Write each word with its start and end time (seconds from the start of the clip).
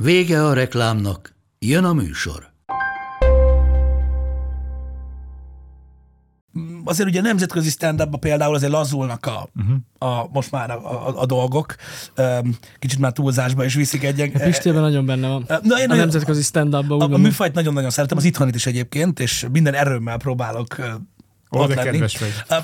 Vége 0.00 0.44
a 0.44 0.52
reklámnak, 0.52 1.34
jön 1.58 1.84
a 1.84 1.92
műsor. 1.92 2.52
azért 6.84 7.08
ugye 7.08 7.18
a 7.18 7.22
nemzetközi 7.22 7.70
stand 7.70 8.18
például 8.18 8.54
azért 8.54 8.72
lazulnak 8.72 9.26
a, 9.26 9.48
uh-huh. 9.56 9.76
a 10.12 10.28
most 10.32 10.50
már 10.50 10.70
a, 10.70 11.08
a, 11.08 11.20
a 11.20 11.26
dolgok. 11.26 11.74
Kicsit 12.78 12.98
már 12.98 13.12
túlzásba 13.12 13.64
is 13.64 13.74
viszik 13.74 14.02
egy... 14.02 14.20
A 14.20 14.38
Pistében 14.38 14.80
nagyon 14.80 15.06
benne 15.06 15.28
van. 15.28 15.44
Na, 15.62 15.80
én 15.80 15.90
a 15.90 15.94
nemzetközi 15.94 16.42
stand-upban 16.42 17.00
A, 17.00 17.14
a 17.14 17.18
műfajt 17.18 17.54
nagyon-nagyon 17.54 17.90
szeretem, 17.90 18.16
az 18.16 18.24
itthonit 18.24 18.54
is 18.54 18.66
egyébként, 18.66 19.20
és 19.20 19.46
minden 19.52 19.74
erőmmel 19.74 20.16
próbálok 20.16 20.76
Ó, 21.50 21.60
ott 21.60 21.68
de 21.74 21.82
lenni. 21.84 22.04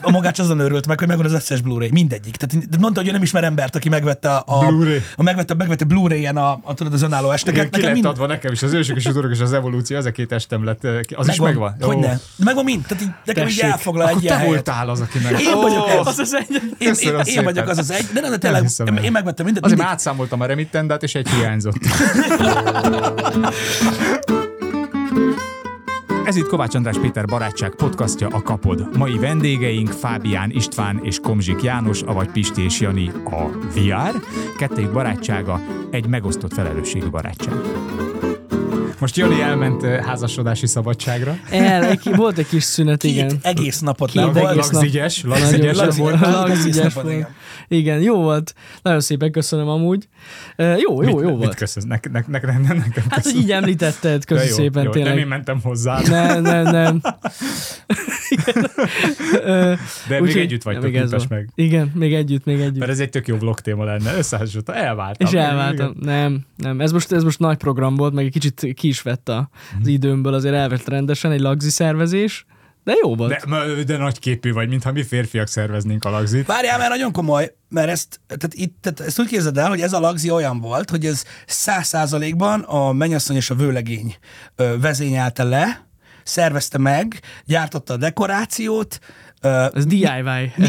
A, 0.02 0.10
magács 0.10 0.38
azon 0.38 0.58
örült 0.58 0.86
meg, 0.86 0.98
hogy 0.98 1.08
megvan 1.08 1.26
az 1.26 1.32
összes 1.32 1.60
Blu-ray, 1.60 1.88
mindegyik. 1.92 2.36
Tehát 2.36 2.78
mondta, 2.80 3.00
hogy 3.00 3.08
ő 3.08 3.12
nem 3.12 3.22
ismer 3.22 3.44
embert, 3.44 3.76
aki 3.76 3.88
megvette 3.88 4.36
a, 4.36 4.42
a, 4.46 4.66
Blu-ray. 4.66 5.00
a 5.16 5.22
megvette, 5.22 5.54
megvette 5.54 5.84
Blu-ray-en 5.84 6.36
a, 6.36 6.58
a, 6.62 6.74
tudod, 6.74 6.92
az 6.92 7.02
önálló 7.02 7.22
Igen, 7.24 7.34
esteket. 7.34 7.70
ki 7.70 7.80
lett 7.80 8.04
adva 8.04 8.26
nekem 8.26 8.52
is, 8.52 8.62
az 8.62 8.72
ősök 8.72 8.96
és 8.96 9.06
az 9.06 9.12
utorok 9.16 9.30
és 9.30 9.40
az 9.40 9.52
evolúció, 9.52 9.96
az 9.96 10.04
a 10.04 10.10
két 10.10 10.32
estem 10.32 10.64
lett, 10.64 10.86
az 11.14 11.28
is 11.28 11.40
megvan. 11.40 11.76
Hogy 11.80 11.98
ne? 11.98 12.12
Megvan 12.36 12.64
mind. 12.64 12.82
Tehát 12.86 13.02
így, 13.02 13.10
nekem 13.24 13.48
így 13.48 13.56
Tessék. 13.56 13.72
elfoglal 13.72 14.04
Akkor 14.06 14.16
egy 14.16 14.22
ilyen 14.22 14.34
te 14.36 14.40
helyet. 14.42 14.54
voltál 14.66 14.88
az, 14.88 15.00
aki 15.00 15.18
meg... 15.18 15.40
Én 15.40 15.54
vagyok 15.60 15.88
ez. 15.88 16.06
Az 16.06 16.18
az 16.18 16.34
egy... 16.34 16.62
Én, 16.78 16.94
én, 17.00 17.20
én 17.24 17.44
vagyok 17.44 17.68
az 17.68 17.78
az 17.78 17.90
egy, 17.90 18.06
de 18.14 18.20
nem, 18.20 18.30
de 18.30 18.38
tényleg, 18.38 18.64
el. 18.78 18.86
én 19.04 19.12
megvettem 19.12 19.44
mindent. 19.44 19.44
Azért 19.44 19.62
mindig- 19.64 19.78
már 19.78 19.88
átszámoltam 19.88 20.40
a 20.40 20.46
remittendát, 20.46 21.02
és 21.02 21.14
egy 21.14 21.28
hiányzott. 21.28 21.78
Ez 26.24 26.36
itt 26.36 26.46
Kovács 26.46 26.74
András 26.74 26.98
Péter 26.98 27.24
barátság 27.24 27.74
podcastja 27.74 28.28
a 28.28 28.42
Kapod. 28.42 28.96
Mai 28.96 29.18
vendégeink 29.18 29.88
Fábián 29.88 30.50
István 30.50 31.00
és 31.02 31.18
Komzsik 31.22 31.62
János, 31.62 32.02
avagy 32.02 32.28
Pisti 32.30 32.62
és 32.64 32.80
Jani 32.80 33.10
a 33.24 33.44
VR. 33.74 34.20
Kettőjük 34.58 34.92
barátsága 34.92 35.60
egy 35.90 36.06
megosztott 36.06 36.52
felelősségű 36.52 37.06
barátság. 37.08 37.54
Most 39.00 39.16
Jani 39.16 39.40
elment 39.40 39.82
eh, 39.82 40.04
házasodási 40.04 40.66
szabadságra. 40.66 41.36
El, 41.50 41.84
egy, 41.84 42.16
volt 42.16 42.38
egy 42.38 42.48
kis 42.48 42.62
szünet, 42.62 43.00
Két 43.00 43.10
igen. 43.10 43.38
egész 43.42 43.80
napot 43.80 44.10
Két 44.10 44.22
egész 44.22 44.42
volt. 44.42 44.54
Lagzigyes, 44.72 45.22
lagzigyes 45.24 45.76
lagzi- 45.76 46.00
volt. 46.00 46.20
lagzi- 46.20 46.36
Lagzigyes 46.36 46.76
lagzi- 46.94 47.00
volt. 47.00 47.12
igen. 47.14 47.28
Igen, 47.68 48.00
jó 48.00 48.16
volt. 48.22 48.54
Nagyon 48.82 49.00
szépen 49.00 49.32
köszönöm 49.32 49.68
amúgy. 49.68 50.04
Ö, 50.04 50.13
Jó, 50.56 51.02
jó, 51.02 51.02
jó 51.02 51.28
Mit 51.30 51.38
volt. 51.38 51.54
köszönöm? 51.54 51.88
Nek, 51.88 52.10
nek, 52.10 52.26
nek, 52.28 52.46
nek, 52.46 52.62
nekem 52.68 53.04
Hát, 53.08 53.24
hogy 53.24 53.36
így 53.36 53.50
említetted, 53.52 54.24
köszi 54.24 54.48
jó, 54.48 54.54
szépen 54.54 54.82
jó, 54.84 54.90
Nem 54.90 54.98
én 55.00 55.04
tényleg. 55.06 55.26
mentem 55.28 55.60
hozzá, 55.62 56.00
Nem, 56.08 56.42
nem, 56.42 56.62
nem. 56.62 57.00
De 60.08 60.20
még 60.20 60.36
együtt 60.36 60.62
vagytok, 60.62 60.82
még 60.84 60.96
ez 60.96 61.24
meg. 61.28 61.48
Igen, 61.54 61.92
még 61.94 62.14
együtt, 62.14 62.44
még 62.44 62.60
együtt. 62.60 62.78
Mert 62.78 62.90
ez 62.90 63.00
egy 63.00 63.10
tök 63.10 63.26
jó 63.26 63.36
vlog 63.36 63.60
téma 63.60 63.84
lenne. 63.84 64.16
Összehasonlítva, 64.16 64.74
elváltam. 64.74 65.26
És 65.26 65.32
elváltam. 65.32 65.94
Nem, 66.00 66.40
nem. 66.56 66.80
Ez 66.80 66.92
most, 66.92 67.12
ez 67.12 67.22
most 67.24 67.38
nagy 67.38 67.56
program 67.56 67.94
volt, 67.94 68.14
meg 68.14 68.24
egy 68.24 68.32
kicsit 68.32 68.66
ki 68.74 68.88
is 68.88 69.02
vett 69.02 69.28
a- 69.28 69.48
Mhm. 69.72 69.80
az 69.80 69.86
időmből, 69.86 70.34
azért 70.34 70.54
elvett 70.54 70.88
rendesen 70.88 71.32
egy 71.32 71.40
lagzi 71.40 71.70
szervezés, 71.70 72.44
de 72.84 72.94
jó 73.02 73.14
volt. 73.16 73.46
De, 73.46 73.82
de 73.84 73.96
nagy 73.96 74.18
képű 74.18 74.52
vagy, 74.52 74.68
mintha 74.68 74.92
mi 74.92 75.02
férfiak 75.02 75.46
szerveznénk 75.48 76.04
a 76.04 76.10
lagzit. 76.10 76.46
Várjál, 76.46 76.78
mert 76.78 76.90
nagyon 76.90 77.12
komoly, 77.12 77.54
mert 77.68 77.88
ezt, 77.88 78.20
tehát 78.26 78.54
itt, 78.54 78.76
tehát 78.80 79.00
ezt 79.00 79.20
úgy 79.20 79.28
képzeld 79.28 79.58
el, 79.58 79.68
hogy 79.68 79.80
ez 79.80 79.92
a 79.92 80.00
lagzi 80.00 80.30
olyan 80.30 80.60
volt, 80.60 80.90
hogy 80.90 81.06
ez 81.06 81.24
száz 81.46 81.86
százalékban 81.86 82.60
a 82.60 82.92
mennyasszony 82.92 83.36
és 83.36 83.50
a 83.50 83.54
vőlegény 83.54 84.16
vezényelte 84.80 85.42
le, 85.42 85.86
szervezte 86.22 86.78
meg, 86.78 87.20
gyártotta 87.44 87.92
a 87.92 87.96
dekorációt, 87.96 88.98
Ez 89.74 89.86
DIY 89.86 90.08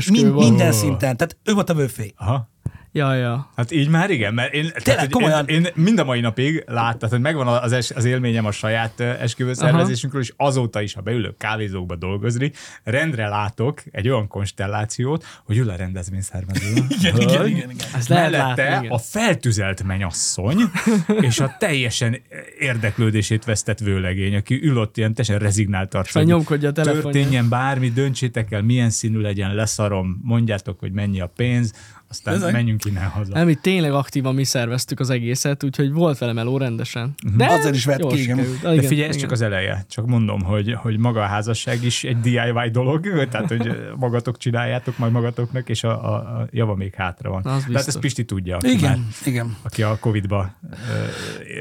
mi, 0.08 0.24
volt. 0.24 0.48
minden 0.48 0.72
szinten, 0.72 1.18
tehát 1.18 1.38
ő 1.44 1.54
volt 1.54 1.70
a 1.70 1.74
vőfé. 1.74 2.14
Aha. 2.18 2.54
Ja, 2.96 3.14
ja. 3.14 3.50
Hát 3.56 3.72
így 3.72 3.90
már 3.90 4.10
igen, 4.10 4.34
mert 4.34 4.54
én, 4.54 4.72
tehát, 4.76 5.00
hogy 5.00 5.10
komolyan. 5.10 5.48
én, 5.48 5.64
én 5.64 5.72
mind 5.76 6.00
a 6.00 6.04
mai 6.04 6.20
napig 6.20 6.64
láttam, 6.68 7.10
hogy 7.10 7.20
megvan 7.20 7.48
az, 7.48 7.72
es, 7.72 7.92
az 7.92 8.06
élményem 8.06 8.46
a 8.46 8.52
saját 8.52 9.00
ö, 9.00 9.04
esküvő 9.04 9.54
szervezésünkről, 9.54 10.22
és 10.22 10.34
azóta 10.38 10.82
is, 10.82 10.94
ha 10.94 11.02
beülök 11.02 11.38
kávézókba 11.38 11.96
dolgozni, 11.96 12.52
rendre 12.84 13.28
látok 13.28 13.84
egy 13.92 14.10
olyan 14.10 14.28
konstellációt, 14.28 15.26
hogy 15.46 15.58
ül 15.58 15.70
a 15.70 15.76
rendezvényszervező. 15.76 16.74
Igen, 17.00 17.22
igen, 17.22 17.48
igen, 17.48 17.70
igen. 17.70 17.88
Lehet 18.08 18.32
Mellette 18.32 18.64
látni, 18.64 18.86
igen. 18.86 18.98
a 18.98 18.98
feltüzelt 18.98 19.84
menyasszony, 19.84 20.58
és 21.28 21.40
a 21.40 21.56
teljesen 21.60 22.22
érdeklődését 22.60 23.46
vesztett 23.46 23.80
vőlegény, 23.80 24.36
aki 24.36 24.60
ül 24.64 24.78
ott 24.78 24.98
ilyen 24.98 25.14
teljesen 25.14 25.46
rezignált. 25.46 26.12
Vagy 26.12 26.26
nyomkodja 26.26 26.70
a 26.70 26.72
telefonját. 26.72 27.12
Történjen 27.12 27.50
bármi, 27.50 27.90
döntsétek 27.90 28.52
el, 28.52 28.62
milyen 28.62 28.90
színű 28.90 29.20
legyen, 29.20 29.56
leszarom, 29.56 30.20
mondjátok, 30.24 30.80
hogy 30.80 30.92
mennyi 30.92 31.22
a 31.22 31.32
pénz, 31.36 31.74
aztán 32.10 32.34
Ezek- 32.36 32.52
menjünk 32.52 32.86
innen 32.86 33.04
haza. 33.10 33.34
Nem, 33.34 33.50
itt 33.50 33.62
tényleg 33.62 33.92
aktívan 33.94 34.36
mi 34.36 34.44
szerveztük 34.44 35.00
az 35.00 35.10
egészet, 35.10 35.64
úgyhogy 35.64 35.92
volt 35.92 36.18
vele 36.18 36.34
meló 36.34 36.58
rendesen. 36.58 37.14
De 37.36 37.46
Azzal 37.46 37.74
is 37.74 37.86
vett 37.86 38.00
ki, 38.08 38.22
igen. 38.22 38.38
sikerült. 38.38 38.62
De 38.62 38.74
Igen, 38.74 38.84
figyelj, 38.86 39.08
ez 39.08 39.16
igen. 39.16 39.28
csak 39.28 39.32
az 39.32 39.42
eleje. 39.42 39.86
Csak 39.90 40.06
mondom, 40.06 40.42
hogy, 40.44 40.74
hogy 40.74 40.98
maga 40.98 41.22
a 41.22 41.26
házasság 41.26 41.84
is 41.84 42.04
egy 42.04 42.20
DIY 42.20 42.70
dolog, 42.72 43.08
tehát 43.32 43.48
hogy 43.48 43.78
magatok 43.98 44.38
csináljátok 44.38 44.98
majd 44.98 45.12
magatoknak, 45.12 45.70
és 45.70 45.84
a, 45.84 46.06
a, 46.06 46.16
a 46.16 46.48
java 46.52 46.76
még 46.76 46.94
hátra 46.94 47.30
van. 47.30 47.42
Hát 47.46 47.66
biztos. 47.68 47.88
ezt 47.88 48.00
Pisti 48.00 48.26
tudja, 48.26 48.56
aki, 48.56 48.68
már, 48.68 48.76
Igen, 48.78 49.08
igen. 49.26 49.56
aki 49.64 49.84
a 49.84 49.98
Covid-ba 50.00 50.56
ö, 50.72 50.76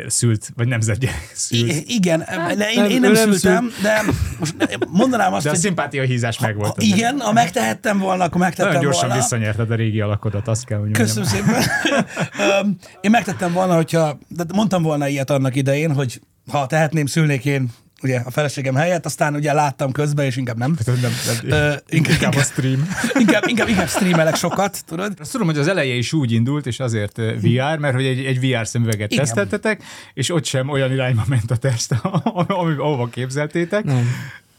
szült, 0.06 0.52
vagy 0.56 0.68
nemzetgyerek 0.68 1.30
szült. 1.34 1.72
I- 1.72 1.84
igen, 1.94 2.18
de 2.56 2.70
én, 2.70 2.80
nem, 2.82 2.90
én 2.90 3.00
nem 3.00 3.12
nem 3.12 3.32
szültem, 3.32 3.70
de 3.82 4.02
most 4.38 4.54
mondanám 4.90 5.32
azt, 5.32 5.42
De 5.42 5.48
a 5.48 5.52
hogy 5.52 5.60
szimpátia 5.62 6.02
hízás 6.02 6.38
megvolt. 6.38 6.82
igen, 6.82 7.20
ha 7.20 7.32
megtehettem 7.32 7.98
volna, 7.98 8.24
akkor 8.24 8.40
megtettem 8.40 8.66
Nagyon 8.66 8.82
gyorsan 8.82 9.06
volna. 9.08 9.22
visszanyerted 9.22 9.70
a 9.70 9.74
régi 9.74 10.00
alakodat, 10.34 10.48
azt 10.48 10.64
kell, 10.64 10.78
hogy 10.78 10.90
Köszönöm 10.90 11.28
mondjam. 11.42 11.62
szépen. 11.82 12.78
Én 13.00 13.10
megtettem 13.10 13.52
volna, 13.52 13.74
hogyha, 13.74 14.18
de 14.28 14.44
mondtam 14.54 14.82
volna 14.82 15.08
ilyet 15.08 15.30
annak 15.30 15.56
idején, 15.56 15.94
hogy 15.94 16.20
ha 16.50 16.66
tehetném, 16.66 17.06
szülnék 17.06 17.44
én 17.44 17.68
ugye 18.02 18.20
a 18.24 18.30
feleségem 18.30 18.74
helyett, 18.74 19.04
aztán 19.04 19.34
ugye 19.34 19.52
láttam 19.52 19.92
közben, 19.92 20.24
és 20.24 20.36
inkább 20.36 20.56
nem. 20.56 20.76
Nem, 20.86 20.96
nem, 21.00 21.12
Ö, 21.42 21.74
inkább, 21.88 22.12
inkább 22.12 22.34
a 22.34 22.42
stream. 22.42 22.88
inkább, 23.18 23.42
inkább, 23.46 23.68
inkább 23.68 23.88
streamelek 23.88 24.34
sokat, 24.36 24.84
tudod? 24.86 25.12
Azt 25.20 25.32
tudom, 25.32 25.46
hogy 25.46 25.58
az 25.58 25.68
eleje 25.68 25.94
is 25.94 26.12
úgy 26.12 26.32
indult, 26.32 26.66
és 26.66 26.80
azért 26.80 27.16
VR, 27.16 27.78
mert 27.78 27.94
hogy 27.94 28.04
egy, 28.04 28.24
egy 28.24 28.40
VR 28.40 28.66
szemüveget 28.66 29.12
Igen. 29.12 29.24
teszteltetek, 29.24 29.82
és 30.14 30.30
ott 30.30 30.44
sem 30.44 30.68
olyan 30.68 30.92
irányba 30.92 31.24
ment 31.28 31.50
a 31.50 31.56
teszt, 31.56 31.94
ami- 32.22 32.76
ahova 32.78 33.06
képzeltétek. 33.08 33.84
Nem. 33.84 34.08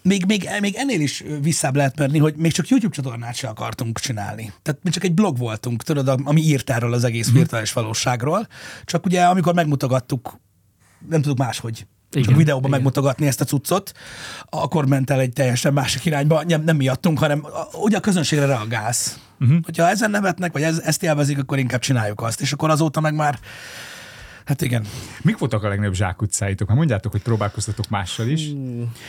Még, 0.08 0.26
még, 0.26 0.50
még 0.60 0.76
ennél 0.76 1.00
is 1.02 1.24
visszább 1.42 1.76
lehet 1.76 1.98
menni, 2.00 2.20
hogy 2.20 2.36
még 2.36 2.52
csak 2.52 2.68
YouTube 2.68 2.96
csatornát 2.96 3.36
sem 3.36 3.50
akartunk 3.50 4.00
csinálni. 4.00 4.54
Tehát 4.62 4.80
mi 4.84 4.90
csak 4.90 5.04
egy 5.04 5.14
blog 5.14 5.38
voltunk, 5.38 5.84
tudod, 5.84 6.22
ami 6.24 6.42
írt 6.42 6.70
erről 6.70 6.94
az 6.94 7.04
egész 7.04 7.28
Mhm. 7.28 7.36
virtuális 7.36 7.74
valóságról. 7.74 8.48
Csak 8.84 9.06
ugye, 9.06 9.24
amikor 9.24 9.54
megmutogattuk, 9.54 10.40
nem 11.10 11.20
tudjuk 11.22 11.38
máshogy, 11.38 11.88
csak 12.10 12.24
Igen, 12.24 12.38
videóban 12.38 12.62
igen. 12.68 12.72
megmutogatni 12.72 13.28
ezt 13.28 13.42
a 13.42 13.46
cuccot, 13.46 13.92
akkor 14.50 14.86
ment 14.88 15.10
el 15.10 15.20
egy 15.20 15.34
teljesen 15.34 15.74
másik 15.74 16.06
irányba, 16.06 16.44
nem, 16.44 16.64
nem 16.64 16.76
miattunk, 16.76 17.20
hanem 17.20 17.46
ugye 17.74 17.98
a 17.98 18.00
közönségre 18.00 18.46
reagálsz. 18.46 19.20
Uh-huh. 19.40 19.58
Hogyha 19.66 19.90
ezen 19.90 20.12
nevetnek, 20.12 20.52
vagy 20.52 20.62
ez, 20.62 20.80
ezt 20.80 21.04
élvezik, 21.04 21.38
akkor 21.38 21.58
inkább 21.60 21.80
csináljuk 21.82 22.22
azt. 22.22 22.42
És 22.42 22.54
akkor 22.54 22.70
azóta 22.70 23.00
meg 23.00 23.14
már, 23.16 23.40
hát 24.46 24.62
igen, 24.62 24.86
Mik 25.22 25.38
voltak 25.38 25.64
a 25.64 25.68
legnagyobb 25.68 25.94
zsákutcáitok? 25.94 26.68
Már 26.68 26.78
mondjátok, 26.78 27.12
hogy 27.12 27.22
próbálkoztatok 27.22 27.90
mással 27.90 28.28
is. 28.28 28.50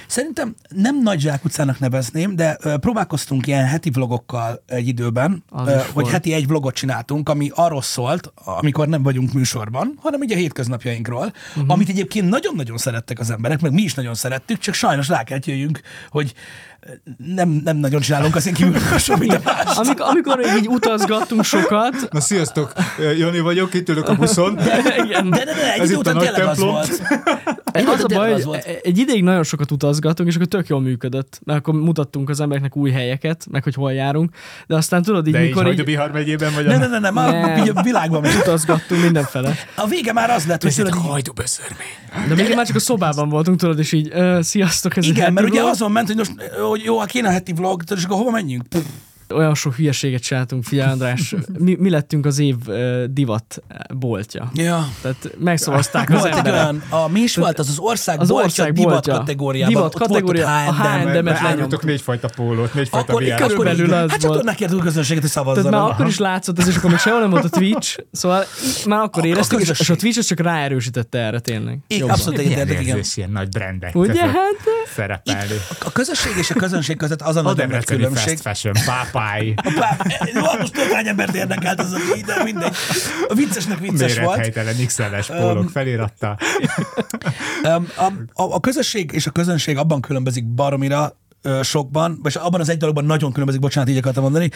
Szerintem 0.06 0.54
nem 0.68 1.02
nagy 1.02 1.20
zsákutcának 1.20 1.78
nevezném, 1.78 2.36
de 2.36 2.58
próbálkoztunk 2.80 3.46
ilyen 3.46 3.66
heti 3.66 3.90
vlogokkal 3.90 4.62
egy 4.66 4.88
időben, 4.88 5.44
volt. 5.92 6.08
heti 6.08 6.32
egy 6.32 6.46
vlogot 6.46 6.74
csináltunk, 6.74 7.28
ami 7.28 7.50
arról 7.54 7.82
szólt, 7.82 8.32
amikor 8.44 8.88
nem 8.88 9.02
vagyunk 9.02 9.32
műsorban, 9.32 9.98
hanem 10.00 10.20
ugye 10.20 10.34
a 10.34 10.38
hétköznapjainkról, 10.38 11.32
uh-huh. 11.48 11.72
amit 11.72 11.88
egyébként 11.88 12.28
nagyon-nagyon 12.28 12.76
szerettek 12.76 13.18
az 13.18 13.30
emberek, 13.30 13.60
meg 13.60 13.72
mi 13.72 13.82
is 13.82 13.94
nagyon 13.94 14.14
szerettük, 14.14 14.58
csak 14.58 14.74
sajnos 14.74 15.08
rá 15.08 15.22
kell 15.22 15.38
jöjjünk, 15.44 15.80
hogy 16.10 16.34
nem, 17.34 17.60
nem 17.64 17.76
nagyon 17.76 18.00
csinálunk 18.00 18.36
az 18.36 18.46
én 18.46 18.54
kívül 18.54 18.78
semmit 18.98 19.44
más. 19.44 19.76
Amikor, 19.76 20.06
amikor 20.08 20.40
így 20.56 20.68
utazgattunk 20.68 21.44
sokat, 21.44 22.08
Na 22.10 22.20
sziasztok, 22.20 22.72
Jani 23.18 23.40
vagyok, 23.40 23.74
itt 23.74 23.88
ülök 23.88 24.08
a 24.08 24.14
buszon. 24.14 24.54
De, 24.54 24.62
de, 24.64 25.44
de, 25.44 25.72
egy 25.74 25.80
Ez 25.80 25.86
idő 25.88 25.96
a 25.96 25.98
után 25.98 26.14
nagy 26.14 26.24
tényleg 26.24 26.46
az 26.46 26.58
volt. 26.58 27.02
Én 27.78 27.86
Az 27.86 28.04
a 28.04 28.06
baj, 28.06 28.28
az 28.32 28.34
hogy 28.34 28.44
volt. 28.44 28.64
egy 28.82 28.98
ideig 28.98 29.22
nagyon 29.22 29.42
sokat 29.42 29.70
utazgatunk, 29.70 30.28
és 30.28 30.34
akkor 30.34 30.46
tök 30.46 30.68
jól 30.68 30.80
működött, 30.80 31.40
mert 31.44 31.58
akkor 31.58 31.74
mutattunk 31.74 32.28
az 32.30 32.40
embereknek 32.40 32.76
új 32.76 32.90
helyeket, 32.90 33.46
meg 33.50 33.62
hogy 33.62 33.74
hol 33.74 33.92
járunk, 33.92 34.34
de 34.66 34.76
aztán 34.76 35.02
tudod, 35.02 35.26
így 35.26 35.32
De 35.32 35.40
így 35.40 35.46
mikor 35.46 35.62
így, 35.62 35.68
Hajdubihar 35.68 36.10
megyében 36.10 36.54
vagy 36.54 36.64
Ne, 36.64 36.74
a... 36.74 36.78
ne, 36.78 36.86
ne, 36.86 36.98
ne, 36.98 37.10
már 37.10 37.32
Nem. 37.32 37.56
így 37.64 37.72
a 37.74 37.82
világban 37.82 38.20
megy. 38.20 38.34
utazgattunk 38.42 39.02
mindenfele. 39.02 39.54
A 39.74 39.86
vége 39.86 40.12
már 40.12 40.30
az 40.30 40.46
lett, 40.46 40.62
hogy 40.62 40.74
tudod, 40.74 40.94
így, 40.94 41.00
hajduböszörmény. 41.02 41.86
De 42.28 42.34
még 42.34 42.54
már 42.54 42.66
csak 42.66 42.76
a 42.76 42.78
szobában 42.78 43.28
voltunk, 43.28 43.58
tudod, 43.58 43.78
és 43.78 43.92
így, 43.92 44.12
sziasztok, 44.40 44.96
ez 44.96 45.04
egy 45.04 45.10
igen, 45.10 45.32
mert 45.32 45.48
ugye 45.48 45.62
azon 45.62 45.92
ment, 45.92 46.06
hogy 46.06 46.16
most, 46.16 46.32
hogy 46.76 46.84
jó, 46.84 46.98
hát 46.98 47.14
a 47.14 47.30
heti 47.30 47.52
vlog, 47.52 47.82
és 47.96 48.04
akkor 48.04 48.16
hova 48.16 48.30
menjünk? 48.30 48.68
Pff, 48.68 48.86
Olyan 49.34 49.54
sok 49.54 49.74
hülyeséget 49.74 50.22
csináltunk, 50.22 50.64
figyelj 50.64 50.90
András, 50.90 51.34
mi, 51.58 51.76
mi 51.78 51.90
lettünk 51.90 52.26
az 52.26 52.38
év 52.38 52.54
ö, 52.66 53.04
divat 53.10 53.62
boltja. 53.94 54.50
Ja. 54.54 54.88
Tehát 55.02 55.30
megszavazták 55.38 56.10
az 56.10 56.24
emberek. 56.24 56.52
olyan, 56.52 56.82
a, 56.88 57.08
mi 57.08 57.20
is 57.20 57.36
volt 57.36 57.58
az 57.58 57.68
az 57.68 57.78
ország, 57.78 58.20
Az 58.20 58.28
boltja, 58.28 58.46
ország 58.46 58.72
divat 58.72 58.92
boltja. 58.92 59.12
kategóriában. 59.14 59.74
Divat 59.74 59.94
Ott 59.94 60.00
kategória, 60.00 60.46
a 60.66 60.72
H&M. 60.72 60.82
H&M. 60.82 61.12
De 61.12 61.22
mert 61.22 61.36
Árultok 61.36 61.42
lenyomtuk. 61.42 61.84
négyfajta 61.84 62.28
pólót, 62.36 62.74
négyfajta 62.74 63.12
Akkor, 63.12 63.22
akkor 63.30 63.46
Körülbelül 63.46 63.92
az 63.92 63.98
hát 63.98 64.08
csak 64.10 64.20
volt. 64.20 64.22
tudod 64.32 64.44
nekértük 64.44 64.78
a 64.78 64.82
közönséget, 64.82 65.22
hogy 65.22 65.32
Tehát 65.32 65.46
szavazzon. 65.54 65.72
már 65.80 65.90
akkor 65.90 66.06
is 66.06 66.18
látszott 66.18 66.58
ez, 66.58 66.68
és 66.68 66.76
akkor 66.76 66.90
még 66.90 66.98
sehol 66.98 67.20
nem 67.20 67.30
volt 67.30 67.44
a 67.44 67.48
Twitch, 67.48 67.98
szóval 68.12 68.44
már 68.86 69.00
akkor 69.02 69.22
A- 69.22 69.26
a 69.26 69.28
éreztük, 69.28 69.60
és, 69.60 69.70
és 69.78 69.90
a 69.90 69.96
Twitch 69.96 70.18
az 70.18 70.26
csak 70.26 70.40
ráerősítette 70.40 71.18
erre 71.18 71.38
tényleg. 71.40 71.78
Igen, 71.86 72.10
abszolút 72.10 72.38
egyetértek, 72.38 72.80
igen. 72.80 73.00
ilyen 73.14 73.30
nagy 73.30 73.48
brendek 73.48 73.94
Ugye, 73.94 74.26
hát? 74.26 74.34
szerepelni. 74.94 75.54
A 75.84 75.92
közösség 75.92 76.32
és 76.36 76.50
a 76.50 76.54
közönség 76.54 76.96
között 76.96 77.22
az 77.22 77.36
a 77.36 77.38
A 77.38 77.42
nagy 77.42 77.54
debreceni 77.56 77.98
különbség. 77.98 78.38
fast 78.38 78.40
fashion, 78.60 78.74
pápáj, 79.16 79.54
Pá- 79.54 80.58
Most 80.58 80.72
tök 80.72 80.90
hány 80.92 81.08
embert 81.08 81.34
érdekelt 81.34 81.80
ez 81.80 81.92
a 81.92 81.98
de 82.26 82.42
mindegy. 82.42 82.74
A 83.28 83.34
viccesnek 83.34 83.78
vicces 83.78 84.18
volt. 84.18 84.54
méret 84.54 84.86
XL-es 84.86 85.26
pólók 85.26 85.70
feliratta. 85.70 86.38
Um, 87.62 87.88
a, 87.96 88.04
a, 88.42 88.54
a 88.54 88.60
közösség 88.60 89.10
és 89.12 89.26
a 89.26 89.30
közönség 89.30 89.76
abban 89.76 90.00
különbözik 90.00 90.44
baromira, 90.46 91.16
sokban, 91.62 92.18
vagy 92.22 92.36
abban 92.40 92.60
az 92.60 92.68
egy 92.68 92.76
dologban 92.76 93.04
nagyon 93.04 93.30
különbözik, 93.30 93.60
bocsánat, 93.60 93.90
így 93.90 93.96
akartam 93.96 94.22
mondani, 94.22 94.50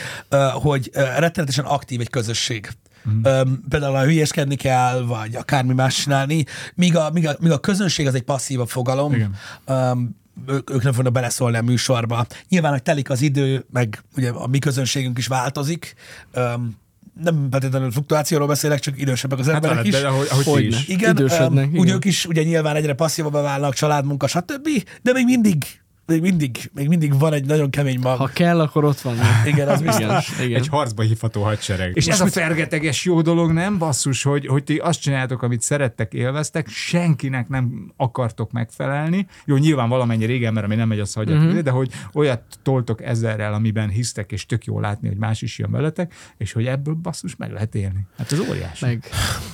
hogy 0.53 0.91
rettenetesen 0.95 1.65
aktív 1.65 2.01
egy 2.01 2.11
közösség. 2.11 2.69
Mm. 3.11 3.23
Például 3.69 3.95
ha 3.95 4.03
hülyeskedni 4.03 4.57
kell, 4.57 5.01
vagy 5.01 5.37
akármi 5.37 5.75
más 5.75 5.95
csinálni, 5.95 6.45
míg 6.75 6.97
a, 6.97 7.11
míg 7.11 7.29
a, 7.29 7.37
míg 7.39 7.51
a 7.51 7.59
közönség 7.59 8.07
az 8.07 8.15
egy 8.15 8.23
passzívabb 8.23 8.69
fogalom. 8.69 9.13
Igen. 9.13 9.35
Um, 9.67 10.20
ők, 10.47 10.71
ők 10.71 10.83
nem 10.83 10.93
fognak 10.93 11.13
beleszólni 11.13 11.57
a 11.57 11.63
műsorba. 11.63 12.27
Nyilván, 12.49 12.73
hogy 12.73 12.83
telik 12.83 13.11
az 13.11 13.23
idő, 13.23 13.65
meg 13.73 14.03
ugye 14.17 14.31
a 14.31 14.47
mi 14.47 14.59
közönségünk 14.59 15.19
is 15.19 15.27
változik. 15.27 15.95
Um, 16.35 16.79
nem 17.23 17.49
feltétlenül 17.51 17.91
fluktuációról 17.91 18.47
beszélek, 18.47 18.79
csak 18.79 19.01
idősebbek 19.01 19.39
az 19.39 19.47
Hát 19.47 19.55
emberek 19.55 19.77
van, 19.77 19.87
is. 19.87 19.93
de 19.93 20.07
ahogy, 20.07 20.27
ahogy 20.31 20.45
ti 20.45 20.51
Hogyne. 20.51 20.77
is. 20.77 20.89
Igen, 20.89 21.11
Idősödnek, 21.11 21.65
um, 21.65 21.71
igen. 21.71 21.81
ugye 21.81 21.93
ők 21.93 22.05
is 22.05 22.27
ugye 22.27 22.43
nyilván 22.43 22.77
egyre 22.77 22.93
passzívabbá 22.95 23.41
válnak, 23.43 23.75
családmunka, 23.75 24.27
stb., 24.27 24.69
de 25.03 25.13
még 25.13 25.25
mindig, 25.25 25.65
még 26.11 26.21
mindig, 26.21 26.71
még 26.75 26.89
mindig 26.89 27.19
van 27.19 27.33
egy 27.33 27.45
nagyon 27.45 27.71
kemény 27.71 27.99
mag. 28.01 28.19
Ha 28.19 28.27
kell, 28.27 28.61
akkor 28.61 28.85
ott 28.85 29.01
van. 29.01 29.17
Igen, 29.45 29.69
az 29.69 29.81
Igen, 29.81 29.97
biztos. 29.97 30.41
igen. 30.41 30.61
Egy 30.61 30.69
harcba 30.69 31.03
hívható 31.03 31.43
hadsereg. 31.43 31.97
És 31.97 32.07
ez 32.07 32.21
a 32.21 32.27
fergeteges 32.27 33.05
jó 33.05 33.23
dolog, 33.23 33.53
nem 33.53 33.79
basszus, 33.79 34.23
hogy, 34.23 34.47
hogy 34.47 34.65
ti 34.65 34.77
azt 34.77 35.01
csináltok, 35.01 35.43
amit 35.43 35.63
szerettek, 35.63 36.13
élveztek, 36.13 36.69
senkinek 36.69 37.49
nem 37.49 37.93
akartok 37.97 38.51
megfelelni. 38.53 39.27
Jó, 39.45 39.57
nyilván 39.57 39.89
valamennyi 39.89 40.25
régen, 40.25 40.53
mert 40.53 40.67
ami 40.67 40.75
nem 40.75 40.89
megy, 40.89 41.01
azt 41.01 41.15
hagyjátok, 41.15 41.45
uh-huh. 41.45 41.61
de 41.61 41.71
hogy 41.71 41.91
olyat 42.13 42.43
toltok 42.63 43.03
ezerrel, 43.03 43.55
amiben 43.55 43.89
hisztek, 43.89 44.33
és 44.33 44.47
tök 44.47 44.65
jó 44.65 44.81
látni, 44.81 45.09
hogy 45.09 45.17
más 45.17 45.43
is 45.43 45.59
jön 45.59 45.71
veletek, 45.71 46.15
és 46.37 46.53
hogy 46.53 46.67
ebből 46.67 46.95
basszus 46.95 47.37
meg 47.37 47.53
lehet 47.53 47.75
élni. 47.75 48.07
Hát 48.19 48.33
ez 48.33 48.39
óriási. 48.39 48.85
Meg. 48.85 49.05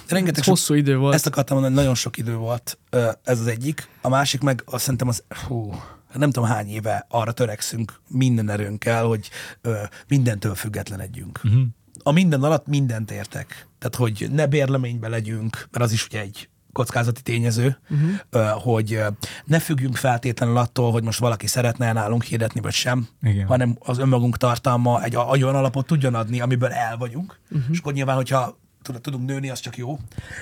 Rengeteg 0.08 0.38
Ez 0.40 0.46
hosszú 0.46 0.74
idő 0.74 0.96
volt. 0.96 1.14
ezt 1.14 1.26
akartam 1.26 1.56
mondani, 1.56 1.80
nagyon 1.80 1.94
sok 1.94 2.16
idő 2.16 2.34
volt 2.34 2.78
ez 3.22 3.40
az 3.40 3.46
egyik. 3.46 3.88
A 4.00 4.08
másik 4.08 4.40
meg 4.40 4.62
azt 4.64 4.82
szerintem 4.82 5.08
az, 5.08 5.24
hú, 5.46 5.74
nem 6.14 6.30
tudom 6.30 6.48
hány 6.48 6.68
éve 6.68 7.06
arra 7.08 7.32
törekszünk 7.32 8.00
minden 8.08 8.50
erőnkkel, 8.50 9.04
hogy 9.04 9.30
ö, 9.60 9.82
mindentől 10.08 10.54
függetlenedjünk. 10.54 11.40
Uh-huh. 11.44 11.62
A 12.02 12.12
minden 12.12 12.42
alatt 12.42 12.66
mindent 12.66 13.10
értek. 13.10 13.66
Tehát, 13.78 13.96
hogy 13.96 14.28
ne 14.32 14.46
bérleménybe 14.46 15.08
legyünk, 15.08 15.68
mert 15.70 15.84
az 15.84 15.92
is 15.92 16.06
ugye 16.06 16.20
egy 16.20 16.48
kockázati 16.72 17.22
tényező, 17.22 17.78
uh-huh. 17.90 18.62
hogy 18.62 19.00
ne 19.44 19.58
függjünk 19.58 19.96
feltétlenül 19.96 20.56
attól, 20.56 20.92
hogy 20.92 21.02
most 21.02 21.18
valaki 21.18 21.46
szeretne 21.46 21.92
nálunk 21.92 22.22
hirdetni, 22.22 22.60
vagy 22.60 22.72
sem, 22.72 23.08
Igen. 23.22 23.46
hanem 23.46 23.76
az 23.80 23.98
önmagunk 23.98 24.36
tartalma 24.36 25.02
egy 25.02 25.16
olyan 25.16 25.54
alapot 25.54 25.86
tudjon 25.86 26.14
adni, 26.14 26.40
amiből 26.40 26.70
el 26.70 26.96
vagyunk, 26.96 27.40
uh-huh. 27.50 27.70
és 27.70 27.78
akkor 27.78 27.92
nyilván, 27.92 28.16
hogyha 28.16 28.58
tudunk 28.94 29.26
nőni, 29.26 29.50
az 29.50 29.60
csak 29.60 29.76
jó. 29.76 29.98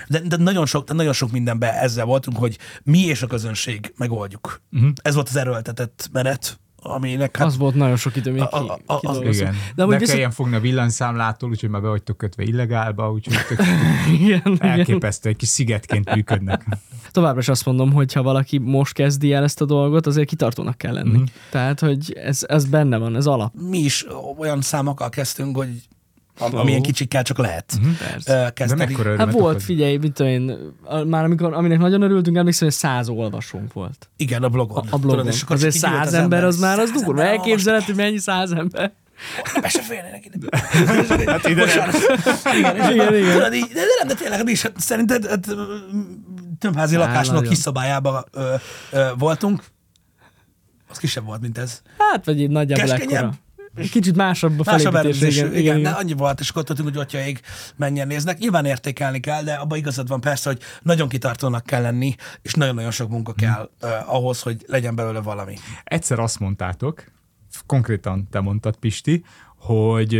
De, 0.09 0.21
de 0.21 0.37
nagyon, 0.37 0.67
sok, 0.67 0.87
de 0.87 0.95
nagyon 0.95 1.13
sok 1.13 1.31
mindenben 1.31 1.75
ezzel 1.75 2.05
voltunk, 2.05 2.37
hogy 2.37 2.59
mi 2.83 2.99
és 2.99 3.23
a 3.23 3.27
közönség 3.27 3.93
megoldjuk. 3.97 4.61
Uh-huh. 4.73 4.91
Ez 5.03 5.15
volt 5.15 5.29
az 5.29 5.37
erőltetett 5.37 6.09
menet, 6.13 6.59
aminek 6.87 7.37
hát 7.37 7.47
Az 7.47 7.57
volt 7.57 7.75
nagyon 7.75 7.97
sok 7.97 8.17
idő, 8.17 8.33
még 8.33 8.41
A- 8.43 8.49
a- 8.51 8.63
ki, 8.63 8.83
a- 8.87 8.95
az- 8.95 9.01
kidolgoztuk. 9.01 9.35
Igen. 9.35 9.55
De 9.75 9.83
amúgy 9.83 9.93
ne 9.95 9.99
viszont... 9.99 10.11
kelljen 10.19 10.31
fogni 10.35 10.55
a 10.57 10.61
villanyszámlától, 10.61 11.51
úgyhogy 11.51 11.69
már 11.69 11.81
be 11.83 11.89
vagytok 11.89 12.17
kötve 12.17 12.43
illegálba, 12.43 13.11
úgyhogy 13.13 13.37
tök 13.49 13.61
Igen, 14.21 14.57
elképesztő, 14.59 15.29
egy 15.29 15.37
kis 15.37 15.49
szigetként 15.49 16.15
működnek. 16.15 16.65
Továbbra 17.11 17.41
is 17.41 17.49
azt 17.49 17.65
mondom, 17.65 17.93
hogy 17.93 18.13
ha 18.13 18.23
valaki 18.23 18.59
most 18.59 18.93
kezdi 18.93 19.33
el 19.33 19.43
ezt 19.43 19.61
a 19.61 19.65
dolgot, 19.65 20.07
azért 20.07 20.29
kitartónak 20.29 20.79
kell 20.79 20.93
lenni. 20.93 21.17
Mhm. 21.19 21.23
Tehát, 21.51 21.81
hogy 21.81 22.13
ez, 22.13 22.45
ez 22.49 22.65
benne 22.65 22.97
van, 22.97 23.17
ez 23.17 23.27
alap. 23.27 23.55
mi 23.69 23.79
is 23.79 24.07
olyan 24.39 24.61
számokkal 24.61 25.09
kezdtünk, 25.09 25.57
hogy 25.57 25.69
am- 26.39 26.55
amilyen 26.55 26.83
kicsikkel 26.83 27.23
csak 27.23 27.39
lehet 27.39 27.73
uh-huh. 27.79 27.97
Persze. 27.97 28.35
De 28.35 28.51
kezdeni. 28.51 28.85
mekkora 28.85 29.17
Hát 29.17 29.33
volt, 29.33 29.51
okoz? 29.55 29.65
figyelj, 29.65 29.97
mit 29.97 30.13
tudom 30.13 30.33
én, 30.33 30.59
már 31.07 31.25
amikor, 31.25 31.53
aminek 31.55 31.79
nagyon 31.79 32.03
örültünk, 32.03 32.37
emlékszem, 32.37 32.69
hogy 32.69 32.77
száz 32.77 33.09
olvasónk 33.09 33.73
volt. 33.73 34.11
Igen, 34.17 34.43
a 34.43 34.49
blogon. 34.49 34.77
A, 34.77 34.95
a 34.95 34.99
blogon. 34.99 35.19
Tudod, 35.19 35.33
és 35.35 35.43
akkor 35.43 35.57
Azért 35.57 35.75
száz 35.75 36.13
ember, 36.13 36.45
az 36.45 36.59
már 36.59 36.79
az 36.79 36.91
durva. 36.91 37.11
ember 37.11 37.27
Elképzelhet, 37.27 37.83
hogy 37.85 37.95
mennyi 37.95 38.19
száz 38.19 38.51
ember. 38.53 38.93
Be 39.61 39.69
se 39.69 39.83
férnének 39.83 40.25
ide. 40.27 40.37
Hát 41.33 41.49
ide 41.49 41.65
nem. 41.65 41.91
Igen, 42.59 42.93
Igen, 42.93 43.15
igen. 43.15 43.33
tudod, 43.33 43.55
így, 43.55 43.67
de, 43.67 43.75
de 43.75 43.87
nem, 43.99 44.09
de 44.09 44.15
tényleg, 44.15 44.45
mi 44.45 44.51
is, 44.51 44.63
hát 44.63 44.73
szerinted 44.81 45.27
hát, 45.27 45.47
többházi 46.59 46.95
Á, 46.95 46.99
lakásnak 46.99 47.35
nagyon. 47.35 47.49
kis 47.49 47.59
szobájában 47.59 48.25
ö, 48.33 48.55
ö, 48.91 49.07
voltunk. 49.19 49.65
Az 50.91 50.99
kisebb 50.99 51.25
volt, 51.25 51.41
mint 51.41 51.59
ez. 51.59 51.83
Hát, 51.99 52.25
vagy 52.25 52.41
így 52.41 52.51
nagyjából 52.51 52.87
Keskenyebb? 52.87 53.13
ekkora. 53.23 53.35
Kicsit 53.75 54.17
másabb 54.17 54.61
a 54.61 54.63
Másabb 54.67 54.95
erőzésű, 54.95 55.39
Igen, 55.47 55.57
igen, 55.57 55.79
igen, 55.79 55.93
annyi 55.93 56.13
volt, 56.13 56.41
és 56.41 56.49
akkor 56.49 56.61
ott 56.63 56.69
voltunk, 56.69 56.89
hogy 56.89 56.99
atyaig 57.07 57.41
menjen 57.77 58.07
néznek. 58.07 58.39
Nyilván 58.39 58.65
értékelni 58.65 59.21
kell, 59.21 59.43
de 59.43 59.55
abban 59.55 59.79
igazad 59.79 60.09
van 60.09 60.21
persze, 60.21 60.49
hogy 60.49 60.61
nagyon 60.83 61.09
kitartónak 61.09 61.65
kell 61.65 61.83
lenni, 61.83 62.15
és 62.43 62.55
nagyon-nagyon 62.55 62.91
sok 62.91 63.09
munka 63.09 63.33
kell 63.33 63.71
uh, 63.83 64.15
ahhoz, 64.15 64.41
hogy 64.43 64.65
legyen 64.67 64.95
belőle 64.95 65.21
valami. 65.21 65.55
Egyszer 65.85 66.19
azt 66.19 66.39
mondtátok, 66.39 67.05
konkrétan 67.67 68.29
te 68.31 68.41
mondtad, 68.41 68.77
Pisti, 68.77 69.25
hogy 69.57 70.17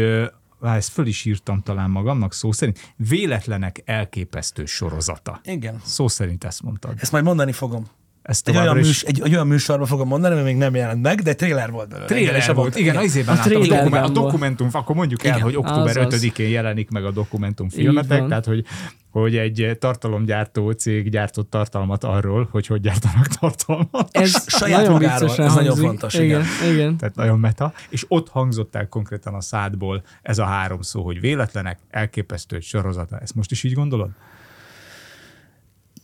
á, 0.61 0.77
ezt 0.77 0.89
föl 0.93 1.07
is 1.07 1.25
írtam 1.25 1.63
talán 1.63 1.91
magamnak 1.91 2.33
szó 2.33 2.53
szerint, 2.53 2.95
véletlenek 2.97 3.83
elképesztő 3.85 4.65
sorozata. 4.65 5.41
Igen. 5.45 5.81
Szó 5.85 6.09
szerint 6.09 6.45
ezt 6.45 6.63
mondtad. 6.63 6.95
Ezt 7.01 7.13
majd 7.13 7.25
mondani 7.25 7.53
fogom. 7.53 7.87
Ezt 8.25 8.49
Egy 8.49 8.55
olyan, 8.55 8.67
továbbra 8.67 8.87
műs, 8.87 8.97
is 8.97 9.03
egy, 9.03 9.21
egy 9.25 9.33
olyan 9.35 9.47
műsorban 9.47 9.87
fogom 9.87 10.09
mondani, 10.09 10.35
ami 10.35 10.43
még 10.43 10.57
nem 10.57 10.75
jelent 10.75 11.03
meg, 11.03 11.21
de 11.21 11.35
trailer 11.35 11.71
volt 11.71 11.89
belőle. 11.89 12.07
Igen, 12.07 12.19
Trailer 12.23 12.43
abban- 12.43 12.55
volt, 12.55 12.77
igen, 12.77 12.97
az 12.97 13.05
izében 13.05 13.35
A 13.35 13.39
láttam. 13.39 13.63
A, 13.63 13.67
dokumen, 13.67 14.03
a 14.03 14.09
dokumentum, 14.09 14.69
akkor 14.73 14.97
mondjuk 14.97 15.25
el, 15.25 15.31
Igen. 15.31 15.43
hogy 15.43 15.57
október 15.57 15.97
Azaz. 15.97 16.25
5-én 16.25 16.49
jelenik 16.49 16.91
meg 16.91 17.05
a 17.05 17.11
dokumentum 17.11 17.69
filmetek, 17.69 18.27
tehát 18.27 18.45
hogy, 18.45 18.65
hogy 19.11 19.37
egy 19.37 19.77
tartalomgyártó 19.81 20.71
cég 20.71 21.11
gyártott 21.11 21.51
tartalmat 21.51 22.05
arról, 22.05 22.49
hogy 22.51 22.67
hogy 22.67 22.81
gyártanak 22.81 23.27
tartalmat. 23.27 24.09
Ez 24.11 24.45
saját 24.59 24.77
nagyon 24.79 24.93
magáról, 24.93 25.29
ez 25.31 25.37
nagyon 25.37 25.55
hangzik. 25.55 25.85
fontos, 25.85 26.15
Igen, 26.15 26.27
igen. 26.27 26.73
igen. 26.75 26.97
Tehát 26.97 27.15
nagyon 27.15 27.39
meta. 27.39 27.73
És 27.89 28.05
ott 28.09 28.29
hangzott 28.29 28.75
el 28.75 28.89
konkrétan 28.89 29.35
a 29.35 29.41
szádból 29.41 30.03
ez 30.23 30.39
a 30.39 30.45
három 30.45 30.81
szó, 30.83 31.03
hogy 31.05 31.21
véletlenek, 31.21 31.79
elképesztő 31.91 32.61
sorozata. 32.61 33.19
Ezt 33.19 33.35
most 33.35 33.51
is 33.51 33.63
így 33.65 33.73
gondolod? 33.75 34.11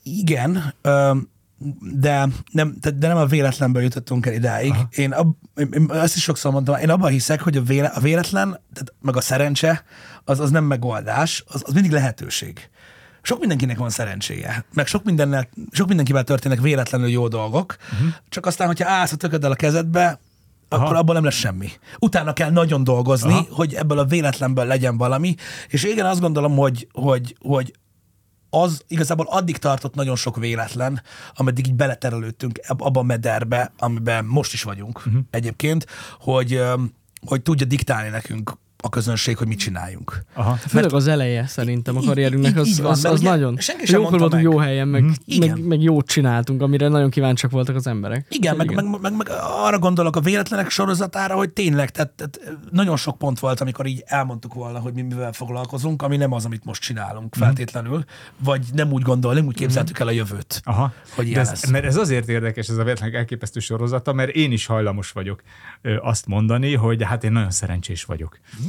Igen, 0.02 0.74
öm, 0.82 1.28
de 1.80 2.28
nem, 2.52 2.76
de 2.80 3.08
nem 3.08 3.16
a 3.16 3.26
véletlenből 3.26 3.82
jutottunk 3.82 4.26
el 4.26 4.32
idáig. 4.32 4.74
Én, 4.90 5.12
ab, 5.12 5.36
én 5.56 5.86
azt 5.88 6.16
is 6.16 6.22
sokszor 6.22 6.52
mondtam, 6.52 6.76
én 6.76 6.90
abban 6.90 7.10
hiszek, 7.10 7.40
hogy 7.40 7.56
a, 7.56 7.62
véle, 7.62 7.86
a 7.86 8.00
véletlen, 8.00 8.48
tehát 8.48 8.94
meg 9.00 9.16
a 9.16 9.20
szerencse, 9.20 9.84
az, 10.24 10.40
az 10.40 10.50
nem 10.50 10.64
megoldás, 10.64 11.44
az, 11.46 11.62
az 11.66 11.72
mindig 11.72 11.90
lehetőség. 11.92 12.70
Sok 13.22 13.38
mindenkinek 13.38 13.78
van 13.78 13.90
szerencséje, 13.90 14.64
meg 14.74 14.86
sok, 14.86 15.04
mindennel, 15.04 15.48
sok 15.70 15.86
mindenkivel 15.86 16.24
történnek 16.24 16.60
véletlenül 16.60 17.08
jó 17.08 17.28
dolgok, 17.28 17.76
uh-huh. 17.92 18.08
csak 18.28 18.46
aztán, 18.46 18.66
hogyha 18.66 18.90
állsz 18.90 19.12
a 19.12 19.16
tököddel 19.16 19.50
a 19.50 19.54
kezedbe, 19.54 20.18
Aha. 20.68 20.84
akkor 20.84 20.96
abban 20.96 21.14
nem 21.14 21.24
lesz 21.24 21.34
semmi. 21.34 21.70
Utána 21.98 22.32
kell 22.32 22.50
nagyon 22.50 22.84
dolgozni, 22.84 23.32
Aha. 23.32 23.46
hogy 23.50 23.74
ebből 23.74 23.98
a 23.98 24.04
véletlenből 24.04 24.64
legyen 24.64 24.96
valami, 24.96 25.34
és 25.68 25.84
igen, 25.84 26.06
azt 26.06 26.20
gondolom, 26.20 26.56
hogy, 26.56 26.88
hogy, 26.92 27.36
hogy 27.40 27.72
az 28.50 28.84
igazából 28.88 29.26
addig 29.28 29.56
tartott 29.56 29.94
nagyon 29.94 30.16
sok 30.16 30.36
véletlen, 30.36 31.02
ameddig 31.34 31.66
így 31.66 31.74
beleterelődtünk 31.74 32.60
ab- 32.68 32.82
abba 32.82 33.00
a 33.00 33.02
mederbe, 33.02 33.72
amiben 33.78 34.24
most 34.24 34.52
is 34.52 34.62
vagyunk 34.62 34.98
uh-huh. 35.06 35.22
egyébként, 35.30 35.86
hogy, 36.20 36.62
hogy 37.26 37.42
tudja 37.42 37.66
diktálni 37.66 38.08
nekünk 38.08 38.52
a 38.82 38.88
közönség, 38.88 39.36
hogy 39.36 39.46
mit 39.46 39.58
csináljunk. 39.58 40.22
Aha. 40.34 40.54
Főleg 40.54 40.92
az 40.92 41.06
eleje 41.06 41.46
szerintem 41.46 41.96
a 41.96 42.00
karrierünknek 42.00 42.56
az, 42.56 42.80
van, 42.80 42.90
az, 42.90 43.02
mert 43.02 43.14
az 43.14 43.20
nagyon. 43.20 43.58
senki 43.58 43.86
sem 43.86 44.00
jókor 44.00 44.18
voltunk 44.18 44.42
meg. 44.42 44.52
jó 44.52 44.58
helyen, 44.58 44.88
meg, 44.88 45.04
Igen. 45.24 45.48
meg, 45.50 45.66
meg 45.66 45.82
jót 45.82 46.06
csináltunk, 46.06 46.62
amire 46.62 46.88
nagyon 46.88 47.10
kíváncsiak 47.10 47.52
voltak 47.52 47.74
az 47.76 47.86
emberek. 47.86 48.26
Igen, 48.28 48.56
meg, 48.56 48.74
meg, 48.74 49.00
meg, 49.00 49.16
meg, 49.16 49.28
arra 49.64 49.78
gondolok 49.78 50.16
a 50.16 50.20
véletlenek 50.20 50.70
sorozatára, 50.70 51.34
hogy 51.36 51.50
tényleg, 51.50 51.90
tehát, 51.90 52.12
tehát 52.12 52.40
nagyon 52.70 52.96
sok 52.96 53.18
pont 53.18 53.38
volt, 53.38 53.60
amikor 53.60 53.86
így 53.86 54.02
elmondtuk 54.06 54.54
volna, 54.54 54.78
hogy 54.78 54.92
mi 54.92 55.02
mivel 55.02 55.32
foglalkozunk, 55.32 56.02
ami 56.02 56.16
nem 56.16 56.32
az, 56.32 56.44
amit 56.44 56.64
most 56.64 56.82
csinálunk 56.82 57.34
Mhm. 57.36 57.44
feltétlenül, 57.44 58.04
vagy 58.44 58.64
nem 58.72 58.92
úgy 58.92 59.02
gondol, 59.02 59.34
nem 59.34 59.46
úgy 59.46 59.54
képzeltük 59.56 59.98
el 59.98 60.06
a 60.06 60.10
jövőt. 60.10 60.60
Aha. 60.64 60.92
Hogy 61.14 61.26
ilyen 61.26 61.40
ez, 61.40 61.48
lesz. 61.48 61.70
mert 61.70 61.84
ez 61.84 61.96
azért 61.96 62.28
érdekes, 62.28 62.68
ez 62.68 62.76
a 62.76 62.82
véletlenek 62.84 63.14
elképesztő 63.14 63.60
sorozata, 63.60 64.12
mert 64.12 64.30
én 64.30 64.52
is 64.52 64.66
hajlamos 64.66 65.10
vagyok 65.10 65.42
ö, 65.82 65.96
azt 65.96 66.26
mondani, 66.26 66.74
hogy 66.74 67.02
hát 67.04 67.24
én 67.24 67.32
nagyon 67.32 67.50
szerencsés 67.50 68.04
vagyok, 68.04 68.38
Mhm. 68.58 68.68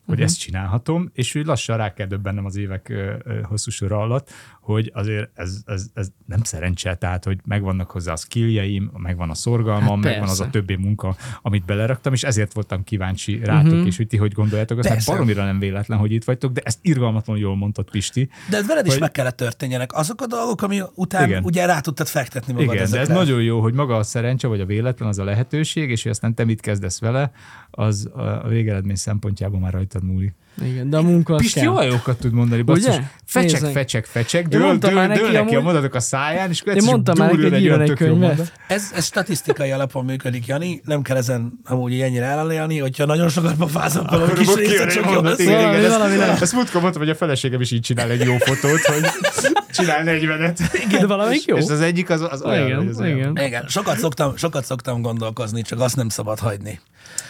hogy 0.11 0.21
ezt 0.21 0.39
csinálhatom, 0.39 1.09
és 1.13 1.35
úgy 1.35 1.45
lassan 1.45 1.77
rá 1.77 1.93
kell 1.93 2.07
döbbennem 2.07 2.45
az 2.45 2.55
évek 2.55 2.93
hosszú 3.43 3.71
sora 3.71 3.99
alatt, 3.99 4.29
hogy 4.61 4.91
azért 4.93 5.29
ez, 5.33 5.61
ez, 5.65 5.85
ez 5.93 6.07
nem 6.25 6.43
szerencse, 6.43 6.95
tehát 6.95 7.23
hogy 7.23 7.39
megvannak 7.45 7.91
hozzá 7.91 8.11
a 8.11 8.15
skilljeim, 8.15 8.91
megvan 8.97 9.29
a 9.29 9.33
szorgalmam, 9.33 10.01
Hát 10.01 10.11
megvan 10.11 10.29
az 10.29 10.39
a 10.39 10.49
többi 10.49 10.75
munka, 10.75 11.15
amit 11.41 11.65
beleraktam, 11.65 12.13
és 12.13 12.23
ezért 12.23 12.53
voltam 12.53 12.83
kíváncsi 12.83 13.39
rátok, 13.43 13.71
uh-huh. 13.71 13.87
és 13.87 13.97
hogy 13.97 14.07
ti 14.07 14.17
hogy 14.17 14.31
gondoljátok, 14.31 14.77
azt 14.77 14.87
hát 14.87 14.97
Persze. 14.97 15.11
baromira 15.11 15.45
nem 15.45 15.59
véletlen, 15.59 15.97
hogy 15.97 16.11
itt 16.11 16.23
vagytok, 16.23 16.51
de 16.51 16.61
ezt 16.63 16.79
irgalmatlanul 16.81 17.41
jól 17.41 17.55
mondtad, 17.55 17.89
Pisti. 17.89 18.29
De 18.49 18.57
ez 18.57 18.67
veled 18.67 18.85
is 18.85 18.91
Hogy- 18.91 19.01
meg 19.01 19.11
kellett 19.11 19.35
történjenek. 19.35 19.93
Azok 19.93 20.21
a 20.21 20.27
dolgok, 20.27 20.61
ami 20.61 20.81
után 20.95 21.27
Igen. 21.27 21.43
ugye 21.43 21.65
rá 21.65 21.79
tudtad 21.79 22.07
fektetni 22.07 22.53
magad 22.53 22.73
Igen, 22.73 22.89
de 22.89 22.99
ez 22.99 23.07
nagyon 23.07 23.41
jó, 23.41 23.61
hogy 23.61 23.73
maga 23.73 23.95
a 23.95 24.03
szerencse, 24.03 24.47
vagy 24.47 24.59
a 24.61 24.65
véletlen, 24.65 25.07
az 25.07 25.19
a 25.19 25.23
lehetőség, 25.23 25.89
és 25.89 26.03
hogy 26.03 26.11
aztán 26.11 26.35
te 26.35 26.45
mit 26.45 26.61
kezdesz 26.61 26.99
vele, 26.99 27.31
az 27.71 28.09
a 28.13 28.47
végeredmény 28.47 28.95
szempontjából 28.95 29.59
már 29.59 29.75
rajtad 30.01 30.13
múlik. 30.13 30.33
Igen, 30.65 30.89
de 30.89 30.97
a 30.97 31.01
munka 31.01 31.33
az 31.33 31.41
Pisti 31.41 31.59
kell. 31.59 31.69
jó 31.69 31.81
jókat 31.81 32.17
tud 32.17 32.33
mondani, 32.33 32.61
basszus. 32.61 32.95
Ugye? 32.95 33.01
Fecsek, 33.25 33.51
Nézzek. 33.51 33.71
fecsek, 33.71 34.05
fecsek, 34.05 34.47
dől, 34.47 34.77
dől, 34.77 35.07
dől, 35.07 35.31
neki 35.31 35.55
a 35.55 35.61
mondatok 35.61 35.93
a 35.93 35.99
száján, 35.99 36.49
és 36.49 36.61
akkor 36.61 36.75
Én 36.75 36.83
mondtam 36.83 37.17
már 37.17 37.31
neki, 37.33 37.69
egy 37.69 37.81
egy 37.81 37.93
könyvet. 37.93 38.53
Ez, 38.67 38.91
ez 38.95 39.05
statisztikai 39.05 39.71
alapon 39.71 40.05
működik, 40.05 40.45
Jani. 40.45 40.81
Nem 40.85 41.01
kell 41.01 41.17
ezen 41.17 41.59
amúgy 41.63 42.01
ennyire 42.01 42.25
ellenélni, 42.25 42.77
hogyha 42.77 43.05
nagyon 43.05 43.29
sokat 43.29 43.55
pofázom, 43.55 44.05
Akkor 44.07 44.33
kis 44.33 44.53
része 44.53 44.85
csak 44.87 45.11
jó 45.11 45.21
lesz. 45.21 46.41
ezt 46.41 46.53
múltkor 46.53 46.81
mondtam, 46.81 47.01
hogy 47.01 47.11
a 47.11 47.15
feleségem 47.15 47.61
is 47.61 47.71
így 47.71 47.81
csinál 47.81 48.09
egy 48.09 48.25
jó 48.25 48.37
fotót, 48.37 48.79
hogy 48.79 49.05
csinál 49.71 50.03
40-et. 50.05 50.87
De 50.91 51.05
valamelyik 51.07 51.45
jó. 51.45 51.57
És 51.57 51.69
az 51.69 51.81
egyik 51.81 52.09
az, 52.09 52.21
az 52.29 52.41
olyan, 52.41 52.65
Igen, 52.67 52.87
az 52.87 52.99
olyan. 52.99 53.17
igen. 53.17 53.45
Igen, 53.45 53.67
sokat 53.67 53.97
szoktam, 53.97 54.37
sokat 54.37 54.65
szoktam 54.65 55.01
gondolkozni, 55.01 55.61
csak 55.61 55.79
azt 55.79 55.95
nem 55.95 56.09
szabad 56.09 56.39
hagyni. 56.39 56.79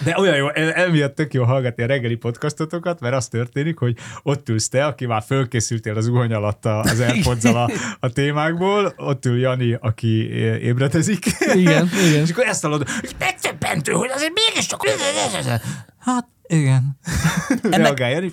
De 0.04 0.16
olyan 0.18 0.36
jó, 0.36 0.50
emiatt 0.54 1.16
tök 1.16 1.34
jó 1.34 1.44
hallgatni 1.44 1.84
a 1.84 1.86
reggeli 1.86 2.16
podcastotokat, 2.16 3.00
mert 3.00 3.16
az 3.16 3.28
történik, 3.28 3.78
hogy 3.78 3.96
ott 4.24 4.50
ülsz 4.50 4.70
te, 4.70 4.86
aki 4.86 5.06
már 5.06 5.24
fölkészültél 5.28 5.96
az 5.96 6.08
uhony 6.08 6.34
alatt 6.34 6.66
a- 6.66 6.80
az 6.80 7.00
airpods 7.00 7.44
a, 7.44 7.70
a 8.00 8.10
témákból, 8.10 8.94
ott 8.98 9.26
ül 9.26 9.40
Jani, 9.40 9.78
aki 9.80 10.30
ébredezik. 10.62 11.26
Igen, 11.54 11.90
igen. 12.08 12.22
És 12.24 12.32
akkor 12.32 12.46
ezt 12.46 12.62
hallod, 12.62 12.90
hogy 13.00 13.16
megtöbbentő, 13.20 13.92
hogy 13.92 14.10
azért 14.14 14.32
mégiscsak... 14.48 14.82
Hát, 16.00 16.28
igen. 16.52 16.98
Reagálj, 17.72 18.14
Jani. 18.14 18.32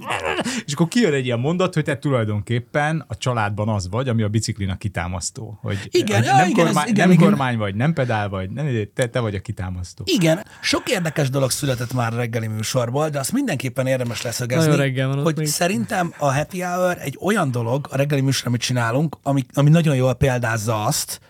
És 0.65 0.73
akkor 0.73 0.89
kijön 0.89 1.13
egy 1.13 1.25
ilyen 1.25 1.39
mondat, 1.39 1.75
hogy 1.75 1.85
te 1.85 1.99
tulajdonképpen 1.99 3.05
a 3.09 3.17
családban 3.17 3.69
az 3.69 3.89
vagy, 3.89 4.09
ami 4.09 4.23
a 4.23 4.29
biciklinak 4.29 4.79
kitámasztó. 4.79 5.59
Hogy 5.61 5.79
Igen, 5.91 6.17
hogy 6.17 6.27
ja, 6.27 6.37
nem, 6.37 6.49
igen, 6.49 6.67
ez- 6.67 6.73
kormány, 6.73 6.89
igen, 6.89 7.09
nem 7.09 7.17
igen. 7.17 7.29
kormány 7.29 7.57
vagy, 7.57 7.75
nem 7.75 7.93
pedál 7.93 8.29
vagy, 8.29 8.51
nem, 8.51 8.89
te, 8.95 9.07
te 9.07 9.21
vagy 9.21 9.35
a 9.35 9.41
kitámasztó. 9.41 10.05
Igen, 10.07 10.45
sok 10.61 10.91
érdekes 10.91 11.31
dolog 11.31 11.51
született 11.51 11.93
már 11.93 12.13
a 12.13 12.17
reggeli 12.17 12.47
műsorból, 12.47 13.09
de 13.09 13.19
azt 13.19 13.33
mindenképpen 13.33 13.87
érdemes 13.87 14.23
leszögezni, 14.23 15.01
hogy 15.23 15.37
még. 15.37 15.47
szerintem 15.47 16.15
a 16.19 16.33
happy 16.33 16.61
hour 16.61 16.97
egy 17.01 17.19
olyan 17.21 17.51
dolog, 17.51 17.87
a 17.91 17.97
reggeli 17.97 18.21
műsor, 18.21 18.47
amit 18.47 18.61
csinálunk, 18.61 19.17
ami, 19.23 19.45
ami 19.53 19.71
nagyon 19.71 19.97
jól 19.97 20.15
példázza 20.15 20.85
azt, 20.85 21.21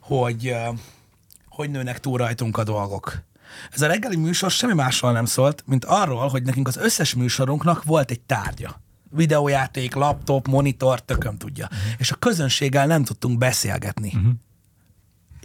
hogy 0.00 0.54
hogy 1.56 1.70
nőnek 1.70 2.00
túl 2.00 2.18
rajtunk 2.18 2.58
a 2.58 2.64
dolgok. 2.64 3.24
Ez 3.72 3.82
a 3.82 3.86
reggeli 3.86 4.16
műsor 4.16 4.50
semmi 4.50 4.74
másról 4.74 5.12
nem 5.12 5.24
szólt, 5.24 5.62
mint 5.66 5.84
arról, 5.84 6.28
hogy 6.28 6.42
nekünk 6.42 6.68
az 6.68 6.76
összes 6.76 7.14
műsorunknak 7.14 7.84
volt 7.84 8.10
egy 8.10 8.20
tárgya. 8.20 8.80
Videójáték, 9.10 9.94
laptop, 9.94 10.46
monitor, 10.46 11.00
tököm 11.00 11.36
tudja. 11.36 11.68
És 11.98 12.10
a 12.10 12.14
közönséggel 12.14 12.86
nem 12.86 13.04
tudtunk 13.04 13.38
beszélgetni. 13.38 14.12
Uh-huh 14.14 14.32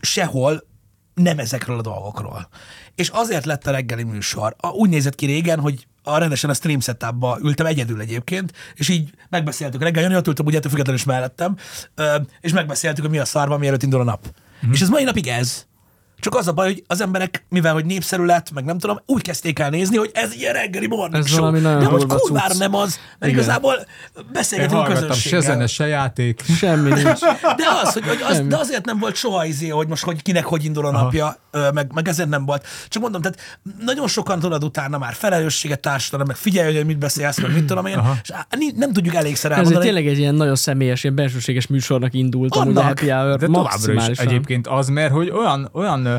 sehol 0.01 0.69
nem 1.13 1.39
ezekről 1.39 1.77
a 1.77 1.81
dolgokról. 1.81 2.49
És 2.95 3.09
azért 3.09 3.45
lett 3.45 3.67
a 3.67 3.71
reggeli 3.71 4.03
műsor. 4.03 4.55
A, 4.57 4.67
úgy 4.67 4.89
nézett 4.89 5.15
ki 5.15 5.25
régen, 5.25 5.59
hogy 5.59 5.87
a 6.03 6.17
rendesen 6.17 6.49
a 6.49 6.53
stream 6.53 6.79
setupba 6.79 7.37
ültem 7.41 7.65
egyedül 7.65 8.01
egyébként, 8.01 8.53
és 8.73 8.89
így 8.89 9.13
megbeszéltük 9.29 9.81
reggel, 9.81 10.03
Jani 10.03 10.15
ott 10.15 10.27
ültem, 10.27 10.45
ugye 10.45 10.61
függetlenül 10.61 10.95
is 10.95 11.03
mellettem, 11.03 11.57
és 12.41 12.51
megbeszéltük, 12.51 13.01
hogy 13.03 13.13
mi 13.13 13.19
a 13.19 13.25
szarban, 13.25 13.59
mielőtt 13.59 13.83
indul 13.83 13.99
a 13.99 14.03
nap. 14.03 14.35
Mm. 14.67 14.71
És 14.71 14.81
ez 14.81 14.89
mai 14.89 15.03
napig 15.03 15.27
ez. 15.27 15.65
Csak 16.21 16.35
az 16.35 16.47
a 16.47 16.51
baj, 16.51 16.67
hogy 16.67 16.83
az 16.87 17.01
emberek, 17.01 17.45
mivel 17.49 17.73
hogy 17.73 17.85
népszerű 17.85 18.23
lett, 18.23 18.51
meg 18.53 18.63
nem 18.63 18.77
tudom, 18.77 18.99
úgy 19.05 19.21
kezdték 19.21 19.59
el 19.59 19.69
nézni, 19.69 19.97
hogy 19.97 20.09
ez 20.13 20.33
ilyen 20.33 20.53
reggeli 20.53 20.87
morning 20.87 21.23
Ez 21.23 21.29
show. 21.29 21.39
valami 21.39 21.59
nagyon 21.59 21.79
De 21.79 21.89
most 21.89 22.05
kurvára 22.05 22.47
cucc. 22.47 22.59
nem 22.59 22.75
az, 22.75 22.99
mert 23.19 23.31
Igen. 23.31 23.43
igazából 23.43 23.75
beszélgetünk 24.33 24.79
hallgattam, 24.79 25.01
se 25.01 25.07
közönséggel. 25.07 25.41
zene, 25.41 25.67
se 25.67 25.87
játék. 25.87 26.41
Semmi 26.57 26.89
nincs. 26.89 27.19
De 27.61 27.65
az, 27.83 27.93
hogy, 27.93 28.07
hogy 28.07 28.21
az, 28.29 28.41
de 28.47 28.57
azért 28.57 28.85
nem 28.85 28.99
volt 28.99 29.15
soha 29.15 29.45
izé, 29.45 29.67
hogy 29.67 29.87
most 29.87 30.03
hogy 30.03 30.21
kinek 30.21 30.45
hogy 30.45 30.65
indul 30.65 30.85
a 30.85 30.91
napja, 30.91 31.37
meg, 31.73 31.91
meg 31.93 32.07
ezért 32.07 32.29
nem 32.29 32.45
volt. 32.45 32.65
Csak 32.87 33.01
mondom, 33.01 33.21
tehát 33.21 33.59
nagyon 33.79 34.07
sokan 34.07 34.39
tudod 34.39 34.63
utána 34.63 34.97
már 34.97 35.13
felelősséget 35.13 35.79
társadalom, 35.79 36.27
meg 36.27 36.35
figyelj, 36.35 36.75
hogy 36.75 36.85
mit 36.85 36.97
beszélsz, 36.97 37.41
meg 37.41 37.53
mit 37.53 37.65
tudom 37.65 37.85
én, 37.85 37.99
és 38.23 38.29
á, 38.31 38.45
ni- 38.57 38.73
nem 38.75 38.93
tudjuk 38.93 39.15
elégszer 39.15 39.51
Ez 39.51 39.57
elmondani. 39.57 39.85
tényleg 39.85 40.07
egy 40.07 40.17
ilyen 40.17 40.35
nagyon 40.35 40.55
személyes, 40.55 41.03
ilyen 41.03 41.15
belsőséges 41.15 41.67
műsornak 41.67 42.13
indult, 42.13 42.55
amúgy 42.55 42.75
a 42.75 42.79
Annak. 42.79 42.99
Happy 42.99 43.09
Hour 43.11 43.37
De 43.37 43.45
továbbra 43.45 44.09
is 44.11 44.17
egyébként 44.17 44.67
az, 44.67 44.87
mert 44.87 45.11
hogy 45.11 45.29
olyan, 45.29 45.69
olyan 45.73 46.10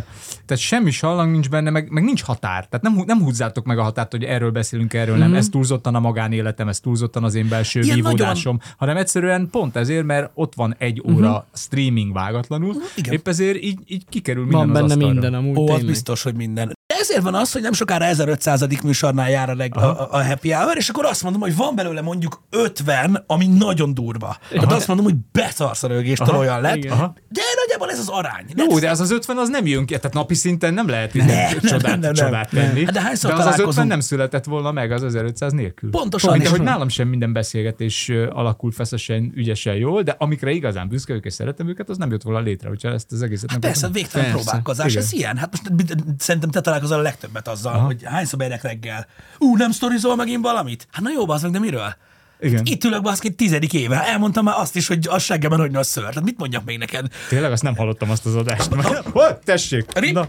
tehát 0.46 0.62
semmi 0.62 0.90
sallang 0.90 1.30
nincs 1.30 1.48
benne, 1.48 1.70
meg, 1.70 1.90
meg 1.90 2.04
nincs 2.04 2.22
határ. 2.22 2.66
Tehát 2.66 2.82
nem, 2.82 3.02
nem 3.06 3.22
húzzátok 3.22 3.64
meg 3.64 3.78
a 3.78 3.82
határt, 3.82 4.10
hogy 4.10 4.24
erről 4.24 4.50
beszélünk, 4.50 4.94
erről 4.94 5.16
nem. 5.16 5.34
Ez 5.34 5.48
túlzottan 5.48 5.94
a 5.94 6.00
magánéletem, 6.00 6.68
ez 6.68 6.80
túlzottan 6.80 7.24
az 7.24 7.34
én 7.34 7.48
belső 7.48 7.80
Ilyen 7.80 7.96
vívódásom, 7.96 8.58
hanem 8.76 8.96
egyszerűen 8.96 9.48
pont 9.50 9.76
ezért, 9.76 10.04
mert 10.04 10.30
ott 10.34 10.54
van 10.54 10.74
egy 10.78 11.02
óra 11.10 11.46
streaming 11.54 12.12
vágatlanul, 12.12 12.74
igen. 12.94 13.12
épp 13.12 13.28
ezért 13.28 13.62
így, 13.62 13.78
így 13.86 14.04
kikerül 14.08 14.42
minden 14.42 14.72
Van 14.72 14.76
az 14.76 14.80
benne 14.80 14.92
asztalra. 14.92 15.12
minden 15.12 15.34
amúgy 15.34 15.58
Ó, 15.58 15.68
az 15.68 15.82
biztos, 15.82 16.22
hogy 16.22 16.34
minden. 16.34 16.66
De 16.66 16.98
ezért 16.98 17.22
van 17.22 17.34
az, 17.34 17.52
hogy 17.52 17.62
nem 17.62 17.72
sokára 17.72 18.04
1500. 18.04 18.66
műsornál 18.82 19.30
jár 19.30 19.50
a, 19.50 19.54
leg, 19.54 19.76
a, 19.76 20.10
a 20.10 20.24
happy 20.24 20.50
hour, 20.50 20.76
és 20.76 20.88
akkor 20.88 21.04
azt 21.04 21.22
mondom, 21.22 21.40
hogy 21.40 21.56
van 21.56 21.74
belőle 21.74 22.00
mondjuk 22.00 22.42
50, 22.50 23.24
ami 23.26 23.46
nagyon 23.46 23.94
durva. 23.94 24.36
Tehát 24.50 24.72
azt 24.72 24.86
mondom, 24.86 25.06
hogy 25.06 25.16
beszarsz 25.32 25.82
a 25.82 25.88
rögéstől 25.88 26.36
olyan 26.36 26.60
lett. 26.60 26.76
igen. 26.76 26.92
Aha. 26.92 27.14
De 27.28 27.42
nagyjából 27.82 27.90
ez 27.90 27.98
az 27.98 28.08
arány. 28.08 28.44
Jó, 28.70 28.78
de 28.78 28.90
az 28.90 29.00
az 29.00 29.10
50 29.10 29.38
az 29.38 29.48
nem 29.48 29.66
jön 29.66 29.86
ki, 29.86 29.96
tehát 29.96 30.12
napi 30.12 30.34
szinten 30.34 30.74
nem 30.74 30.88
lehet 30.88 31.14
ne, 31.14 31.24
nem, 31.24 31.58
csodát, 31.60 31.82
nem, 31.82 32.00
nem. 32.00 32.12
csodát 32.12 32.50
tenni. 32.50 32.84
Hát 32.84 32.94
de 32.94 33.00
hányszor 33.00 33.30
de 33.30 33.36
az 33.36 33.40
az 33.40 33.46
50 33.46 33.56
találkozunk? 33.56 33.88
nem 33.88 34.00
született 34.00 34.44
volna 34.44 34.72
meg 34.72 34.92
az 34.92 35.02
1500 35.02 35.52
nélkül. 35.52 35.90
Pontosan. 35.90 36.32
Mint 36.32 36.46
ahogy 36.46 36.62
nálam 36.62 36.88
sem 36.88 37.08
minden 37.08 37.32
beszélgetés 37.32 38.08
alakul 38.30 38.72
feszesen, 38.72 39.32
ügyesen 39.34 39.74
jól, 39.74 40.02
de 40.02 40.14
amikre 40.18 40.50
igazán 40.50 40.88
büszke 40.88 41.12
vagyok 41.12 41.26
és 41.26 41.32
szeretem 41.32 41.68
őket, 41.68 41.88
az 41.88 41.96
nem 41.96 42.10
jött 42.10 42.22
volna 42.22 42.40
létre, 42.40 42.68
hogyha 42.68 42.88
ezt 42.88 43.12
az 43.12 43.22
egészet 43.22 43.50
nem 43.50 43.60
Persze, 43.60 43.88
végtelen 43.88 44.30
Persze. 44.30 44.42
próbálkozás, 44.42 44.90
Igen. 44.90 45.02
ez 45.02 45.12
ilyen. 45.12 45.36
Hát 45.36 45.52
most 45.52 45.94
szerintem 46.18 46.50
te 46.50 46.60
találkozol 46.60 46.98
a 46.98 47.02
legtöbbet 47.02 47.48
azzal, 47.48 47.74
Aha. 47.74 47.86
hogy 47.86 48.02
hányszor 48.04 48.38
bejönnek 48.38 48.62
reggel. 48.62 49.06
Ú, 49.38 49.56
nem 49.56 49.70
sztorizol 49.70 50.16
megint 50.16 50.42
valamit? 50.42 50.86
Hát 50.90 51.02
na 51.02 51.10
jó, 51.10 51.30
az 51.30 51.42
meg, 51.42 51.50
de 51.50 51.58
miről? 51.58 51.94
Igen. 52.42 52.60
Itt 52.64 52.84
ülök 52.84 53.02
baszki 53.02 53.34
tizedik 53.34 53.72
éve. 53.72 54.06
Elmondtam 54.06 54.44
már 54.44 54.54
azt 54.58 54.76
is, 54.76 54.86
hogy 54.86 55.06
a 55.10 55.18
seggemen 55.18 55.58
hogy 55.58 55.70
nagy 55.70 55.84
szőr. 55.84 56.04
Tehát 56.04 56.24
mit 56.24 56.38
mondjak 56.38 56.64
még 56.64 56.78
neked? 56.78 57.06
Tényleg 57.28 57.52
azt 57.52 57.62
nem 57.62 57.76
hallottam 57.76 58.10
azt 58.10 58.26
az 58.26 58.34
adást. 58.34 58.74
Hopp, 59.12 59.42
tessék! 59.44 59.84
Rip. 59.98 60.12
Na, 60.12 60.28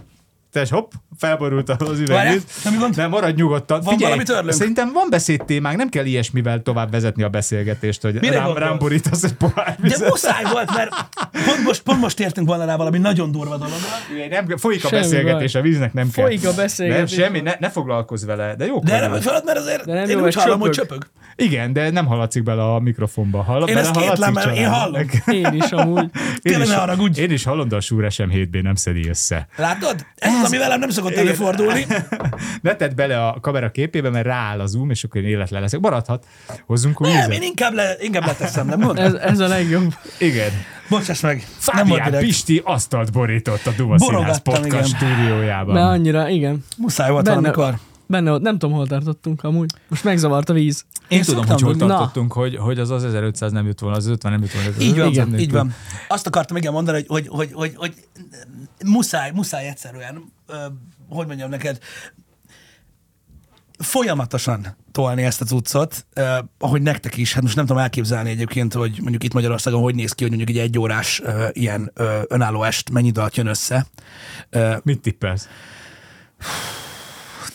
Tess, 0.53 0.69
hopp, 0.69 0.91
felborult 1.17 1.69
az 1.69 1.99
üvegvíz. 1.99 2.43
De 2.95 3.07
maradj 3.07 3.41
nyugodtan. 3.41 3.79
Van 3.81 3.93
Figyelj, 3.93 4.11
valami 4.11 4.23
törlünk? 4.23 4.53
Szerintem 4.53 4.91
van 4.93 5.07
beszédtémánk, 5.09 5.77
nem 5.77 5.89
kell 5.89 6.05
ilyesmivel 6.05 6.61
tovább 6.61 6.91
vezetni 6.91 7.23
a 7.23 7.29
beszélgetést, 7.29 8.01
hogy 8.01 8.19
Mire 8.19 8.37
rám, 8.37 8.57
rám 8.57 8.77
borítasz 8.77 9.23
egy 9.23 9.33
pohár 9.33 9.75
De 9.79 9.87
vizet. 9.87 10.09
muszáj 10.09 10.43
volt, 10.51 10.75
mert 10.75 10.89
pont 11.45 11.63
most, 11.63 11.81
pont 11.81 11.99
most 11.99 12.19
értünk 12.19 12.47
volna 12.47 12.65
rá 12.65 12.75
valami 12.75 12.97
nagyon 12.97 13.31
durva 13.31 13.57
dologra. 13.57 13.87
Nem, 14.29 14.57
folyik 14.57 14.85
a 14.85 14.87
Semmi 14.87 15.01
beszélgetés, 15.01 15.51
baj. 15.51 15.61
a 15.61 15.63
víznek 15.63 15.93
nem 15.93 16.09
kell. 16.11 16.25
Folyik 16.25 16.45
a 16.47 16.53
beszélgetés. 16.53 17.15
Nem, 17.15 17.25
semmi, 17.25 17.39
ne, 17.41 17.53
ne 17.59 17.69
foglalkozz 17.69 18.25
vele, 18.25 18.55
de 18.55 18.65
jó. 18.65 18.79
De 18.79 18.99
nem 18.99 19.21
felad, 19.21 19.43
mert 19.45 19.57
azért 19.57 19.85
De 19.85 19.93
nem 19.93 20.09
én 20.09 20.17
jó, 20.17 20.23
úgy 20.25 20.33
hallom, 20.35 20.59
hogy 20.59 20.69
csöpög. 20.71 21.07
Igen, 21.35 21.73
de 21.73 21.89
nem 21.89 22.05
hallatszik 22.05 22.43
bele 22.43 22.63
a 22.63 22.79
mikrofonba. 22.79 23.41
Hall, 23.43 23.67
Én 23.67 23.77
ezt 23.77 23.91
kétlem, 23.91 24.33
mert 24.33 24.55
én 24.57 24.69
hallom. 24.69 25.01
Én 25.25 25.53
is 25.53 25.71
amúgy. 25.71 26.09
Én 26.41 26.61
is, 26.61 26.73
haragudj. 26.73 27.21
én 27.21 27.31
is 27.31 27.43
hallom, 27.43 27.67
de 27.67 27.75
a 27.75 27.79
Súr 27.81 28.11
SM 28.11 28.29
7B 28.31 28.61
nem 28.61 28.75
szedi 28.75 29.09
össze. 29.09 29.47
Látod? 29.55 30.05
Ez, 30.15 30.42
az, 30.43 30.49
ami 30.51 30.57
velem 30.57 30.79
nem 30.79 30.89
szokott 30.89 31.15
előfordulni. 31.15 31.85
Ne 32.61 32.75
tedd 32.83 32.95
bele 32.95 33.27
a 33.27 33.37
kamera 33.41 33.71
képébe, 33.71 34.09
mert 34.09 34.25
rááll 34.25 34.59
a 34.59 34.65
zoom, 34.65 34.89
és 34.89 35.03
akkor 35.03 35.21
én 35.21 35.27
életlen 35.27 35.61
leszek. 35.61 35.79
Maradhat. 35.79 36.25
Hozzunk 36.65 37.01
új 37.01 37.11
Nem, 37.11 37.31
én 37.31 37.41
inkább, 37.41 37.73
le, 37.73 37.95
inkább 37.99 38.25
leteszem, 38.25 38.67
nem 38.67 38.79
mondd? 38.79 38.99
Ez, 38.99 39.13
ez 39.13 39.39
a 39.39 39.47
legjobb. 39.47 39.93
Igen. 40.17 40.51
Bocsáss 40.89 41.19
meg. 41.21 41.45
Nem 41.73 41.87
volt 41.87 42.01
Fábián. 42.01 42.21
Pisti 42.23 42.61
asztalt 42.63 43.11
borított 43.11 43.65
a 43.65 43.71
Duma 43.77 43.99
Színház 43.99 44.41
podcast 44.41 44.65
igen. 44.65 44.83
stúdiójában. 44.83 45.75
De 45.75 45.81
annyira, 45.81 46.29
igen. 46.29 46.65
Muszáj 46.77 47.09
volt 47.09 47.23
Benne- 47.23 47.55
valamikor. 47.55 47.79
Benne 48.13 48.29
volt. 48.29 48.41
Nem 48.41 48.57
tudom, 48.57 48.75
hol 48.75 48.87
tartottunk 48.87 49.43
amúgy. 49.43 49.71
Most 49.87 50.03
megzavart 50.03 50.49
a 50.49 50.53
víz. 50.53 50.85
Én, 51.07 51.17
Én 51.17 51.23
tudom, 51.23 51.45
hogy 51.47 51.61
hol 51.61 51.73
Na. 51.73 51.87
tartottunk, 51.87 52.33
hogy, 52.33 52.55
hogy 52.55 52.79
az 52.79 52.89
az 52.89 53.03
1500 53.03 53.51
nem 53.51 53.65
jött 53.65 53.79
volna, 53.79 53.97
az 53.97 54.07
50 54.07 54.31
nem 54.31 54.41
jött 54.41 54.51
volna. 54.51 54.69
az 54.69 54.81
Így 54.81 54.97
van, 54.97 55.07
1500 55.07 55.41
így 55.41 55.51
van. 55.51 55.73
Azt 56.07 56.27
akartam 56.27 56.57
igen 56.57 56.71
mondani, 56.71 57.05
hogy, 57.07 57.27
hogy, 57.27 57.27
hogy, 57.31 57.51
hogy, 57.53 57.73
hogy 57.75 57.93
muszáj, 58.85 59.31
muszáj 59.31 59.67
egyszerűen, 59.67 60.31
ö, 60.47 60.55
hogy 61.09 61.27
mondjam 61.27 61.49
neked, 61.49 61.77
folyamatosan 63.77 64.75
tolni 64.91 65.23
ezt 65.23 65.41
a 65.41 65.45
cuccot, 65.45 66.05
uh, 66.15 66.25
ahogy 66.59 66.81
nektek 66.81 67.17
is, 67.17 67.33
hát 67.33 67.43
most 67.43 67.55
nem 67.55 67.65
tudom 67.65 67.81
elképzelni 67.81 68.29
egyébként, 68.29 68.73
hogy 68.73 68.97
mondjuk 69.01 69.23
itt 69.23 69.33
Magyarországon 69.33 69.81
hogy 69.81 69.95
néz 69.95 70.11
ki, 70.11 70.23
hogy 70.23 70.35
mondjuk 70.35 70.57
egy 70.57 70.63
egyórás 70.63 71.19
uh, 71.19 71.47
ilyen 71.51 71.91
uh, 71.99 72.05
önálló 72.27 72.63
est 72.63 72.89
mennyi 72.89 73.07
idő 73.07 73.19
alatt 73.19 73.35
jön 73.35 73.47
össze. 73.47 73.85
Uh, 74.51 74.75
Mit 74.83 75.01
tippelsz? 75.01 75.47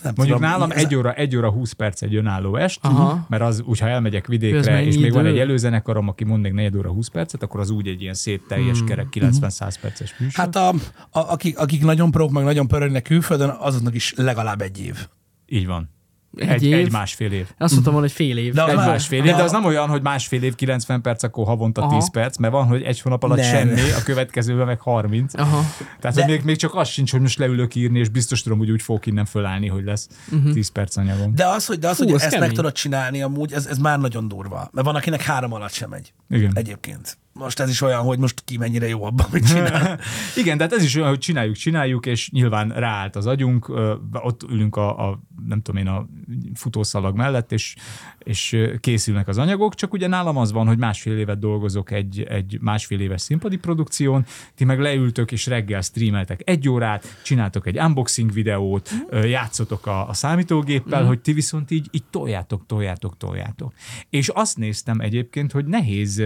Nem 0.03 0.13
Mondjuk 0.17 0.39
tudom, 0.39 0.51
nálam 0.51 0.71
egy 0.71 0.95
óra, 0.95 1.13
egy 1.13 1.37
óra 1.37 1.51
20 1.51 1.73
perc 1.73 2.03
egy 2.03 2.15
önálló 2.15 2.57
est, 2.57 2.79
Aha. 2.83 3.27
mert 3.29 3.43
az 3.43 3.63
úgy, 3.65 3.79
ha 3.79 3.89
elmegyek 3.89 4.27
vidékre, 4.27 4.85
és 4.85 4.99
még 4.99 5.13
van 5.13 5.25
idő? 5.25 5.33
egy 5.33 5.39
előzenekarom, 5.39 6.09
aki 6.09 6.25
mond 6.25 6.43
még 6.43 6.53
4 6.53 6.77
óra 6.77 6.91
20 6.91 7.09
percet, 7.09 7.43
akkor 7.43 7.61
az 7.61 7.71
úgy 7.71 7.89
egy 7.89 8.03
ilyen 8.03 8.15
szép 8.15 8.47
teljes 8.47 8.85
kerek 8.85 9.07
90-100 9.15 9.75
perces 9.81 10.15
műsor. 10.19 10.45
Hát 10.45 10.57
a, 10.57 10.69
a, 10.69 11.33
akik, 11.33 11.59
akik 11.59 11.85
nagyon 11.85 12.11
prók, 12.11 12.31
meg 12.31 12.45
nagyon 12.45 12.67
pörögnek 12.67 13.03
külföldön, 13.03 13.49
azoknak 13.49 13.95
is 13.95 14.15
legalább 14.17 14.61
egy 14.61 14.81
év. 14.81 15.09
Így 15.47 15.67
van. 15.67 15.91
Egy, 16.39 16.49
Egy, 16.49 16.63
év. 16.63 16.75
egy 16.75 16.93
másfél 16.93 17.33
év. 17.33 17.47
Azt 17.59 17.73
mondtam 17.73 17.93
volna, 17.93 18.09
hogy 18.09 18.17
fél 18.17 18.37
év. 18.39 18.53
De 18.55 18.63
az 18.63 18.69
Egy 18.71 18.77
már- 18.77 18.87
másfél 18.87 19.25
év, 19.25 19.35
de 19.35 19.43
az 19.43 19.53
nem 19.53 19.65
olyan, 19.65 19.89
hogy 19.89 20.03
másfél 20.03 20.43
év 20.43 20.55
90 20.55 21.01
perc, 21.03 21.23
akkor 21.23 21.47
havonta 21.47 21.83
Aha. 21.83 21.99
10 21.99 22.11
perc, 22.11 22.37
mert 22.37 22.53
van, 22.53 22.67
hogy 22.67 22.83
egy 22.83 23.01
hónap 23.01 23.23
alatt 23.23 23.39
Nem. 23.39 23.47
semmi, 23.47 23.81
a 23.91 24.03
következőben 24.05 24.67
meg 24.67 24.81
30. 24.81 25.39
Aha. 25.39 25.61
Tehát 26.01 26.17
De- 26.17 26.27
még, 26.27 26.43
még 26.45 26.57
csak 26.57 26.75
az 26.75 26.89
sincs, 26.89 27.11
hogy 27.11 27.21
most 27.21 27.39
leülök 27.39 27.75
írni, 27.75 27.99
és 27.99 28.09
biztos 28.09 28.43
tudom, 28.43 28.59
hogy 28.59 28.71
úgy 28.71 28.83
fogok 28.83 29.07
innen 29.07 29.25
fölállni, 29.25 29.67
hogy 29.69 29.85
lesz 29.85 30.09
uh-huh. 30.33 30.53
10 30.53 30.69
perc 30.69 30.97
anyagom. 30.97 31.35
De 31.35 31.47
az, 31.47 31.67
hogy, 31.67 31.79
de 31.79 31.89
az, 31.89 31.97
Fú, 31.97 32.05
hogy 32.05 32.15
ez 32.15 32.21
ezt 32.21 32.31
meg 32.31 32.41
kemény. 32.41 32.55
tudod 32.57 32.73
csinálni 32.73 33.23
amúgy, 33.23 33.53
ez, 33.53 33.67
ez 33.67 33.79
már 33.79 33.99
nagyon 33.99 34.29
durva. 34.29 34.69
Mert 34.73 34.87
van, 34.87 34.95
akinek 34.97 35.23
három 35.23 35.53
alatt 35.53 35.73
sem 35.73 35.89
megy. 35.91 36.13
Igen. 36.31 36.51
Egyébként. 36.55 37.19
Most 37.39 37.61
ez 37.61 37.69
is 37.69 37.81
olyan, 37.81 38.01
hogy 38.01 38.19
most 38.19 38.43
ki 38.45 38.57
mennyire 38.57 38.89
jó 38.89 39.05
abban, 39.05 39.27
amit 39.31 39.47
csinál. 39.47 40.01
Igen, 40.41 40.57
de 40.57 40.63
hát 40.63 40.73
ez 40.73 40.83
is 40.83 40.95
olyan, 40.95 41.09
hogy 41.09 41.19
csináljuk, 41.19 41.57
csináljuk, 41.57 42.07
és 42.07 42.31
nyilván 42.31 42.69
ráállt 42.69 43.17
az 43.17 43.27
agyunk, 43.27 43.69
ott 44.13 44.43
ülünk 44.43 44.77
a, 44.77 45.09
a 45.09 45.21
nem 45.47 45.63
tudom 45.63 45.81
én, 45.81 45.87
a 45.87 46.09
futószalag 46.55 47.17
mellett, 47.17 47.53
és, 47.53 47.77
és 48.19 48.57
készülnek 48.81 49.29
az 49.29 49.39
anyagok, 49.39 49.75
csak 49.75 49.93
ugye 49.93 50.07
nálam 50.07 50.37
az 50.37 50.53
van, 50.53 50.67
hogy 50.67 50.79
másfél 50.79 51.19
évet 51.19 51.39
dolgozok 51.39 51.91
egy, 51.91 52.23
egy 52.23 52.59
másfél 52.61 53.01
éves 53.01 53.21
színpadi 53.21 53.57
produkción, 53.57 54.25
ti 54.55 54.65
meg 54.65 54.81
leültök, 54.81 55.33
és 55.33 55.47
reggel 55.47 55.81
streameltek 55.81 56.41
egy 56.45 56.69
órát, 56.69 57.21
csináltok 57.25 57.67
egy 57.67 57.79
unboxing 57.79 58.33
videót, 58.33 58.91
játszotok 59.11 59.87
a, 59.87 60.09
a 60.09 60.13
számítógéppel, 60.13 61.05
hogy 61.05 61.21
ti 61.21 61.33
viszont 61.33 61.71
így, 61.71 61.89
így 61.91 62.05
toljátok, 62.11 62.67
toljátok, 62.67 63.17
toljátok. 63.17 63.73
És 64.11 64.29
azt 64.29 64.57
néztem 64.57 65.01
egyébként, 65.01 65.53
hogy 65.53 65.65
nehéz 65.65 66.23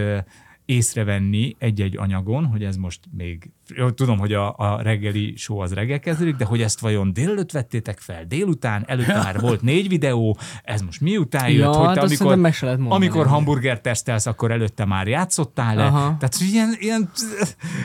észrevenni 0.65 1.55
egy-egy 1.59 1.97
anyagon, 1.97 2.45
hogy 2.45 2.63
ez 2.63 2.75
most 2.75 2.99
még, 3.11 3.51
jó, 3.75 3.89
tudom, 3.89 4.17
hogy 4.17 4.33
a, 4.33 4.53
a 4.57 4.81
reggeli 4.81 5.33
show 5.35 5.57
az 5.57 5.73
reggel 5.73 5.99
kezdődik, 5.99 6.35
de 6.35 6.45
hogy 6.45 6.61
ezt 6.61 6.79
vajon 6.79 7.13
délelőtt 7.13 7.51
vettétek 7.51 7.99
fel, 7.99 8.25
délután, 8.25 8.83
előtte 8.87 9.13
már 9.13 9.39
volt 9.39 9.61
négy 9.61 9.87
videó, 9.87 10.37
ez 10.63 10.81
most 10.81 11.01
miután 11.01 11.49
jött, 11.49 11.73
Ja, 11.73 11.85
hogy 11.85 11.93
te 11.93 12.01
amikor, 12.01 12.35
meg 12.35 12.53
se 12.53 12.65
lehet 12.65 12.79
mondani. 12.79 13.05
amikor 13.05 13.27
hamburger 13.27 13.81
tesztelsz, 13.81 14.25
akkor 14.25 14.51
előtte 14.51 14.85
már 14.85 15.07
játszottál-e? 15.07 15.85
Aha. 15.85 15.99
Tehát 16.19 16.35
hogy 16.37 16.47
ilyen, 16.47 16.75
ilyen, 16.79 17.09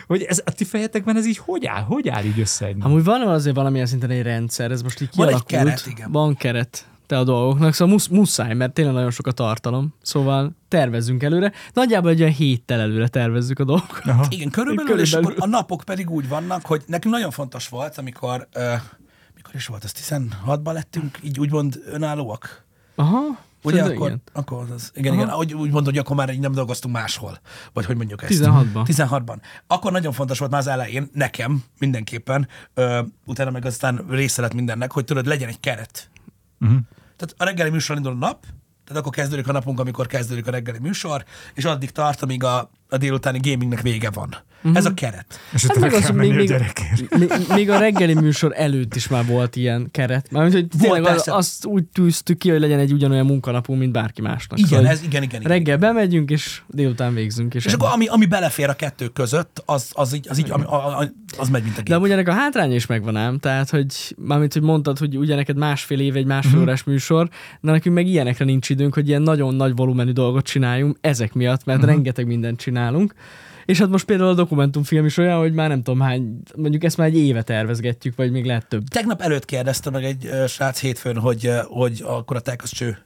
hogy 0.06 0.22
ez 0.22 0.42
a 0.44 0.50
ti 0.50 0.64
fejetekben 0.64 1.16
ez 1.16 1.26
így 1.26 1.38
hogy 1.38 1.66
áll, 1.66 1.82
hogy 1.82 2.08
áll 2.08 2.24
így 2.24 2.40
össze 2.40 2.74
Amúgy 2.78 3.04
van 3.04 3.20
azért 3.20 3.56
valamilyen 3.56 3.86
szinten 3.86 4.10
egy 4.10 4.22
rendszer, 4.22 4.70
ez 4.70 4.82
most 4.82 5.00
így 5.00 5.08
Van 5.16 5.28
egy 5.28 5.44
kialakult. 5.44 5.82
keret, 5.82 5.86
igen. 5.98 6.12
Van 6.12 6.34
keret 6.34 6.86
te 7.08 7.18
a 7.18 7.24
dolgoknak, 7.24 7.72
szóval 7.74 7.94
musz, 7.94 8.06
muszáj, 8.06 8.54
mert 8.54 8.72
tényleg 8.72 8.94
nagyon 8.94 9.10
sok 9.10 9.26
a 9.26 9.32
tartalom. 9.32 9.94
Szóval 10.02 10.56
tervezzünk 10.68 11.22
előre. 11.22 11.52
Nagyjából 11.72 12.10
egy 12.10 12.20
olyan 12.20 12.32
héttel 12.32 12.80
előre 12.80 13.08
tervezzük 13.08 13.58
a 13.58 13.64
dolgokat. 13.64 14.06
Aha. 14.06 14.26
Igen, 14.28 14.50
körülbelül, 14.50 15.00
és 15.00 15.10
Körülbelül. 15.10 15.38
akkor 15.38 15.48
a 15.48 15.56
napok 15.56 15.82
pedig 15.84 16.10
úgy 16.10 16.28
vannak, 16.28 16.66
hogy 16.66 16.82
nekünk 16.86 17.14
nagyon 17.14 17.30
fontos 17.30 17.68
volt, 17.68 17.98
amikor, 17.98 18.48
uh, 18.54 18.62
mikor 19.34 19.54
is 19.54 19.66
volt, 19.66 19.84
az 19.84 19.92
16-ban 19.92 20.72
lettünk, 20.72 21.18
így 21.22 21.40
úgymond 21.40 21.82
önállóak. 21.86 22.64
Aha. 22.94 23.46
Ugye 23.62 23.82
akkor, 23.82 24.06
igen. 24.06 24.22
akkor 24.32 24.66
az, 24.74 24.90
igen, 24.94 25.14
igen, 25.14 25.34
úgy, 25.34 25.54
úgy 25.54 25.70
mondod, 25.70 25.84
hogy 25.84 25.98
akkor 25.98 26.16
már 26.16 26.32
így 26.32 26.40
nem 26.40 26.52
dolgoztunk 26.52 26.94
máshol. 26.94 27.38
Vagy 27.72 27.84
hogy 27.84 27.96
mondjuk 27.96 28.22
ezt. 28.22 28.42
16-ban. 28.44 28.84
16-ban. 28.86 29.36
Akkor 29.66 29.92
nagyon 29.92 30.12
fontos 30.12 30.38
volt 30.38 30.50
már 30.50 30.60
az 30.60 30.66
elején, 30.66 31.08
nekem 31.12 31.64
mindenképpen, 31.78 32.48
ö, 32.74 33.00
utána 33.24 33.50
meg 33.50 33.64
aztán 33.64 34.04
része 34.08 34.42
lett 34.42 34.54
mindennek, 34.54 34.92
hogy 34.92 35.04
tudod, 35.04 35.26
legyen 35.26 35.48
egy 35.48 35.60
keret. 35.60 36.10
Uh-huh. 36.60 36.78
Tehát 37.18 37.34
a 37.36 37.44
reggeli 37.44 37.70
műsor 37.70 37.96
indul 37.96 38.12
a 38.12 38.14
nap, 38.14 38.46
tehát 38.84 39.02
akkor 39.02 39.12
kezdődik 39.12 39.48
a 39.48 39.52
napunk, 39.52 39.80
amikor 39.80 40.06
kezdődik 40.06 40.46
a 40.46 40.50
reggeli 40.50 40.78
műsor, 40.78 41.24
és 41.54 41.64
addig 41.64 41.90
tart, 41.90 42.22
amíg 42.22 42.44
a, 42.44 42.70
a 42.88 42.96
délutáni 42.96 43.38
gamingnek 43.42 43.80
vége 43.80 44.10
van. 44.10 44.28
Uh-huh. 44.62 44.76
Ez 44.76 44.84
a 44.84 44.94
keret. 44.94 45.40
És 45.54 45.66
Hát 45.66 45.78
meg 45.78 45.92
az, 45.92 46.10
még, 46.10 46.30
a 46.30 46.34
még, 46.36 46.52
még, 47.18 47.32
még, 47.54 47.70
a 47.70 47.78
reggeli 47.78 48.14
műsor 48.14 48.52
előtt 48.56 48.94
is 48.94 49.08
már 49.08 49.26
volt 49.26 49.56
ilyen 49.56 49.88
keret. 49.90 50.30
Mármint, 50.30 50.54
hogy 50.54 50.68
tényleg 50.80 51.04
az, 51.06 51.28
azt 51.28 51.64
úgy 51.64 51.84
tűztük 51.84 52.38
ki, 52.38 52.50
hogy 52.50 52.60
legyen 52.60 52.78
egy 52.78 52.92
ugyanolyan 52.92 53.26
munkanapunk, 53.26 53.78
mint 53.78 53.92
bárki 53.92 54.20
másnak. 54.22 54.58
Igen, 54.58 54.70
Szóval, 54.70 54.86
ez, 54.86 55.02
igen, 55.02 55.22
igen. 55.22 55.40
igen. 55.40 55.52
Reggel 55.52 55.76
bemegyünk, 55.76 56.30
és 56.30 56.60
délután 56.66 57.14
végzünk. 57.14 57.54
És, 57.54 57.64
És 57.64 57.72
akkor 57.72 57.88
ami, 57.92 58.06
ami 58.06 58.26
belefér 58.26 58.68
a 58.68 58.74
kettő 58.74 59.08
között, 59.08 59.62
az, 59.66 59.90
az 59.92 60.14
így, 60.14 60.26
az, 60.30 60.38
így 60.38 60.50
ami, 60.50 60.64
a, 60.64 60.98
a, 61.00 61.10
az 61.38 61.48
megy, 61.48 61.62
mint 61.62 61.74
a 61.74 61.76
De 61.76 61.82
gép. 61.82 61.96
amúgy 61.96 62.10
ennek 62.10 62.28
a 62.28 62.32
hátránya 62.32 62.74
is 62.74 62.86
megvan 62.86 63.16
ám, 63.16 63.38
tehát, 63.38 63.70
hogy 63.70 64.14
mármint, 64.16 64.52
hogy 64.52 64.62
mondtad, 64.62 64.98
hogy 64.98 65.16
ugye 65.16 65.34
neked 65.34 65.56
másfél 65.56 66.00
év 66.00 66.16
egy 66.16 66.26
másfél 66.26 66.52
Mhm. 66.52 66.60
órás 66.62 66.84
műsor, 66.84 67.28
de 67.60 67.70
nekünk 67.70 67.94
meg 67.94 68.06
ilyenekre 68.06 68.44
nincs 68.44 68.68
időnk, 68.70 68.94
hogy 68.94 69.08
ilyen 69.08 69.22
nagyon 69.22 69.54
nagy 69.54 69.76
volumenű 69.76 70.10
dolgot 70.12 70.44
csináljunk 70.44 70.96
ezek 71.00 71.32
miatt, 71.32 71.64
mert 71.64 71.78
Mhm. 71.78 71.88
rengeteg 71.88 72.26
mindent 72.26 72.58
csinálunk. 72.58 72.76
És 73.64 73.78
hát 73.78 73.88
most 73.88 74.04
például 74.04 74.28
a 74.28 74.34
dokumentumfilm 74.34 75.04
is 75.04 75.16
olyan, 75.16 75.38
hogy 75.38 75.52
már 75.52 75.68
nem 75.68 75.82
tudom 75.82 76.00
hány, 76.00 76.40
mondjuk 76.56 76.84
ezt 76.84 76.96
már 76.96 77.06
egy 77.06 77.16
éve 77.16 77.42
tervezgetjük, 77.42 78.16
vagy 78.16 78.30
még 78.30 78.44
lehet 78.44 78.68
több. 78.68 78.82
Tegnap 78.88 79.20
előtt 79.22 79.44
kérdezte 79.44 79.90
meg 79.90 80.04
egy 80.04 80.26
ö, 80.26 80.46
srác 80.46 80.80
hétfőn, 80.80 81.18
hogy, 81.18 81.50
hogy 81.66 82.02
akkor 82.06 82.36
a 82.36 82.40
tek 82.40 82.62
az 82.62 82.70
cső. 82.70 82.98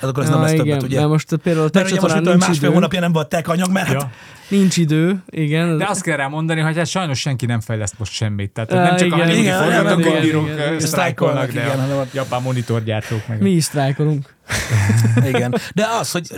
Tehát 0.00 0.10
akkor 0.10 0.22
ez 0.22 0.28
Ja, 0.28 0.34
nem 0.34 0.44
lesz 0.44 0.52
igen, 0.52 0.66
többet, 0.66 0.82
ugye? 0.82 0.96
Mert 0.98 1.08
most 1.08 1.36
például 1.42 1.66
a 1.66 1.70
Mert 1.72 1.90
ugye 1.90 2.00
most 2.00 2.20
nincs 2.20 2.46
másfél 2.46 2.72
hónapja 2.72 3.00
nem 3.00 3.12
volt 3.12 3.28
tek 3.28 3.48
anyag, 3.48 3.70
mert 3.72 3.92
Ja. 3.92 3.98
hát 4.00 4.14
nincs 4.48 4.76
idő, 4.76 5.22
igen. 5.28 5.78
De 5.78 5.86
azt 5.88 6.02
kell 6.02 6.16
rá 6.16 6.26
mondani, 6.28 6.60
hogy 6.60 6.76
hát 6.76 6.86
sajnos 6.86 7.18
senki 7.20 7.46
nem 7.46 7.60
fejleszt 7.60 7.98
most 7.98 8.12
semmit. 8.12 8.50
Tehát 8.50 8.70
Ja, 8.70 8.82
nem 8.82 8.96
csak 8.96 9.06
igen, 9.06 9.20
a 9.20 9.24
hollywoodi 9.24 9.72
forgatókönyvírók 9.72 10.50
sztrájkolnak, 10.80 11.52
de 11.52 11.62
Igen, 11.64 11.78
a- 11.90 12.06
japán 12.12 12.42
monitorgyártók 12.42 13.28
meg. 13.28 13.40
Mi 13.42 13.50
is 13.50 13.64
sztrájkolunk. 13.64 14.34
Igen. 15.32 15.54
De 15.74 15.86
az, 16.00 16.10
hogy 16.10 16.30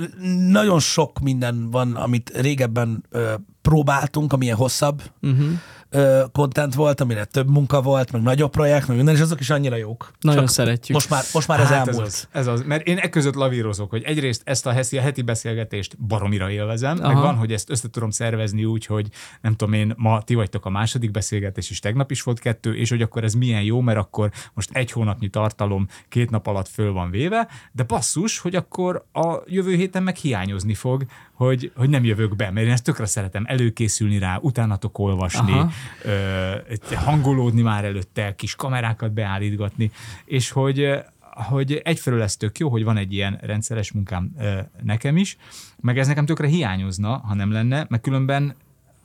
nagyon 0.49 0.81
sok 0.81 1.19
minden 1.19 1.71
van, 1.71 1.95
amit 1.97 2.31
régebben 2.35 3.05
ö, 3.11 3.35
próbáltunk, 3.63 4.33
amilyen 4.33 4.57
hosszabb 4.57 5.03
Uh-huh. 5.23 5.49
ö, 5.91 6.25
content 6.33 6.75
volt, 6.75 7.01
amire 7.01 7.25
több 7.25 7.51
munka 7.51 7.83
volt, 7.83 8.13
meg 8.13 8.23
nagyobb 8.23 8.51
projekt, 8.51 8.87
meg 8.87 8.97
minden, 8.97 9.15
és 9.15 9.21
azok 9.21 9.41
is 9.41 9.51
annyira 9.51 9.77
jók. 9.77 10.13
Nagyon 10.21 10.47
szeretjük. 10.47 10.97
Most 10.97 11.11
már, 11.11 11.23
most 11.33 11.49
már 11.49 11.61
ez 11.61 11.67
Hát 11.67 11.87
elmúlt. 11.89 12.07
Ez 12.07 12.13
az, 12.13 12.29
ez 12.31 12.47
az, 12.47 12.63
mert 12.67 12.87
én 12.87 12.99
e 12.99 13.09
között 13.09 13.35
lavírozok, 13.35 13.91
hogy 13.91 14.03
egyrészt 14.03 14.43
ezt 14.45 14.67
a 14.67 14.73
heti, 14.73 14.99
a 14.99 15.01
heti 15.01 15.23
beszélgetést 15.23 15.99
baromira 16.01 16.51
élvezem, 16.51 16.99
Aha. 17.01 17.13
meg 17.13 17.23
van, 17.23 17.35
hogy 17.35 17.53
ezt 17.53 17.71
össze 17.71 17.91
tudom 17.91 18.11
szervezni 18.11 18.65
úgy, 18.65 18.87
hogy 18.87 19.09
nem 19.41 19.55
tudom 19.57 19.75
én, 19.75 19.95
ma 19.97 20.23
ti 20.23 20.35
vagytok 20.35 20.67
a 20.67 20.71
második 20.71 21.11
beszélgetés, 21.11 21.71
és 21.71 21.79
tegnap 21.79 22.11
is 22.11 22.23
volt 22.23 22.39
kettő, 22.39 22.75
és 22.77 22.91
hogy 22.91 23.03
akkor 23.03 23.25
ez 23.25 23.35
milyen 23.35 23.63
jó, 23.63 23.81
mert 23.81 23.99
akkor 23.99 24.31
most 24.55 24.71
egy 24.73 24.93
hónapnyi 24.93 25.29
tartalom 25.29 25.87
két 26.09 26.31
nap 26.31 26.47
alatt 26.47 26.69
föl 26.69 26.93
van 26.93 27.11
véve, 27.11 27.49
de 27.73 27.83
basszus, 27.99 28.39
hogy 28.39 28.55
akkor 28.55 29.05
a 29.13 29.37
jövő 29.47 29.75
héten 29.75 30.03
meg 30.03 30.17
hiányozni 30.17 30.75
fog, 30.75 31.05
hogy, 31.33 31.73
hogy 31.77 31.89
nem 31.89 32.05
jövök 32.05 32.37
be, 32.37 32.51
mert 32.51 32.67
én 32.67 32.73
ezt 32.73 32.85
tökre 32.85 33.07
szeretem 33.07 33.45
előkészülni 33.47 34.19
rá, 34.19 34.39
utánatok 34.41 34.99
olvasni, 34.99 35.53
Aha. 35.53 35.71
ö, 36.05 36.55
hangolódni 36.95 37.63
már 37.63 37.85
előtte, 37.85 38.35
kis 38.35 38.55
kamerákat 38.55 39.13
beállítgatni, 39.13 39.91
és 40.25 40.51
hogy 40.51 40.91
hogy 41.21 41.81
egyfelől 41.85 42.23
ez 42.23 42.37
tök 42.37 42.59
jó, 42.59 42.69
hogy 42.69 42.85
van 42.85 42.97
egy 42.97 43.13
ilyen 43.13 43.39
rendszeres 43.43 43.93
munkám 43.93 44.31
ö, 44.39 44.59
nekem 44.83 45.17
is, 45.17 45.37
meg 45.81 45.99
ez 45.99 46.07
nekem 46.07 46.27
tökre 46.27 46.47
hiányozna, 46.47 47.17
ha 47.17 47.35
nem 47.35 47.53
lenne, 47.53 47.87
meg 47.89 48.01
különben 48.01 48.55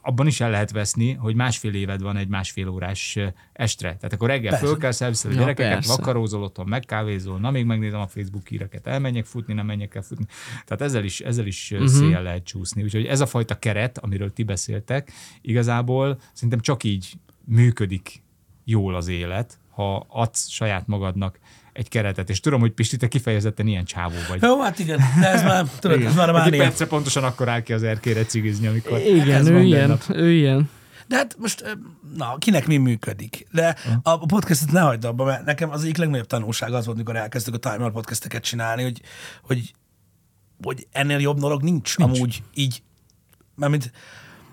abban 0.04 0.26
is 0.26 0.40
el 0.40 0.50
lehet 0.50 0.70
veszni, 0.70 1.12
hogy 1.12 1.34
másfél 1.34 1.74
éved 1.74 2.00
van 2.00 2.16
egy 2.16 2.28
másfél 2.28 2.68
órás 2.68 3.18
estre. 3.52 3.96
Tehát 3.96 4.12
akkor 4.12 4.28
reggel 4.28 4.50
Persze. 4.50 4.66
föl 4.66 4.76
kell 4.76 4.90
szerviszed 4.90 5.30
a 5.30 5.34
Ja, 5.34 5.40
gyerekeket, 5.40 5.72
persze. 5.72 5.96
vakarózol 5.96 6.42
otthon, 6.42 6.68
megkávézol, 6.68 7.38
na 7.38 7.50
még 7.50 7.64
megnézem 7.64 8.00
a 8.00 8.06
Facebook 8.06 8.48
híreket, 8.48 8.86
elmenjek 8.86 9.24
futni, 9.24 9.54
nem 9.54 9.66
menjek 9.66 9.94
el 9.94 10.02
futni. 10.02 10.24
Tehát 10.64 10.82
ezzel 10.82 11.04
is, 11.04 11.20
ezzel 11.20 11.46
is 11.46 11.70
uh-huh. 11.70 11.88
szél 11.88 12.22
lehet 12.22 12.44
csúszni. 12.44 12.82
Úgyhogy 12.82 13.06
ez 13.06 13.20
a 13.20 13.26
fajta 13.26 13.58
keret, 13.58 13.98
amiről 13.98 14.32
ti 14.32 14.42
beszéltek, 14.42 15.12
igazából 15.40 16.20
szerintem 16.32 16.60
csak 16.60 16.84
így 16.84 17.12
működik 17.44 18.22
jól 18.64 18.94
az 18.94 19.08
élet, 19.08 19.58
ha 19.70 20.06
adsz 20.08 20.48
saját 20.48 20.86
magadnak 20.86 21.38
egy 21.74 21.88
keretet. 21.88 22.30
És 22.30 22.40
tudom, 22.40 22.60
hogy 22.60 22.72
Pisti, 22.72 22.96
te 22.96 23.08
kifejezetten 23.08 23.66
ilyen 23.66 23.84
csávó 23.84 24.14
vagy. 24.28 24.42
Jó, 24.42 24.60
hát 24.60 24.78
igen, 24.78 25.00
de 25.20 25.28
ez 25.28 25.42
már, 25.42 25.66
tudod, 25.78 26.02
ez 26.02 26.14
már 26.14 26.28
a 26.28 26.32
mánia. 26.32 26.62
percre 26.62 26.86
pontosan 26.86 27.24
akkor 27.24 27.48
áll 27.48 27.62
ki 27.62 27.72
az 27.72 27.82
erkére 27.82 28.24
cigizni, 28.24 28.66
amikor 28.66 29.00
Igen, 29.00 29.30
ez 29.30 29.48
ő 29.48 29.52
van 29.52 29.62
ilyen, 29.62 29.98
ő 30.08 30.32
ilyen. 30.32 30.70
De 31.06 31.16
hát 31.16 31.36
most, 31.38 31.78
na, 32.16 32.36
kinek 32.38 32.66
mi 32.66 32.76
működik. 32.76 33.46
De 33.50 33.76
a 34.02 34.26
podcastet 34.26 34.72
ne 34.72 34.80
hagyd 34.80 35.04
abba, 35.04 35.24
mert 35.24 35.44
nekem 35.44 35.70
az 35.70 35.82
egyik 35.82 35.96
legnagyobb 35.96 36.26
tanulság 36.26 36.72
az 36.72 36.86
volt, 36.86 36.98
mikor 36.98 37.16
elkezdtük 37.16 37.54
a 37.54 37.58
Time 37.58 37.84
Out 37.84 37.92
podcasteket 37.92 38.42
csinálni, 38.42 38.82
hogy, 38.82 39.00
hogy, 39.42 39.74
hogy 40.62 40.86
ennél 40.92 41.18
jobb 41.18 41.38
dolog 41.38 41.62
nincs, 41.62 41.98
nincs. 41.98 42.10
amúgy 42.10 42.42
így, 42.54 42.82
mert 43.54 43.70
mint, 43.70 43.92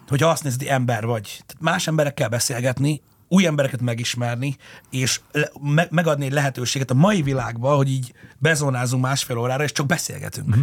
hogyha 0.07 0.29
azt 0.29 0.43
nézed, 0.43 0.60
hogy 0.60 0.67
ember 0.67 1.05
vagy. 1.05 1.23
Tehát 1.23 1.63
más 1.63 1.88
emberekkel 1.88 2.29
beszélgetni, 2.29 3.01
új 3.32 3.46
embereket 3.46 3.82
megismerni, 3.82 4.56
és 4.89 5.20
le, 5.32 5.52
me, 5.62 5.88
megadni 5.89 6.26
egy 6.26 6.32
lehetőséget 6.32 6.91
a 6.91 6.94
mai 6.94 7.22
világban, 7.22 7.76
hogy 7.76 7.89
így 7.89 8.13
bezónázunk 8.38 9.04
másfél 9.04 9.38
órára, 9.38 9.63
és 9.63 9.72
csak 9.72 9.86
beszélgetünk. 9.86 10.50
Mm-hmm. 10.50 10.62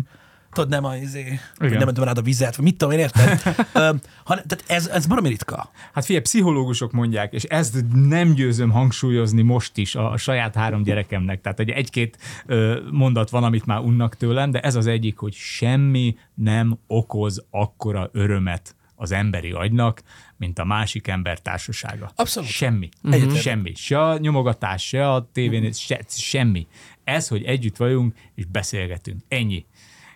Tudod, 0.52 0.70
nem 0.70 0.84
a, 0.84 0.96
izé, 0.96 1.40
hogy 1.56 1.70
nem 1.70 1.88
öntöm 1.88 2.04
rád 2.04 2.18
a 2.18 2.22
vizet, 2.22 2.56
vagy 2.56 2.64
mit 2.64 2.76
tudom 2.76 2.94
én, 2.94 3.00
érted? 3.00 3.40
Hanem, 4.24 4.44
tehát 4.46 4.64
ez, 4.66 4.86
ez 4.86 5.06
baromi 5.06 5.28
ritka. 5.28 5.70
Hát 5.92 6.04
figyelj, 6.04 6.22
pszichológusok 6.22 6.92
mondják, 6.92 7.32
és 7.32 7.42
ezt 7.42 7.84
nem 7.92 8.32
győzöm 8.32 8.70
hangsúlyozni 8.70 9.42
most 9.42 9.76
is 9.76 9.94
a, 9.94 10.10
a 10.10 10.16
saját 10.16 10.54
három 10.54 10.82
gyerekemnek. 10.82 11.40
Tehát 11.40 11.60
egy 11.60 11.70
egy-két 11.70 12.18
ö, 12.46 12.80
mondat 12.90 13.30
van, 13.30 13.44
amit 13.44 13.66
már 13.66 13.78
unnak 13.78 14.16
tőlem, 14.16 14.50
de 14.50 14.60
ez 14.60 14.74
az 14.74 14.86
egyik, 14.86 15.18
hogy 15.18 15.32
semmi 15.32 16.16
nem 16.34 16.78
okoz 16.86 17.44
akkora 17.50 18.08
örömet 18.12 18.76
az 19.00 19.12
emberi 19.12 19.50
agynak, 19.50 20.02
mint 20.36 20.58
a 20.58 20.64
másik 20.64 21.06
ember 21.06 21.40
társasága. 21.40 22.10
Abszolút. 22.14 22.48
Semmi. 22.48 22.88
Egyetértek. 23.02 23.40
Semmi. 23.40 23.74
Se 23.74 24.02
a 24.02 24.18
nyomogatás, 24.18 24.86
se 24.86 25.10
a 25.12 25.28
tévén, 25.32 25.72
se, 25.72 26.00
semmi. 26.08 26.66
Ez, 27.04 27.28
hogy 27.28 27.44
együtt 27.44 27.76
vagyunk, 27.76 28.14
és 28.34 28.44
beszélgetünk. 28.44 29.22
Ennyi. 29.28 29.66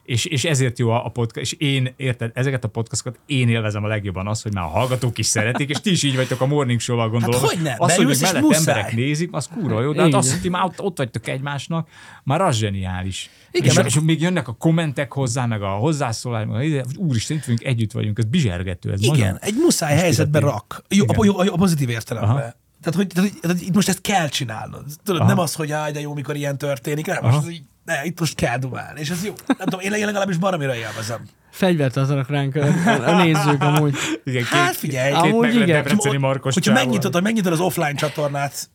És, 0.05 0.25
és 0.25 0.45
ezért 0.45 0.79
jó 0.79 0.91
a, 0.91 1.05
a 1.05 1.09
podcast, 1.09 1.53
és 1.53 1.67
én, 1.67 1.95
érted, 1.97 2.31
ezeket 2.35 2.65
a 2.65 2.69
podcastokat 2.69 3.19
én 3.27 3.49
élvezem 3.49 3.85
a 3.85 3.87
legjobban 3.87 4.27
az, 4.27 4.43
hogy 4.43 4.55
már 4.55 4.65
a 4.65 4.69
hallgatók 4.69 5.19
is 5.19 5.27
szeretik, 5.27 5.69
és 5.71 5.81
ti 5.81 5.91
is 5.91 6.03
így 6.03 6.17
vagytok 6.17 6.41
a 6.41 6.47
Morning 6.47 6.81
Show-val 6.81 7.09
gondolom. 7.09 7.41
Hát 7.41 7.51
hogyne, 7.51 7.75
az, 7.79 7.95
hogy 7.95 8.05
beülsz, 8.05 8.21
még 8.21 8.29
és 8.29 8.33
mellett 8.35 8.49
muszáj. 8.49 8.75
emberek 8.75 8.95
nézik, 8.97 9.29
az 9.33 9.49
kurva 9.49 9.81
jó, 9.83 9.93
de 9.93 10.03
hát 10.03 10.15
azt, 10.15 10.31
hogy 10.31 10.41
ti 10.41 10.49
már 10.49 10.65
ott, 10.65 10.81
ott 10.81 10.97
vagytok 10.99 11.27
egymásnak, 11.29 11.89
már 12.25 12.41
az 12.41 12.57
zseniális. 12.57 13.31
Igen, 13.51 13.69
és, 13.69 13.75
mert- 13.75 13.89
és 13.89 14.01
még 14.01 14.21
jönnek 14.21 14.49
a 14.49 14.53
kommentek 14.53 15.13
hozzá, 15.13 15.47
meg 15.47 15.63
a 15.63 15.69
hozzászólás, 15.69 16.47
meg 16.47 16.55
a, 16.55 16.59
hogy 16.59 16.97
úristen, 16.97 17.37
itt 17.37 17.43
vagyunk, 17.45 17.65
együtt 17.65 17.93
vagyunk, 17.93 18.19
ez 18.19 18.25
bizsergető. 18.25 18.93
Ez 18.93 19.03
Igen, 19.03 19.17
nagyon- 19.19 19.39
egy 19.41 19.55
muszáj 19.63 19.97
helyzetbe 19.97 20.39
rak. 20.39 20.85
Jó, 20.89 21.05
a, 21.09 21.25
jó, 21.25 21.39
a 21.39 21.57
pozitív 21.57 21.89
értelemben. 21.89 22.31
Aha. 22.31 22.55
Tehát 22.83 22.99
hogy, 22.99 23.07
tehát, 23.07 23.31
hogy, 23.31 23.41
tehát, 23.41 23.57
hogy 23.57 23.67
itt 23.67 23.75
most 23.75 23.89
ezt 23.89 24.01
kell 24.01 24.29
csinálnod. 24.29 24.85
Tudod, 25.05 25.21
Aha. 25.21 25.29
nem 25.29 25.39
az, 25.39 25.55
hogy 25.55 25.73
áj, 25.73 25.93
de 25.93 26.01
jó, 26.01 26.15
mikor 26.15 26.37
ilyen 26.37 26.59
történik, 26.59 27.07
nem, 27.07 27.19
most 27.23 27.37
ez 27.39 27.49
így, 27.51 27.63
ne, 27.85 28.05
itt 28.05 28.21
most 28.21 28.35
kell 28.35 28.59
dumálni, 28.59 29.01
és 29.01 29.11
ez 29.11 29.25
jó. 29.25 29.35
Nem 29.47 29.57
tudom, 29.59 29.81
én 29.81 29.91
legalábbis 29.91 30.37
baromira 30.37 30.75
élvezem. 30.75 31.29
Fegyvert 31.51 31.93
tartanak 31.95 32.29
ránk 32.29 32.55
a, 32.55 32.67
a 33.11 33.23
nézők 33.23 33.63
amúgy. 33.63 33.97
Igen, 34.25 34.45
Hát 34.45 34.77
figyelj, 34.77 35.13
két 35.13 35.33
Amúgy 35.33 35.55
igen. 35.55 35.67
Debreceni 35.67 36.17
Markos 36.17 36.55
hogyha 36.55 36.73
megnyitod, 36.73 37.13
hogy 37.13 37.23
megnyitod 37.23 37.53
az 37.53 37.61
offline 37.61 37.95
csatornát 37.95 38.71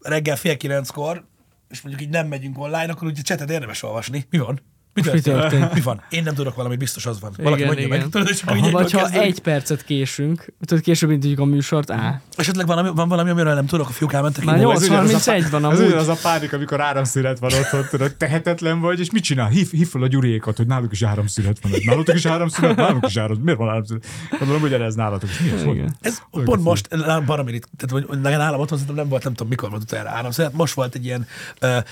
reggel 0.00 0.36
fél 0.36 0.56
kilenckor, 0.56 1.24
és 1.68 1.80
mondjuk 1.80 2.06
így 2.06 2.12
nem 2.12 2.26
megyünk 2.26 2.58
online, 2.58 2.92
akkor 2.92 3.08
ugye 3.08 3.22
csetet 3.22 3.50
érdemes 3.50 3.82
olvasni. 3.82 4.26
Mi 4.30 4.38
van? 4.38 4.60
Mi 4.94 5.02
történt? 5.02 5.24
történt? 5.24 5.74
Mi 5.74 5.80
van? 5.80 6.02
Én 6.10 6.22
nem 6.22 6.34
tudok 6.34 6.54
valamit, 6.56 6.78
biztos 6.78 7.06
az 7.06 7.20
van. 7.20 7.30
Valaki 7.36 7.54
Igen, 7.62 7.66
mondja 7.66 7.86
igen. 7.86 7.98
meg, 7.98 8.08
tudod, 8.08 8.28
és 8.28 8.42
akkor 8.42 8.56
egyből 8.56 8.70
Vagy 8.70 8.90
ha 8.92 8.98
kezdődik. 8.98 9.26
egy 9.28 9.38
percet 9.40 9.84
késünk, 9.84 10.52
tudod, 10.64 10.82
később 10.82 11.10
indítjuk 11.10 11.38
a 11.40 11.44
műsort, 11.44 11.90
á, 11.90 12.20
Esetleg 12.36 12.66
van, 12.66 12.94
van 12.94 13.08
valami, 13.08 13.30
amiről 13.30 13.54
nem 13.54 13.66
tudok, 13.66 13.88
a 13.88 13.92
fiúk 13.92 14.12
elmentek. 14.12 14.44
Már 14.44 14.56
így 14.56 14.62
nyolc 14.62 14.80
dolgozni. 14.88 15.04
ugyanaz 15.06 15.26
a 15.26 15.30
31 15.30 15.50
van 15.50 15.64
Ez 15.72 15.78
amúgy. 15.78 15.86
ugyanaz 15.92 16.08
a 16.08 16.16
pánik, 16.22 16.52
amikor 16.52 16.80
áramszünet 16.80 17.38
van 17.38 17.52
otthon, 17.52 17.86
tudod, 17.90 18.14
tehetetlen 18.16 18.80
vagy, 18.80 19.00
és 19.00 19.10
mit 19.10 19.22
csinál? 19.22 19.48
Hív, 19.48 19.70
hív 19.70 19.88
fel 19.88 20.02
a 20.02 20.06
gyuriékat, 20.06 20.56
hogy 20.56 20.66
náluk 20.66 20.92
is 20.92 21.02
áramszünet 21.02 21.58
van. 21.62 21.72
Nálatok 21.84 22.14
is 22.14 22.26
áramszünet? 22.26 22.76
Náluk 22.76 23.06
is 23.06 23.16
áramszünet. 23.16 23.44
Miért 23.44 23.58
van 23.58 23.68
áramszünet? 23.68 24.06
Gondolom, 24.38 24.60
hogy 24.60 24.72
ez 24.72 24.94
nálatok 24.94 25.28
is. 25.30 25.38
Mi 25.38 25.50
az? 25.50 25.62
Igen. 25.62 25.96
Ez 26.00 26.18
pont 26.44 26.62
most, 26.62 26.88
baromi 27.26 27.58
tehát 27.76 28.06
hogy 28.06 28.18
nálam 28.20 28.60
otthon 28.60 28.78
nem 28.94 29.08
volt, 29.08 29.24
nem 29.24 29.32
tudom 29.32 29.48
mikor 29.48 29.70
volt 29.70 29.82
utoljára 29.82 30.10
áramszünet. 30.10 30.52
Most 30.52 30.74
volt 30.74 30.94
egy 30.94 31.04
ilyen, 31.04 31.26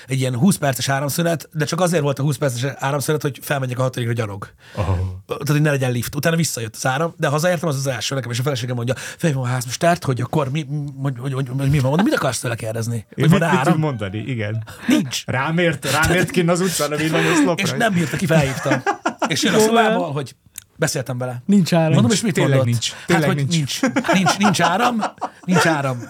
egy 0.07 0.21
ilyen 0.21 0.37
20 0.37 0.57
perces 0.57 0.89
áramszünet, 0.89 1.49
de 1.53 1.65
csak 1.65 1.81
azért 1.81 2.03
volt 2.03 2.19
a 2.19 2.23
20 2.23 2.37
perces 2.37 2.63
áramszünet, 2.89 3.23
hogy 3.23 3.39
felmenjek 3.43 3.79
a 3.79 3.83
hatodikra 3.83 4.13
gyalog. 4.15 4.49
Oh. 4.75 4.85
Tehát, 5.27 5.49
hogy 5.49 5.61
ne 5.63 5.71
legyen 5.71 5.93
lift. 5.93 6.15
Utána 6.15 6.37
visszajött 6.37 6.75
az 6.77 6.87
áram, 6.87 7.15
de 7.17 7.29
hazaértem, 7.29 7.69
az 7.69 7.77
az 7.77 7.87
első 7.87 8.15
nekem, 8.15 8.31
és 8.31 8.39
a 8.39 8.43
feleségem 8.43 8.77
mondja, 8.77 8.95
fej 8.97 9.33
van 9.33 9.45
a 9.45 9.47
ház 9.47 9.65
most 9.65 9.79
tárt, 9.79 10.05
hogy 10.05 10.21
akkor 10.21 10.51
mi, 10.51 10.67
hogy, 11.03 11.15
hogy, 11.19 11.33
hogy, 11.33 11.49
hogy, 11.59 11.71
mi 11.71 11.79
van, 11.79 11.89
mondom, 11.89 12.05
mit 12.07 12.15
akarsz 12.15 12.41
tőle 12.41 12.55
kérdezni? 12.55 12.97
Én 12.97 13.05
Hogy 13.15 13.31
van 13.31 13.39
mit, 13.41 13.51
mit 13.51 13.59
áram? 13.59 13.79
mondani? 13.79 14.19
Igen. 14.19 14.65
Nincs. 14.87 15.23
Rámért, 15.27 15.91
rámért 15.93 16.31
kinn 16.31 16.49
az 16.49 16.61
utcán 16.61 16.93
a 16.93 16.97
villanyoszlopra. 16.97 17.63
És 17.63 17.71
nem 17.71 17.93
bírta 17.93 18.17
ki, 18.17 18.27
felhívtam. 18.27 18.83
És 19.29 19.43
jön 19.43 19.55
a 19.55 19.59
szobába, 19.59 20.05
hogy 20.05 20.35
beszéltem 20.77 21.19
vele. 21.19 21.43
Nincs 21.47 21.75
áram. 21.75 21.93
Mondom, 21.93 22.11
és 22.11 22.21
mit 22.21 22.35
Tényleg 22.35 22.57
mondott? 22.57 22.73
nincs. 22.73 22.93
Hát, 22.93 23.07
Tényleg 23.07 23.27
hogy 23.29 23.37
nincs. 23.37 23.81
nincs. 23.81 23.81
nincs. 24.13 24.39
Nincs 24.39 24.61
áram, 24.61 25.03
nincs 25.45 25.67
áram. 25.67 26.03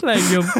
Legjobb. 0.00 0.44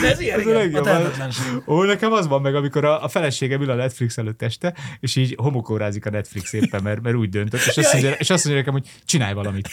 De 0.00 0.08
ez 0.10 0.20
ilyen, 0.20 0.40
Ez 0.40 0.46
a 0.46 0.48
igen, 0.48 0.54
a 0.56 0.58
legjobb. 0.58 0.84
tehetetlenség. 0.84 1.44
Ó, 1.66 1.82
nekem 1.82 2.12
az 2.12 2.26
van 2.26 2.40
meg, 2.40 2.54
amikor 2.54 2.84
a, 2.84 3.04
a 3.04 3.08
feleségem 3.08 3.60
ül 3.62 3.70
a 3.70 3.74
Netflix 3.74 4.18
előtt 4.18 4.42
este, 4.42 4.74
és 5.00 5.16
így 5.16 5.34
homokórázik 5.38 6.06
a 6.06 6.10
Netflix 6.10 6.52
éppen, 6.52 6.82
mert, 6.82 7.00
mert 7.02 7.16
úgy 7.16 7.28
döntött, 7.28 7.60
és 7.66 7.76
azt, 7.76 7.92
mondja, 7.92 8.10
és 8.12 8.30
azt 8.30 8.44
mondja 8.44 8.62
nekem, 8.64 8.72
hogy 8.80 8.88
csinálj 9.04 9.32
valamit. 9.34 9.68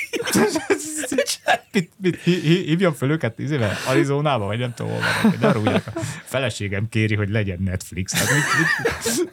mit, 1.71 1.91
mit, 2.01 2.21
hí- 2.23 2.41
hí- 2.41 2.65
hívjam 2.65 2.93
föl 2.93 3.11
őket 3.11 3.39
izével, 3.39 3.77
Arizonába, 3.87 4.45
vagy 4.45 4.59
nem 4.59 4.73
tudom, 4.73 4.91
hol 4.91 5.01
vannak, 5.21 5.39
de 5.39 5.47
arra 5.47 5.71
a 5.73 5.81
feleségem 6.23 6.89
kéri, 6.89 7.15
hogy 7.15 7.29
legyen 7.29 7.59
Netflix. 7.61 8.13
Hát 8.13 8.27
mit, 8.33 8.43
mit, 8.57 9.29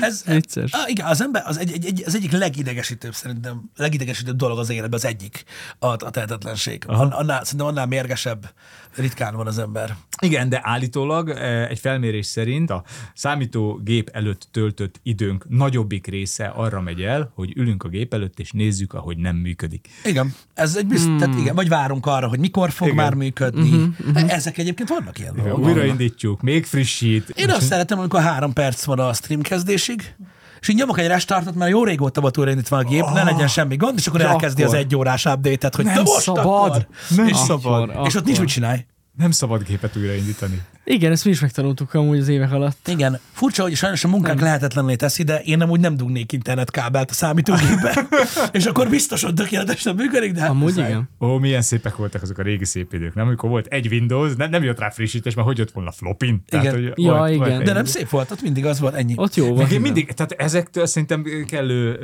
Ez, 0.00 0.22
Vicces. 0.26 0.72
Ah, 0.72 0.90
igen, 0.90 1.06
az 1.06 1.22
ember 1.22 1.42
az, 1.46 1.58
egy, 1.58 1.72
egy, 1.72 1.86
egy, 1.86 2.02
az 2.06 2.14
egyik 2.14 2.32
legidegesítőbb 2.32 3.14
szerintem, 3.14 3.70
legidegesítőbb 3.76 4.36
dolog 4.36 4.58
az 4.58 4.70
életben, 4.70 4.92
az 4.92 5.04
egyik 5.04 5.44
a, 5.78 5.86
a 5.86 6.10
tehetetlenség. 6.10 6.84
An, 6.86 7.10
annál, 7.10 7.44
szerintem 7.44 7.66
annál 7.66 7.86
mérgesebb 7.86 8.52
ritkán 8.96 9.36
van 9.36 9.46
az 9.46 9.58
ember. 9.58 9.96
Igen, 10.20 10.48
de 10.48 10.60
állítólag 10.62 11.28
eh, 11.30 11.68
egy 11.68 11.78
felmérés 11.78 12.26
szerint 12.26 12.70
a 12.70 12.84
számítógép 13.14 14.10
előtt 14.12 14.48
töltött 14.50 15.00
időnk 15.02 15.44
nagyobbik 15.48 16.06
része 16.06 16.46
arra 16.46 16.80
megy 16.80 17.00
el, 17.00 17.30
hogy 17.34 17.52
ülünk 17.56 17.82
a 17.82 17.88
gép 17.88 18.14
előtt, 18.14 18.38
és 18.38 18.50
nézzük, 18.50 18.92
ahogy 18.94 19.16
nem 19.16 19.36
működik. 19.36 19.88
Igen, 20.04 20.34
ez 20.54 20.76
egy 20.76 20.86
bizt, 20.86 21.06
hmm. 21.06 21.18
tehát 21.18 21.38
igen, 21.38 21.54
vagy 21.54 21.68
várunk 21.68 22.06
arra, 22.06 22.28
hogy 22.28 22.38
mikor 22.38 22.70
fog 22.70 22.86
Igen. 22.86 22.98
igen. 22.98 23.08
már 23.08 23.24
működni. 23.24 23.70
Uh-huh, 23.70 24.08
uh-huh. 24.14 24.32
Ezek 24.32 24.58
egyébként 24.58 24.88
vannak 24.88 25.18
ilyen 25.18 25.34
dolgok. 25.36 25.58
Újraindítjuk, 25.58 26.40
még 26.40 26.64
frissít. 26.64 27.28
Én 27.28 27.50
azt 27.50 27.66
szeretem, 27.66 27.98
amikor 27.98 28.20
három 28.20 28.52
perc 28.52 28.84
van 28.84 28.98
a 28.98 29.12
stream 29.12 29.40
kezdésig, 29.40 30.14
és 30.62 30.68
így 30.68 30.76
nyomok 30.76 30.98
egy 30.98 31.06
restartot, 31.06 31.54
mert 31.54 31.70
jó 31.70 31.84
régóta 31.84 32.20
volt 32.20 32.38
újraindítva 32.38 32.76
a 32.76 32.82
gép, 32.82 33.04
ne 33.12 33.22
legyen 33.22 33.48
semmi 33.48 33.76
gond, 33.76 33.98
és 33.98 34.06
akkor 34.06 34.20
De 34.20 34.26
elkezdi 34.28 34.62
akkor. 34.62 34.74
az 34.74 34.80
egy 34.80 34.96
órás 34.96 35.24
update-et, 35.24 35.74
hogy 35.74 35.84
Nem 35.84 35.94
de 35.94 36.00
most 36.00 36.20
szabad, 36.20 36.44
akkor. 36.44 36.86
nem 37.16 37.26
és, 37.26 37.36
szabad. 37.36 37.90
Akkor, 37.90 38.06
és 38.06 38.14
ott 38.14 38.24
nincs 38.24 38.40
mit 38.40 38.48
csinálj. 38.48 38.86
Nem 39.16 39.30
szabad 39.30 39.62
gépet 39.62 39.96
újraindítani. 39.96 40.62
Igen, 40.84 41.12
ezt 41.12 41.24
mi 41.24 41.30
is 41.30 41.40
megtanultuk 41.40 41.94
amúgy 41.94 42.18
az 42.18 42.28
évek 42.28 42.52
alatt. 42.52 42.88
Igen, 42.88 43.18
furcsa, 43.32 43.62
hogy 43.62 43.74
sajnos 43.74 44.04
a 44.04 44.08
munkánk 44.08 44.40
lehetetlenné 44.40 44.94
teszi, 44.94 45.22
de 45.22 45.38
én 45.44 45.58
nem 45.58 45.70
úgy 45.70 45.80
nem 45.80 45.96
dugnék 45.96 46.32
internetkábelt 46.32 47.10
a 47.10 47.14
számítógépbe, 47.14 48.06
és 48.52 48.66
akkor 48.66 48.88
biztos, 48.88 49.22
hogy 49.22 49.34
tökéletesen 49.34 49.94
működik, 49.94 50.32
de 50.32 50.40
hát 50.40 50.50
Amúgy 50.50 50.62
muszáj. 50.62 50.88
igen. 50.88 51.08
Ó, 51.20 51.38
milyen 51.38 51.62
szépek 51.62 51.96
voltak 51.96 52.22
azok 52.22 52.38
a 52.38 52.42
régi 52.42 52.64
szép 52.64 52.92
idők, 52.92 53.14
nem? 53.14 53.26
Amikor 53.26 53.48
volt 53.50 53.66
egy 53.66 53.86
Windows, 53.86 54.34
nem, 54.36 54.50
nem 54.50 54.62
jött 54.62 54.78
rá 54.78 54.90
frissítés, 54.90 55.34
mert 55.34 55.46
hogy 55.46 55.58
jött 55.58 55.70
volna 55.70 55.90
flopin? 55.90 56.42
Igen. 56.48 56.72
hogy 56.74 56.82
Ja, 56.82 57.12
volt- 57.12 57.30
igen. 57.34 57.48
volt 57.48 57.62
De 57.64 57.72
nem 57.72 57.84
szép 57.84 58.08
volt, 58.08 58.30
ott 58.30 58.42
mindig 58.42 58.66
az 58.66 58.80
volt, 58.80 58.94
ennyi. 58.94 59.12
Ott 59.16 59.34
jó 59.34 59.54
volt. 59.54 59.70
én 59.70 59.80
mindig, 59.80 60.12
tehát 60.12 60.32
ezektől 60.32 60.86
szerintem 60.86 61.24
kellő, 61.46 61.98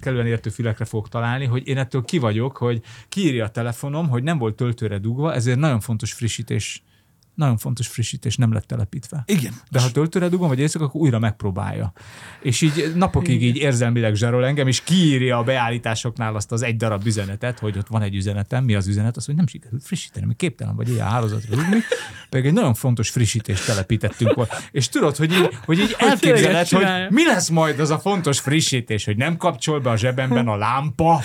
kellően 0.00 0.26
értő 0.26 0.50
fülekre 0.50 0.84
fogok 0.84 1.08
találni, 1.08 1.44
hogy 1.44 1.66
én 1.68 1.78
ettől 1.78 2.02
ki 2.04 2.18
vagyok, 2.18 2.56
hogy 2.56 2.80
kiírja 3.08 3.44
a 3.44 3.48
telefonom, 3.48 4.08
hogy 4.08 4.22
nem 4.22 4.38
volt 4.38 4.54
töltőre 4.56 4.98
dugva, 4.98 5.34
ezért 5.34 5.58
nagyon 5.58 5.80
fontos 5.80 6.12
frissítés, 6.12 6.82
nagyon 7.38 7.56
fontos 7.56 7.86
frissítés 7.86 8.36
nem 8.36 8.52
lett 8.52 8.66
telepítve. 8.66 9.22
Igen. 9.26 9.52
De 9.70 9.80
ha 9.80 9.90
töltőre 9.90 10.28
dugom, 10.28 10.48
vagy 10.48 10.58
éjszaka, 10.58 10.84
akkor 10.84 11.00
újra 11.00 11.18
megpróbálja. 11.18 11.92
És 12.42 12.60
így 12.60 12.92
napokig 12.94 13.42
így 13.42 13.56
érzelmileg 13.56 14.14
zsarol 14.14 14.46
engem, 14.46 14.66
és 14.66 14.80
kiírja 14.80 15.38
a 15.38 15.42
beállításoknál 15.42 16.34
azt 16.34 16.52
az 16.52 16.62
egy 16.62 16.76
darab 16.76 17.06
üzenetet, 17.06 17.58
hogy 17.58 17.78
ott 17.78 17.86
van 17.86 18.02
egy 18.02 18.14
üzenetem, 18.14 18.64
mi 18.64 18.74
az 18.74 18.86
üzenet, 18.86 19.16
az, 19.16 19.26
hogy 19.26 19.34
nem 19.34 19.46
sikerült 19.46 19.82
frissíteni, 19.84 20.26
mert 20.26 20.38
képtelen 20.38 20.76
vagy 20.76 20.88
ilyen 20.88 21.06
hálózatra 21.06 21.56
dugni, 21.56 21.78
pedig 22.30 22.46
egy 22.46 22.52
nagyon 22.52 22.74
fontos 22.74 23.10
frissítést 23.10 23.66
telepítettünk 23.66 24.34
volt. 24.34 24.52
És 24.70 24.88
tudod, 24.88 25.16
hogy 25.16 25.32
így, 25.32 25.58
hogy 25.64 25.78
így 25.78 25.94
elképzeled, 25.98 26.68
hogy 26.68 26.86
mi 27.08 27.24
lesz 27.24 27.48
majd 27.48 27.80
az 27.80 27.90
a 27.90 27.98
fontos 27.98 28.40
frissítés, 28.40 29.04
hogy 29.04 29.16
nem 29.16 29.36
kapcsol 29.36 29.80
be 29.80 29.90
a 29.90 29.96
zsebemben 29.96 30.48
a 30.48 30.56
lámpa, 30.56 31.22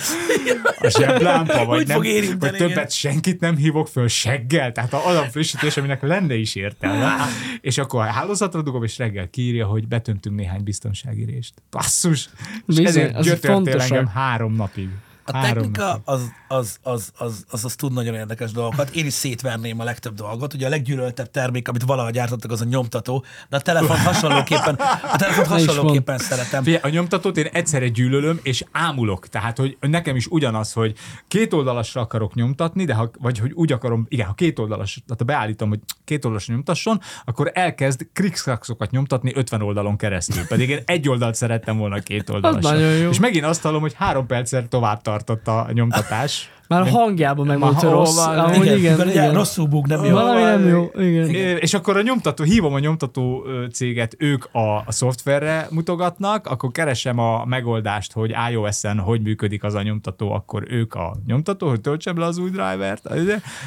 a 0.84 0.90
zseblámpa, 0.90 1.64
vagy, 1.64 1.80
Úgy 1.80 1.86
nem, 1.86 2.02
érinteni, 2.02 2.38
vagy 2.38 2.58
többet 2.58 2.74
igen. 2.74 2.88
senkit 2.88 3.40
nem 3.40 3.56
hívok 3.56 3.88
föl 3.88 4.08
seggel, 4.08 4.72
tehát 4.72 4.92
az 4.92 5.16
a 5.16 5.22
frissítés, 5.22 5.76
aminek 5.76 6.02
lenne 6.02 6.34
is 6.34 6.54
értelme. 6.54 7.14
És 7.60 7.78
akkor 7.78 8.00
a 8.00 8.04
hálózatra 8.04 8.62
dugom, 8.62 8.82
és 8.82 8.98
reggel 8.98 9.30
kiírja, 9.30 9.66
hogy 9.66 9.88
betöntünk 9.88 10.36
néhány 10.36 10.62
biztonsági 10.62 11.24
rést. 11.24 11.54
Basszus! 11.70 12.28
És 12.54 12.62
Bizony, 12.66 12.86
ezért 12.86 13.16
az 13.16 13.24
gyötörtél 13.24 13.80
engem 13.80 14.06
három 14.06 14.54
napig. 14.54 14.88
A 15.24 15.36
három 15.36 15.54
technika 15.54 15.84
napig. 15.84 16.02
az, 16.04 16.30
az, 16.54 16.78
az, 16.82 17.12
az, 17.18 17.44
az, 17.50 17.64
az 17.64 17.74
tud 17.74 17.92
nagyon 17.92 18.14
érdekes 18.14 18.52
dolgokat. 18.52 18.90
Én 18.90 19.06
is 19.06 19.12
szétverném 19.12 19.80
a 19.80 19.84
legtöbb 19.84 20.14
dolgot. 20.14 20.54
Ugye 20.54 20.66
a 20.66 20.68
leggyűlöltebb 20.68 21.30
termék, 21.30 21.68
amit 21.68 21.82
valaha 21.82 22.10
gyártottak, 22.10 22.50
az 22.50 22.60
a 22.60 22.64
nyomtató, 22.64 23.24
de 23.48 23.56
a 23.56 23.60
telefon 23.60 23.98
hasonlóképpen, 24.10 24.74
a 25.12 25.16
telefon 25.16 25.46
hasonlóképpen 25.46 26.18
szeretem. 26.18 26.62
Figyelj, 26.62 26.82
a 26.82 26.88
nyomtatót 26.88 27.36
én 27.36 27.48
egyszerre 27.52 27.88
gyűlölöm, 27.88 28.40
és 28.42 28.64
ámulok. 28.72 29.28
Tehát, 29.28 29.58
hogy 29.58 29.76
nekem 29.80 30.16
is 30.16 30.26
ugyanaz, 30.26 30.72
hogy 30.72 30.94
két 31.28 31.52
oldalasra 31.52 32.00
akarok 32.00 32.34
nyomtatni, 32.34 32.84
de 32.84 32.94
ha, 32.94 33.10
vagy 33.18 33.38
hogy 33.38 33.52
úgy 33.52 33.72
akarom, 33.72 34.06
igen, 34.08 34.26
ha 34.26 34.34
két 34.34 34.58
oldalas, 34.58 35.02
tehát 35.06 35.18
ha 35.18 35.24
beállítom, 35.24 35.68
hogy 35.68 35.80
két 36.04 36.24
oldalasra 36.24 36.54
nyomtasson, 36.54 37.00
akkor 37.24 37.50
elkezd 37.54 38.06
krikszaksokat 38.12 38.90
nyomtatni 38.90 39.32
50 39.34 39.62
oldalon 39.62 39.96
keresztül. 39.96 40.46
Pedig 40.46 40.68
én 40.68 40.82
egy 40.84 41.08
oldalt 41.08 41.34
szerettem 41.34 41.76
volna 41.76 41.98
két 42.00 42.30
oldalasra. 42.30 43.08
És 43.08 43.18
megint 43.18 43.44
azt 43.44 43.62
hallom, 43.62 43.80
hogy 43.80 43.94
három 43.96 44.26
perccel 44.26 44.68
tovább 44.68 45.02
tartott 45.02 45.48
a 45.48 45.68
nyomtatás. 45.72 46.43
Már 46.68 46.80
a 46.80 46.88
hangjában 46.88 47.46
meg 47.46 47.58
volt, 47.58 47.82
rossz. 47.82 48.24
van? 48.24 48.54
Igen, 48.54 48.76
igen, 48.76 48.94
igen, 48.94 49.08
igen. 49.08 49.34
rosszul 49.34 49.66
búg, 49.66 49.86
nem 49.86 50.04
jó. 50.04 50.10
Valami 50.10 50.42
nem 50.42 50.68
jó. 50.68 50.90
Igen. 50.96 51.58
És 51.58 51.74
akkor 51.74 51.96
a 51.96 52.02
nyomtató, 52.02 52.44
hívom 52.44 52.74
a 52.74 52.78
nyomtató 52.78 53.46
céget, 53.72 54.14
ők 54.18 54.44
a, 54.54 54.76
a 54.76 54.92
szoftverre 54.92 55.66
mutogatnak, 55.70 56.46
akkor 56.46 56.70
keresem 56.70 57.18
a 57.18 57.44
megoldást, 57.44 58.12
hogy 58.12 58.34
iOS-en 58.50 58.98
hogy 58.98 59.22
működik 59.22 59.64
az 59.64 59.74
a 59.74 59.82
nyomtató, 59.82 60.32
akkor 60.32 60.64
ők 60.68 60.94
a 60.94 61.16
nyomtató, 61.26 61.68
hogy 61.68 61.80
töltsem 61.80 62.18
le 62.18 62.24
az 62.24 62.38
új 62.38 62.50
drivert. 62.50 63.08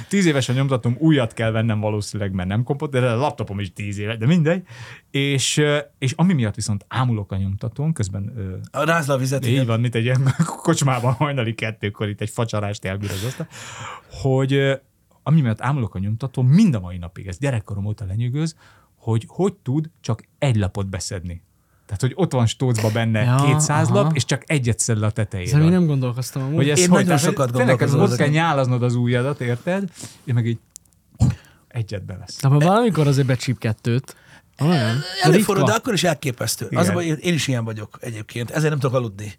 Tíz 0.10 0.26
éves 0.26 0.50
a 0.50 0.54
nyomtatóm, 0.54 0.96
újat 1.00 1.34
kell 1.34 1.52
vennem 1.52 1.80
valószínűleg, 1.80 2.34
mert 2.34 2.50
nem 2.50 2.64
kompot, 2.64 2.92
de 2.92 3.00
a 3.00 3.16
laptopom 3.16 3.60
is 3.60 3.74
tíz 3.74 3.98
éves, 4.00 4.18
de 4.18 4.26
mindegy. 4.26 4.62
És, 5.12 5.62
és 5.98 6.14
ami 6.16 6.34
miatt 6.34 6.56
viszont 6.56 6.86
ámulok 6.88 7.32
a 7.32 7.36
nyomtatón, 7.38 7.94
közben 7.94 8.34
A 8.72 8.84
rázla 8.84 9.14
a 9.14 9.18
vizet, 9.18 9.46
így 9.46 9.52
igen. 9.52 9.66
van, 9.66 9.80
mint 9.80 9.96
egy 9.96 10.04
ilyen 10.04 10.34
kocsmában 10.64 11.14
hajnali 11.14 11.54
kettőkor 11.54 12.08
itt 12.08 12.22
egy 12.22 12.30
facsarást 12.30 12.86
elbírozozta, 12.88 13.48
hogy 14.12 14.82
ami 15.24 15.42
miatt 15.42 15.62
ámulok 15.62 15.96
a 15.96 16.00
nyomtató, 16.00 16.42
mind 16.42 16.76
a 16.76 16.80
mai 16.80 16.98
napig, 16.98 17.28
ez 17.28 17.38
gyerekkorom 17.38 17.86
óta 17.86 18.06
lenyűgöz, 18.06 18.56
hogy 18.96 19.24
hogy 19.28 19.54
tud 19.54 19.90
csak 20.02 20.24
egy 20.38 20.56
lapot 20.56 20.88
beszedni. 20.88 21.42
Tehát, 21.86 22.02
hogy 22.02 22.14
ott 22.16 22.32
van 22.32 22.46
stócba 22.46 22.92
benne 22.92 23.24
Ja, 23.24 23.36
ja, 23.38 23.46
200 23.46 23.90
aha. 23.90 24.02
lap, 24.02 24.16
és 24.16 24.26
csak 24.26 24.44
egyet 24.46 24.80
szed 24.80 25.00
le 25.00 25.06
a 25.06 25.12
tetejére. 25.12 25.58
Még 25.58 25.70
nem 25.70 25.86
gondolkoztam 25.86 26.42
amúgy. 26.42 26.56
hogy 26.56 26.70
ez 26.70 26.80
Én 26.80 26.90
hogy, 26.90 27.06
nagyon 27.06 27.18
tehát, 27.18 27.22
sokat 27.22 27.52
tényleg 27.52 27.68
gondolkozom 27.68 28.02
ott 28.02 28.18
kell 28.18 28.28
nyálaznod 28.28 28.84
az 28.84 28.96
ujjadat, 28.96 29.42
érted? 29.42 29.92
Én 30.24 30.34
meg 30.34 30.46
így 30.46 30.60
egyet 31.68 32.06
bevesz. 32.06 32.42
De 32.42 32.48
ha 32.48 32.60
valamikor 32.60 33.08
azért 33.08 33.28
becsíp 33.28 33.58
kettőt. 33.58 34.16
Olyan? 34.62 34.96
De 34.96 35.30
Előfordul, 35.30 35.66
de 35.66 35.74
akkor 35.74 35.94
is 35.94 36.04
elképesztő. 36.04 36.68
Igen. 36.70 36.96
Az 36.96 37.04
én- 37.04 37.18
én 37.22 37.34
is 37.34 37.48
ilyen 37.48 37.64
vagyok 37.64 37.98
egyébként, 38.02 38.50
ezért 38.52 38.70
nem 38.70 38.80
tudok 38.80 38.96
aludni. 38.96 39.36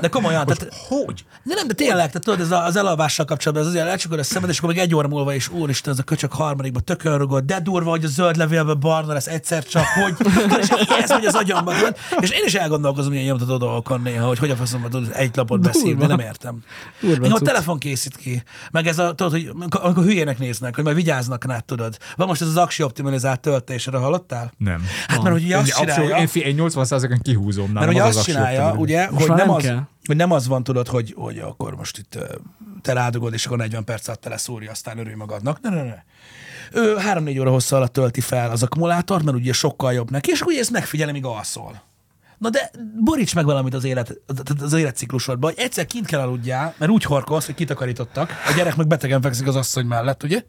De 0.00 0.08
komolyan, 0.10 0.46
tehát, 0.46 0.74
Hogy? 0.88 1.24
de 1.42 1.54
nem, 1.54 1.66
de 1.66 1.74
tényleg, 1.74 2.06
tehát 2.06 2.24
tudod, 2.24 2.40
ez 2.40 2.50
az 2.50 2.76
elalvással 2.76 3.24
kapcsolatban, 3.24 3.66
az 3.66 3.72
azért 3.72 3.88
elcsukod 3.88 4.18
a 4.18 4.22
szemed, 4.22 4.48
és 4.50 4.58
akkor 4.58 4.68
még 4.70 4.78
egy 4.78 4.94
óra 4.94 5.08
múlva 5.08 5.34
is, 5.34 5.48
úristen, 5.48 5.92
ez 5.92 5.98
a 5.98 6.02
köcsök 6.02 6.32
harmadikba 6.32 6.80
tökön 6.80 7.42
de 7.46 7.60
durva, 7.60 7.90
hogy 7.90 8.04
a 8.04 8.08
zöld 8.08 8.36
levélben 8.36 8.80
barna 8.80 9.12
lesz 9.12 9.26
egyszer 9.26 9.64
csak, 9.64 9.84
hogy, 9.86 10.14
és 10.60 10.68
ez 11.02 11.10
megy 11.10 11.24
az 11.26 11.34
agyamba, 11.34 11.74
tudod? 11.74 11.96
és 12.20 12.30
én 12.30 12.44
is 12.44 12.54
elgondolkozom 12.54 13.12
ilyen 13.12 13.24
nyomtató 13.24 13.56
dolgokon 13.56 14.00
néha, 14.00 14.26
hogy 14.26 14.38
hogy 14.38 14.50
a 14.50 14.56
faszomba 14.56 14.88
tudod 14.88 15.10
egy 15.14 15.36
lapot 15.36 15.60
beszélni, 15.60 15.94
de 15.94 16.06
nem 16.06 16.18
értem. 16.18 16.58
Durva 17.00 17.14
Engem 17.24 17.32
a 17.32 17.38
telefon 17.38 17.78
készít 17.78 18.16
ki, 18.16 18.42
meg 18.70 18.86
ez 18.86 18.98
a, 18.98 19.14
tudod, 19.14 19.32
hogy 19.32 19.50
amikor, 19.54 19.80
amikor 19.84 20.04
hülyének 20.04 20.38
néznek, 20.38 20.74
hogy 20.74 20.84
majd 20.84 20.96
vigyáznak 20.96 21.44
rád, 21.44 21.64
tudod. 21.64 21.96
Van 22.16 22.26
most 22.26 22.40
ez 22.40 22.48
az 22.48 22.56
aksi 22.56 22.82
optimalizált 22.82 23.40
töltésre, 23.40 23.96
hallottál? 24.02 24.52
Nem. 24.56 24.84
Hát 25.06 25.22
mert 25.22 25.34
hogy 25.34 25.44
ugye 25.44 25.56
azt 25.56 25.66
Én, 25.66 25.72
abszolút, 25.72 25.94
csinálja, 25.94 26.16
én, 26.16 26.26
fi- 26.26 26.44
én 26.44 26.56
80%-on 26.58 27.18
kihúzom. 27.22 27.70
mert 27.70 27.88
ugye 27.88 28.02
az 28.02 28.16
azt 28.16 28.24
csinálja, 28.26 28.60
optimum. 28.60 28.82
ugye, 28.82 29.06
hogy 29.06 29.26
nem, 29.28 29.36
nem 29.36 29.50
az, 29.50 29.62
kell. 29.62 29.82
hogy 30.06 30.16
nem 30.16 30.30
az 30.30 30.46
van, 30.46 30.64
tudod, 30.64 30.88
hogy, 30.88 31.14
hogy 31.16 31.38
akkor 31.38 31.74
most 31.76 31.98
itt 31.98 32.18
te 32.82 32.92
rádugod, 32.92 33.32
és 33.32 33.46
akkor 33.46 33.58
40 33.58 33.84
perc 33.84 34.08
alatt 34.08 34.20
teleszúrja, 34.20 34.70
aztán 34.70 34.98
örülj 34.98 35.14
magadnak. 35.14 35.60
Ne, 35.60 35.70
ne, 35.70 35.82
ne. 35.82 36.02
Ő 36.72 36.96
3-4 37.14 37.40
óra 37.40 37.50
hossza 37.50 37.76
alatt 37.76 37.92
tölti 37.92 38.20
fel 38.20 38.50
az 38.50 38.62
akkumulátort, 38.62 39.24
mert 39.24 39.36
ugye 39.36 39.52
sokkal 39.52 39.92
jobb 39.92 40.10
neki, 40.10 40.30
és 40.30 40.40
akkor 40.40 40.52
ugye 40.52 40.60
ezt 40.60 40.70
megfigyelem, 40.70 41.14
míg 41.14 41.24
alszol. 41.24 41.82
Na 42.38 42.50
de 42.50 42.70
boríts 43.04 43.34
meg 43.34 43.44
valamit 43.44 43.74
az, 43.74 43.84
élet, 43.84 44.20
az 44.60 44.72
életciklusodban, 44.72 45.52
hogy 45.54 45.64
egyszer 45.64 45.86
kint 45.86 46.06
kell 46.06 46.20
aludjál, 46.20 46.74
mert 46.78 46.90
úgy 46.90 47.02
horkolsz, 47.04 47.46
hogy 47.46 47.54
kitakarítottak, 47.54 48.30
a 48.48 48.52
gyerek 48.56 48.76
meg 48.76 48.86
betegen 48.86 49.20
fekszik 49.20 49.46
az 49.46 49.56
asszony 49.56 49.86
mellett, 49.86 50.22
ugye? 50.22 50.42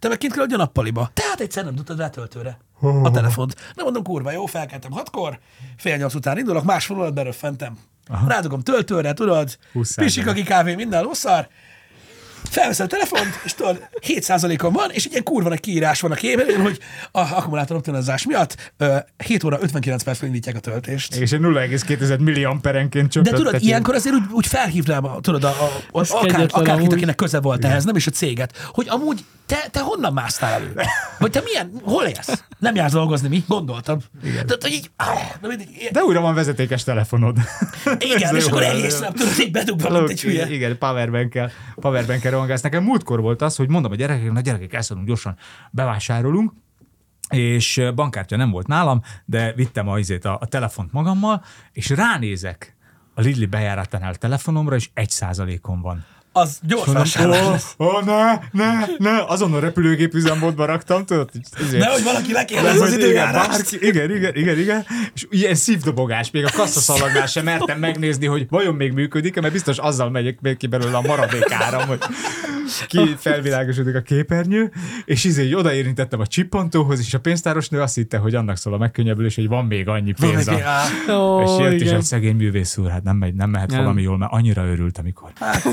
Te 0.00 0.08
meg 0.08 0.18
kint 0.18 0.32
kell 0.32 0.44
a 0.44 0.56
nappaliba. 0.56 1.10
Tehát 1.14 1.40
egyszer 1.40 1.64
nem 1.64 1.74
tudtad 1.74 1.98
rá 1.98 2.08
töltőre 2.08 2.58
a 2.80 3.10
telefont. 3.10 3.54
Nem 3.74 3.84
mondom, 3.84 4.02
kurva, 4.02 4.30
jó, 4.30 4.46
felkeltem 4.46 4.90
hatkor, 4.90 5.38
fél 5.76 5.96
nyolc 5.96 6.14
után 6.14 6.38
indulok, 6.38 6.64
más 6.64 6.86
vonalat 6.86 7.14
beröffentem. 7.14 7.78
Rádugom 8.26 8.60
töltőre, 8.60 9.12
tudod, 9.12 9.58
20 9.72 9.94
pisik, 9.94 10.26
aki 10.26 10.42
kávé, 10.42 10.74
minden 10.74 11.02
lószar, 11.02 11.48
felveszed 12.42 12.86
a 12.86 12.88
telefont, 12.88 13.40
és 13.44 13.54
tudod, 13.54 13.88
7%-on 14.06 14.72
van, 14.72 14.90
és 14.90 15.04
egy 15.04 15.10
ilyen 15.10 15.22
kurva 15.22 15.48
nagy 15.48 15.60
kiírás 15.60 16.00
van 16.00 16.10
a 16.10 16.14
képen, 16.14 16.60
hogy 16.60 16.78
a 17.12 17.20
akkumulátor 17.20 17.76
optimalizás 17.76 18.26
miatt 18.26 18.72
ö, 18.76 18.96
7 19.24 19.44
óra 19.44 19.58
59 19.60 20.02
percre 20.02 20.26
indítják 20.26 20.56
a 20.56 20.60
töltést. 20.60 21.14
És 21.14 21.32
egy 21.32 21.40
0,2 21.40 22.18
milliamperenként 22.18 23.04
De 23.04 23.10
csöpögtetjük. 23.10 23.46
tudod, 23.46 23.62
ilyenkor 23.62 23.94
azért 23.94 24.14
úgy, 24.14 24.24
úgy 24.30 24.46
felhívnám, 24.46 25.04
a, 25.04 25.20
tudod, 25.20 25.44
a, 25.44 25.48
a, 25.48 25.98
a, 25.98 26.04
akár, 26.08 26.46
akárkit, 26.50 26.92
akinek 26.92 27.14
köze 27.14 27.40
volt 27.40 27.64
ehhez, 27.64 27.84
nem 27.84 27.96
is 27.96 28.06
a 28.06 28.10
céget, 28.10 28.56
hogy 28.72 28.88
amúgy 28.88 29.24
te, 29.50 29.68
te 29.70 29.80
honnan 29.80 30.12
másztál 30.12 30.52
elő? 30.52 30.72
Vagy 31.18 31.30
te 31.30 31.40
milyen, 31.44 31.72
hol 31.82 32.04
élsz? 32.04 32.44
Nem 32.58 32.74
jársz 32.74 32.92
dolgozni, 32.92 33.28
mi? 33.28 33.44
Gondoltam. 33.48 33.98
Igen. 34.22 34.46
Tehát, 34.46 34.62
hogy 34.62 34.72
így, 34.72 34.90
áh, 34.96 35.32
na 35.40 35.48
mindig, 35.48 35.88
De 35.92 36.02
újra 36.02 36.20
van 36.20 36.34
vezetékes 36.34 36.84
telefonod. 36.84 37.38
igen, 37.98 38.36
és 38.36 38.46
akkor 38.46 38.62
egész 38.62 39.00
nap, 39.00 39.14
tudod, 39.14 39.38
így 39.40 39.50
bedugva, 39.50 39.90
mint 39.90 40.08
egy 40.08 40.20
hülye. 40.20 40.50
Igen, 40.50 40.78
powerben 40.78 41.28
kell 42.20 42.30
rohangálsz. 42.30 42.60
Nekem 42.60 42.82
múltkor 42.82 43.20
volt 43.20 43.42
az, 43.42 43.56
hogy 43.56 43.68
mondom 43.68 43.92
a 43.92 43.94
gyerekeknek, 43.94 44.32
na 44.32 44.40
gyerekek, 44.40 44.74
elszállunk 44.74 45.06
gyorsan, 45.06 45.36
bevásárolunk, 45.70 46.52
és 47.28 47.82
bankkártya 47.94 48.36
nem 48.36 48.50
volt 48.50 48.66
nálam, 48.66 49.02
de 49.24 49.52
vittem 49.52 49.88
a, 49.88 49.98
izét, 49.98 50.24
a, 50.24 50.38
a 50.40 50.46
telefont 50.46 50.92
magammal, 50.92 51.44
és 51.72 51.88
ránézek 51.88 52.76
a 53.14 53.20
Lidli 53.20 53.46
bejáratánál 53.46 54.14
telefonomra, 54.14 54.76
és 54.76 54.90
egy 54.94 55.10
százalékon 55.10 55.80
van. 55.80 56.04
Az 56.32 56.58
gyors 56.62 56.84
Mondom, 56.84 57.02
vásárlás. 57.02 57.62
ó, 57.78 57.84
ó, 57.84 58.00
ne, 58.04 58.38
ne, 58.52 58.86
ne, 58.98 59.24
azon 59.26 59.54
a 59.54 59.58
repülőgép 59.58 60.14
üzemmódba 60.14 60.64
raktam, 60.64 61.04
tudod? 61.04 61.30
ezért- 61.66 61.84
Nehogy 61.84 62.02
valaki 62.02 62.32
lekérdezze 62.32 62.70
az 62.70 62.78
hogy 62.78 62.88
igen, 62.92 63.00
időjárást. 63.08 63.72
igen, 63.72 64.10
igen, 64.16 64.34
igen, 64.34 64.58
igen. 64.58 64.86
És 65.14 65.26
ilyen 65.30 65.54
szívdobogás, 65.54 66.30
még 66.30 66.44
a 66.44 66.50
kasszaszalagnál 66.54 67.26
sem 67.26 67.44
mertem 67.44 67.78
megnézni, 67.78 68.26
hogy 68.26 68.46
vajon 68.50 68.74
még 68.74 68.92
működik 68.92 69.40
mert 69.40 69.52
biztos 69.52 69.78
azzal 69.78 70.10
megyek 70.10 70.38
még 70.40 70.56
ki 70.56 70.66
belőle 70.66 70.96
a 70.96 71.00
maradék 71.00 71.50
áram, 71.52 71.86
hogy 71.86 71.98
ki 72.86 73.14
felvilágosodik 73.18 73.94
a 73.94 74.00
képernyő, 74.00 74.72
és 75.04 75.24
izé 75.24 75.44
így 75.44 75.54
odaérintettem 75.54 76.20
a 76.20 76.26
csippantóhoz, 76.26 76.98
és 76.98 77.14
a 77.14 77.20
pénztáros 77.20 77.68
nő 77.68 77.80
azt 77.80 77.94
hitte, 77.94 78.16
hogy 78.16 78.34
annak 78.34 78.56
szól 78.56 78.74
a 78.74 78.78
megkönnyebbülés, 78.78 79.34
hogy 79.34 79.48
van 79.48 79.64
még 79.64 79.88
annyi 79.88 80.12
pénz. 80.20 80.48
A... 80.48 80.52
á, 80.52 81.14
Ó, 81.14 81.42
És 81.42 81.64
jött 81.64 81.72
is 81.72 81.80
igen. 81.80 81.94
egy 81.94 82.02
szegény 82.02 82.36
művész 82.36 82.76
úr, 82.76 82.90
hát 82.90 83.02
nem, 83.02 83.16
megy, 83.16 83.34
nem 83.34 83.50
mehet 83.50 83.70
Nem. 83.70 83.78
valami 83.78 84.02
jól, 84.02 84.18
mert 84.18 84.32
annyira 84.32 84.66
örült, 84.66 84.98
amikor. 84.98 85.30
Hát. 85.34 85.64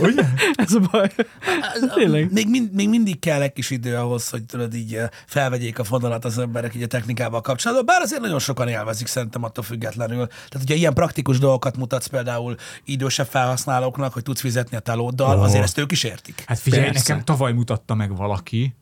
Ugye? 0.00 0.22
Ez 0.54 0.72
a 0.72 0.80
baj. 0.90 1.10
Tényleg. 1.94 2.32
Még, 2.32 2.48
mind, 2.48 2.72
még 2.72 2.88
mindig 2.88 3.18
kell 3.18 3.42
egy 3.42 3.52
kis 3.52 3.70
idő 3.70 3.96
ahhoz, 3.96 4.28
hogy 4.28 4.42
tudod 4.42 4.74
így 4.74 4.98
felvegyék 5.26 5.78
a 5.78 5.84
fonalat 5.84 6.24
az 6.24 6.38
emberek 6.38 6.74
így 6.74 6.82
a 6.82 6.86
technikával 6.86 7.40
kapcsolatban, 7.40 7.86
bár 7.86 8.02
azért 8.02 8.20
nagyon 8.20 8.38
sokan 8.38 8.68
élvezik 8.68 9.06
szerintem 9.06 9.44
attól 9.44 9.64
függetlenül. 9.64 10.26
Tehát, 10.26 10.52
hogyha 10.58 10.74
ilyen 10.74 10.94
praktikus 10.94 11.38
dolgokat 11.38 11.76
mutatsz 11.76 12.06
például 12.06 12.56
idősebb 12.84 13.26
felhasználóknak, 13.26 14.12
hogy 14.12 14.22
tudsz 14.22 14.40
fizetni 14.40 14.76
a 14.76 14.80
telóddal, 14.80 15.38
Ó. 15.38 15.42
azért 15.42 15.62
ezt 15.62 15.78
ők 15.78 15.92
is 15.92 16.04
értik. 16.04 16.33
Hát 16.46 16.58
figyelj, 16.58 16.84
Persze. 16.84 17.12
nekem 17.12 17.24
tavaly 17.24 17.52
mutatta 17.52 17.94
meg 17.94 18.16
valaki, 18.16 18.74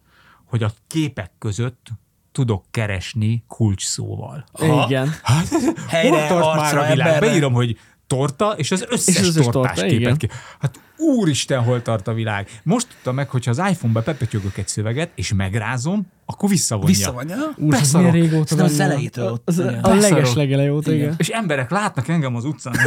hogy 0.44 0.62
a 0.62 0.72
képek 0.86 1.30
között 1.38 1.86
tudok 2.32 2.64
keresni 2.70 3.44
kulcsszóval. 3.48 4.44
Igen. 4.86 5.10
Hát, 5.22 5.48
Helyre, 5.88 6.28
hol 6.28 6.40
tart 6.40 6.56
már 6.56 6.76
a 6.76 6.80
világ? 6.80 6.98
emberre. 6.98 7.26
Beírom, 7.26 7.52
hogy 7.52 7.78
torta, 8.06 8.50
és 8.56 8.70
az 8.70 8.84
összes, 8.88 9.14
És 9.14 9.20
az 9.20 9.26
összes 9.26 9.44
tortás 9.44 9.74
torta, 9.74 9.90
képet 9.90 10.00
igen. 10.00 10.16
ki. 10.16 10.28
Hát 10.58 10.80
úristen, 10.96 11.62
hol 11.62 11.82
tart 11.82 12.08
a 12.08 12.12
világ. 12.12 12.48
Most 12.62 12.86
tudtam 12.88 13.14
meg, 13.14 13.28
hogyha 13.28 13.50
az 13.50 13.58
iPhone-ba 13.70 14.00
bepetyögök 14.00 14.56
egy 14.56 14.68
szöveget, 14.68 15.10
és 15.14 15.32
megrázom, 15.32 16.06
akkor 16.26 16.48
visszavonja. 16.48 16.88
Visszavonja. 16.88 17.36
Úr, 17.56 17.74
ez 17.74 17.92
milyen 17.92 18.10
régóta 18.12 18.64
az 18.64 18.80
elejétől 18.80 19.30
ott, 19.32 19.42
Az, 19.48 19.58
igen. 19.58 19.74
a 19.82 19.88
leges 19.88 20.10
Beszarok. 20.10 20.34
legele 20.34 20.72
óta, 20.72 20.92
igen. 20.92 21.14
És 21.16 21.28
emberek 21.28 21.70
látnak 21.70 22.08
engem 22.08 22.36
az 22.36 22.44
utcán. 22.44 22.74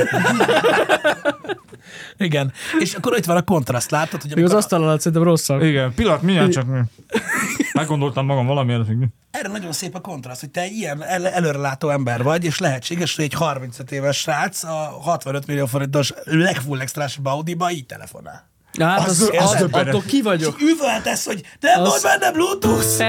Igen. 2.18 2.52
És 2.80 2.94
akkor 2.94 3.18
itt 3.18 3.26
van 3.26 3.38
a 3.38 3.42
kontraszt, 3.42 3.92
látod, 3.92 4.22
hogy 4.22 4.36
Még 4.36 4.44
az 4.44 4.54
asztal 4.54 4.84
alatt 4.84 5.00
szerintem 5.02 5.24
rosszabb. 5.28 5.62
Igen, 5.62 5.94
pillanat, 5.94 6.22
mindjárt 6.22 6.52
csak 6.52 6.66
mi. 6.66 6.80
Meggondoltam 7.74 8.26
magam 8.26 8.46
valami 8.46 8.74
előtt. 8.74 8.90
erre 9.32 9.48
nagyon 9.48 9.72
szép 9.72 9.96
a 9.96 10.00
kontraszt, 10.02 10.40
hogy 10.40 10.50
te 10.50 10.62
egy 10.62 10.72
ilyen 10.72 11.04
el- 11.04 11.28
előrelátó 11.28 11.90
ember 11.90 12.24
vagy, 12.24 12.44
és 12.44 12.60
lehetséges, 12.60 13.16
hogy 13.16 13.26
egy 13.26 13.34
35 13.34 13.92
éves 13.92 14.18
srác 14.18 14.64
a 14.64 14.98
65 15.02 15.48
millió 15.48 15.66
forintos 15.66 16.14
legfull 16.24 16.80
extrás 16.80 17.20
Audi-ba 17.24 17.72
így 17.72 17.86
telefonál. 18.06 18.50
Ja, 18.74 18.88
hát 18.88 19.08
Az- 19.08 19.22
az, 19.22 19.30
az 19.40 19.52
az, 19.62 19.68
attól 19.72 20.02
ki 20.02 20.22
vagyok. 20.22 20.62
Üvöltesz, 20.62 21.26
hogy 21.26 21.42
nem 21.60 21.82
Az- 21.82 21.88
volt 21.88 22.02
benne 22.04 22.32
Bluetooth! 22.32 23.04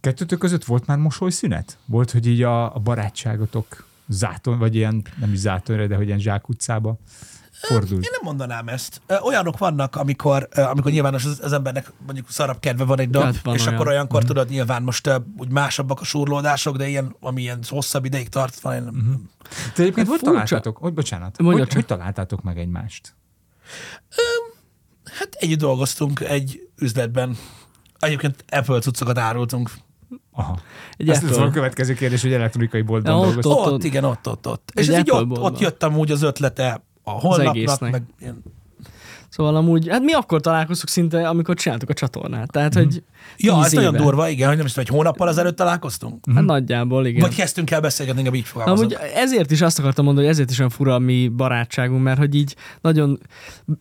Kettőtök 0.00 0.38
között 0.38 0.64
volt 0.64 0.86
már 0.86 0.98
mosolyszünet? 0.98 1.78
Volt, 1.84 2.10
hogy 2.10 2.26
így 2.26 2.42
a, 2.42 2.74
a 2.74 2.78
barátságotok 2.78 3.86
záton, 4.08 4.58
vagy 4.58 4.74
ilyen, 4.74 5.02
nem 5.20 5.32
is 5.32 5.38
zátonra, 5.38 5.86
de 5.86 5.96
hogy 5.96 6.06
ilyen 6.06 6.18
zsákutcába 6.18 6.96
fordult? 7.60 8.04
Én 8.04 8.10
nem 8.12 8.20
mondanám 8.22 8.68
ezt. 8.68 9.00
Olyanok 9.22 9.58
vannak, 9.58 9.96
amikor, 9.96 10.48
amikor 10.54 10.90
nyilvános 10.90 11.24
az, 11.24 11.40
az 11.42 11.52
embernek 11.52 11.92
mondjuk 12.06 12.30
szarabb 12.30 12.60
kedve 12.60 12.84
van 12.84 12.98
egy 13.00 13.08
nap, 13.08 13.22
Hát 13.22 13.40
van 13.42 13.54
és 13.54 13.60
olyan. 13.62 13.74
akkor 13.74 13.88
olyankor 13.88 14.24
tudod, 14.24 14.48
nyilván 14.48 14.82
most 14.82 15.10
úgy 15.38 15.50
másabbak 15.50 16.00
a 16.00 16.04
surlódások, 16.04 16.76
de 16.76 16.88
ilyen, 16.88 17.16
ami 17.20 17.40
ilyen 17.40 17.58
hosszabb 17.68 18.04
ideig 18.04 18.28
tart, 18.28 18.60
van, 18.60 18.74
én 18.74 18.82
nem, 18.82 19.30
Te 19.74 19.82
egyébként 19.82 19.96
Hát 19.96 20.06
hogy 20.06 20.06
furcsa. 20.18 20.24
találtátok? 20.32 20.76
Hogy, 20.76 20.94
bocsánat, 20.94 21.38
Mondja 21.38 21.64
hogy, 21.64 21.74
hogy 21.74 21.86
találtátok 21.86 22.42
meg 22.42 22.58
egymást? 22.58 23.14
Hát 25.04 25.34
együtt 25.34 25.58
dolgoztunk 25.58 26.20
egy 26.20 26.68
üzletben. 26.76 27.36
Egyébként 27.98 28.44
Apple 28.48 28.78
cuccokat 28.78 29.18
árultunk. 29.18 29.70
Aha. 30.32 30.58
Egy 30.96 31.08
Ezt 31.08 31.22
Apple. 31.24 31.42
a 31.42 31.50
következő 31.50 31.94
kérdés, 31.94 32.22
hogy 32.22 32.32
elektronikai 32.32 32.82
boltban 32.82 33.12
Ja, 33.12 33.18
ott- 33.18 33.24
dolgoztok. 33.26 33.66
ott- 33.66 33.72
Ott, 33.72 33.84
igen, 33.84 34.04
ott, 34.04 34.28
ott, 34.28 34.46
ott. 34.46 34.70
És 34.74 34.88
ez 34.88 34.98
így 34.98 35.10
ott, 35.10 35.38
ott 35.38 35.58
jött 35.58 35.82
amúgy 35.82 36.10
az 36.10 36.22
ötlete 36.22 36.84
a 37.16 37.40
egésznek. 37.40 37.90
meg 37.90 38.02
ilyen. 38.18 38.42
Szóval 39.28 39.56
amúgy, 39.56 39.88
hát 39.88 40.02
mi 40.02 40.12
akkor 40.12 40.40
találkoztuk 40.40 40.88
szinte, 40.88 41.28
amikor 41.28 41.54
csináltuk 41.56 41.90
a 41.90 41.94
csatornát. 41.94 42.50
Tehát, 42.50 42.74
hogy 42.74 42.86
Mhm. 42.86 42.96
Ja, 43.36 43.64
ez 43.64 43.72
nagyon 43.72 43.94
éve. 43.94 44.02
durva, 44.04 44.28
igen, 44.28 44.48
hogy 44.48 44.56
nem 44.56 44.66
is 44.66 44.72
tudom, 44.72 44.86
egy 44.88 44.94
hónappal 44.96 45.28
azelőtt 45.28 45.56
találkoztunk. 45.56 46.24
Hát 46.34 46.44
nagyjából, 46.44 47.06
igen. 47.06 47.20
Vagy 47.20 47.34
kezdtünk 47.34 47.70
el 47.70 47.80
beszélgetni, 47.80 48.18
inkább 48.20 48.34
így 48.34 48.42
Na, 48.42 48.48
fogalmazok. 48.48 48.84
Amúgy 48.92 49.10
ezért 49.14 49.50
is 49.50 49.60
azt 49.60 49.78
akartam 49.78 50.04
mondani, 50.04 50.26
hogy 50.26 50.34
ezért 50.34 50.50
is 50.50 50.58
olyan 50.58 50.70
fura 50.70 50.94
a 50.94 50.98
mi 50.98 51.28
barátságunk, 51.28 52.02
mert 52.02 52.18
hogy 52.18 52.34
így 52.34 52.56
nagyon 52.80 53.18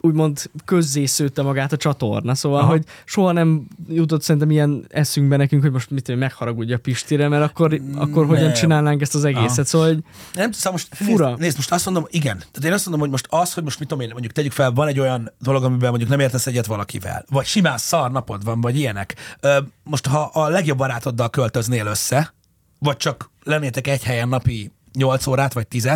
úgymond 0.02 0.50
közzé 0.66 1.06
szőtte 1.06 1.42
magát 1.42 1.72
a 1.72 1.78
csatorna, 1.78 2.36
szóval, 2.36 2.60
Aha. 2.60 2.70
hogy 2.70 2.84
soha 3.06 3.32
nem 3.32 3.68
jutott 3.90 4.22
szerintem 4.22 4.52
ilyen 4.52 4.86
eszünkbe 4.90 5.38
nekünk, 5.38 5.62
hogy 5.62 5.72
most 5.72 5.90
mit 5.90 6.04
tudom, 6.04 6.20
megharagudja 6.20 6.76
a 6.76 6.80
Pistire, 6.80 7.28
mert 7.28 7.44
akkor, 7.44 7.82
akkor 7.96 8.26
hogyan 8.26 8.44
Nem. 8.44 8.54
csinálnánk 8.54 9.02
ezt 9.02 9.16
az 9.16 9.24
egészet. 9.24 9.50
Aha. 9.58 9.64
Szóval, 9.64 9.88
hogy 9.88 10.04
Nem 10.34 10.52
tudom, 10.52 10.72
most 10.72 10.88
Fura. 10.92 11.28
Nézd, 11.28 11.40
nézd, 11.40 11.56
most 11.56 11.72
azt 11.72 11.86
mondom, 11.86 12.06
igen. 12.10 12.38
Tehát 12.38 12.64
én 12.66 12.74
azt 12.74 12.84
mondom, 12.86 13.02
hogy 13.02 13.10
most 13.12 13.26
az, 13.30 13.54
hogy 13.54 13.64
most 13.64 13.80
mit 13.80 13.88
tudom 13.88 14.04
én, 14.04 14.10
mondjuk 14.12 14.34
tegyük 14.34 14.52
fel, 14.52 14.72
van 14.72 14.88
egy 14.88 15.00
olyan 15.00 15.32
dolog, 15.40 15.64
amiben 15.64 15.90
mondjuk 15.90 16.10
nem 16.10 16.20
értesz 16.20 16.48
egyet 16.48 16.66
valakivel, 16.66 17.26
vagy 17.30 17.46
simán 17.46 17.78
szar 17.78 18.12
napod 18.12 18.44
van, 18.44 18.62
vagy 18.62 18.78
ilyenek. 18.78 19.38
Most 19.84 20.08
ha 20.08 20.22
a 20.34 20.48
legjobb 20.48 20.78
barátoddal 20.78 21.30
költöznél 21.30 21.86
össze, 21.86 22.34
vagy 22.80 22.98
csak 22.98 23.30
lennétek 23.44 23.88
egy 23.88 24.04
helyen 24.04 24.30
napi 24.30 24.72
8 24.98 25.28
órát, 25.28 25.54
vagy 25.54 25.68
10 25.68 25.90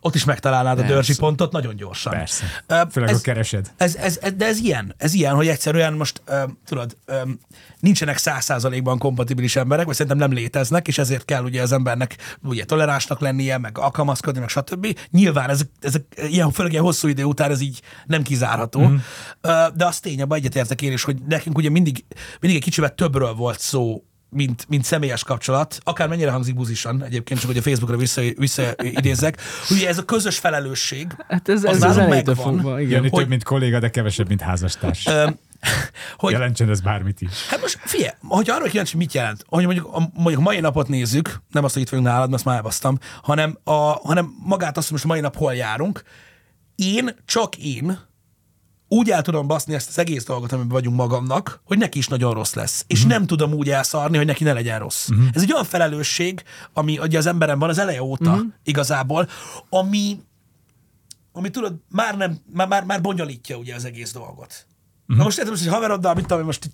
ott 0.00 0.14
is 0.14 0.24
megtalálnád 0.24 0.72
a 0.72 0.80
Persze. 0.80 0.94
dörzsi 0.94 1.16
pontot 1.16 1.52
nagyon 1.52 1.76
gyorsan. 1.76 2.12
Persze. 2.12 2.44
Főleg, 2.90 3.08
ez- 3.08 3.16
ha 3.16 3.22
keresed. 3.22 3.72
Ez, 3.76 3.94
ez, 3.94 4.18
ez, 4.22 4.32
de 4.32 4.46
ez 4.46 4.58
ilyen, 4.58 4.94
ez 4.96 5.14
ilyen, 5.14 5.34
hogy 5.34 5.48
egyszerűen 5.48 5.92
most, 5.92 6.22
ö, 6.24 6.42
tudod, 6.66 6.96
ö, 7.04 7.20
nincsenek 7.80 8.16
száz 8.16 8.44
százalékban 8.44 8.98
kompatibilis 8.98 9.56
emberek, 9.56 9.86
vagy 9.86 9.94
szerintem 9.94 10.20
nem 10.28 10.32
léteznek, 10.32 10.88
és 10.88 10.98
ezért 10.98 11.24
kell 11.24 11.44
ugye 11.44 11.62
az 11.62 11.72
embernek 11.72 12.16
ugye 12.42 12.64
toleránsnak 12.64 13.20
lennie, 13.20 13.58
meg 13.58 13.78
alkalmazkodni, 13.78 14.40
meg 14.40 14.48
stb. 14.48 14.98
Nyilván 15.10 15.50
ezek, 15.50 15.68
ezek 15.80 16.04
ilyen, 16.28 16.50
főleg 16.50 16.72
ilyen 16.72 16.84
hosszú 16.84 17.08
idő 17.08 17.24
után 17.24 17.50
ez 17.50 17.60
így 17.60 17.82
nem 18.06 18.22
kizárható, 18.22 18.80
mm. 18.88 18.96
de 19.74 19.86
az 19.86 20.00
tény, 20.00 20.22
abban 20.22 20.38
egyetértek 20.38 20.82
én 20.82 20.92
is, 20.92 21.02
hogy 21.02 21.16
nekünk 21.28 21.56
ugye 21.56 21.70
mindig, 21.70 22.04
mindig 22.40 22.58
egy 22.58 22.64
kicsivel 22.64 22.94
többről 22.94 23.32
volt 23.34 23.58
szó, 23.60 24.02
mint, 24.32 24.64
mint 24.68 24.84
személyes 24.84 25.24
kapcsolat, 25.24 25.78
akár 25.84 26.08
mennyire 26.08 26.30
hangzik 26.30 26.54
buzisan, 26.54 27.04
egyébként 27.04 27.40
csak 27.40 27.48
hogy 27.48 27.58
a 27.58 27.62
Facebookra 27.62 27.96
vissza, 27.96 28.22
visszaidézzek, 28.36 29.40
ugye 29.70 29.88
ez 29.88 29.98
a 29.98 30.04
közös 30.04 30.38
felelősség, 30.38 31.06
hát 31.28 31.48
ez, 31.48 31.64
Az 31.64 31.74
ez 31.76 31.82
az 31.82 31.96
nálunk 31.96 32.08
megvan. 32.14 32.34
fogva, 32.34 32.80
igen. 32.80 32.92
Jani 32.92 33.08
hogy- 33.08 33.20
több, 33.20 33.28
mint 33.28 33.44
kolléga, 33.44 33.78
de 33.78 33.90
kevesebb, 33.90 34.28
mint 34.28 34.40
házastárs. 34.40 35.08
Hogy 36.16 36.32
Jelentsen 36.32 36.70
ez 36.70 36.80
bármit 36.80 37.20
is. 37.20 37.46
Hát 37.48 37.60
most 37.60 37.78
figyelj, 37.84 38.10
hogyha 38.20 38.54
arra 38.56 38.68
kíváncsi, 38.68 38.96
mit 38.96 39.12
jelent, 39.12 39.44
hogy 39.48 39.64
mondjuk 39.64 39.88
a 39.94 40.10
mondjuk 40.14 40.42
mai 40.42 40.60
napot 40.60 40.88
nézzük, 40.88 41.40
nem 41.50 41.64
azt, 41.64 41.72
hogy 41.72 41.82
itt 41.82 41.88
vagyunk 41.88 42.08
nálad, 42.08 42.22
mert 42.24 42.34
azt 42.34 42.44
már 42.44 42.56
elbasztam, 42.56 42.98
hanem, 43.22 43.58
a, 43.64 43.72
hanem 43.72 44.34
magát 44.44 44.76
azt, 44.76 44.84
hogy 44.88 44.92
most 44.92 45.04
mai 45.04 45.20
nap 45.20 45.36
hol 45.36 45.54
járunk, 45.54 46.02
én, 46.74 47.16
csak 47.24 47.56
én 47.56 47.98
úgy 48.92 49.10
el 49.10 49.22
tudom 49.22 49.46
baszni 49.46 49.74
ezt 49.74 49.88
az 49.88 49.98
egész 49.98 50.24
dolgot, 50.24 50.52
amiben 50.52 50.72
vagyunk 50.72 50.96
magamnak, 50.96 51.60
hogy 51.64 51.78
neki 51.78 51.98
is 51.98 52.08
nagyon 52.08 52.34
rossz 52.34 52.54
lesz. 52.54 52.84
És 52.86 53.04
nem 53.04 53.26
tudom 53.26 53.52
úgy 53.52 53.70
elszarni, 53.70 54.16
hogy 54.16 54.26
neki 54.26 54.44
ne 54.44 54.52
legyen 54.52 54.78
rossz. 54.78 55.08
Ez 55.32 55.42
egy 55.42 55.52
olyan 55.52 55.64
felelősség, 55.64 56.42
ami 56.72 56.98
ugye 56.98 57.18
az 57.18 57.26
emberem 57.26 57.58
van 57.58 57.68
az 57.68 57.78
eleje 57.78 58.02
óta 58.02 58.40
igazából, 58.64 59.28
ami, 59.68 60.20
ami 61.32 61.50
tudod, 61.50 61.74
már, 61.88 62.16
nem, 62.16 62.38
már, 62.52 62.68
már, 62.68 62.84
már 62.84 63.00
bonyolítja 63.00 63.56
ugye 63.56 63.74
az 63.74 63.84
egész 63.84 64.12
dolgot. 64.12 64.66
Uh-huh. 65.02 65.16
Na 65.16 65.24
most 65.24 65.38
értem, 65.38 65.54
hogy 65.54 65.66
haveroddal, 65.66 66.14
mit 66.14 66.26
tudom, 66.26 66.44
most 66.44 66.70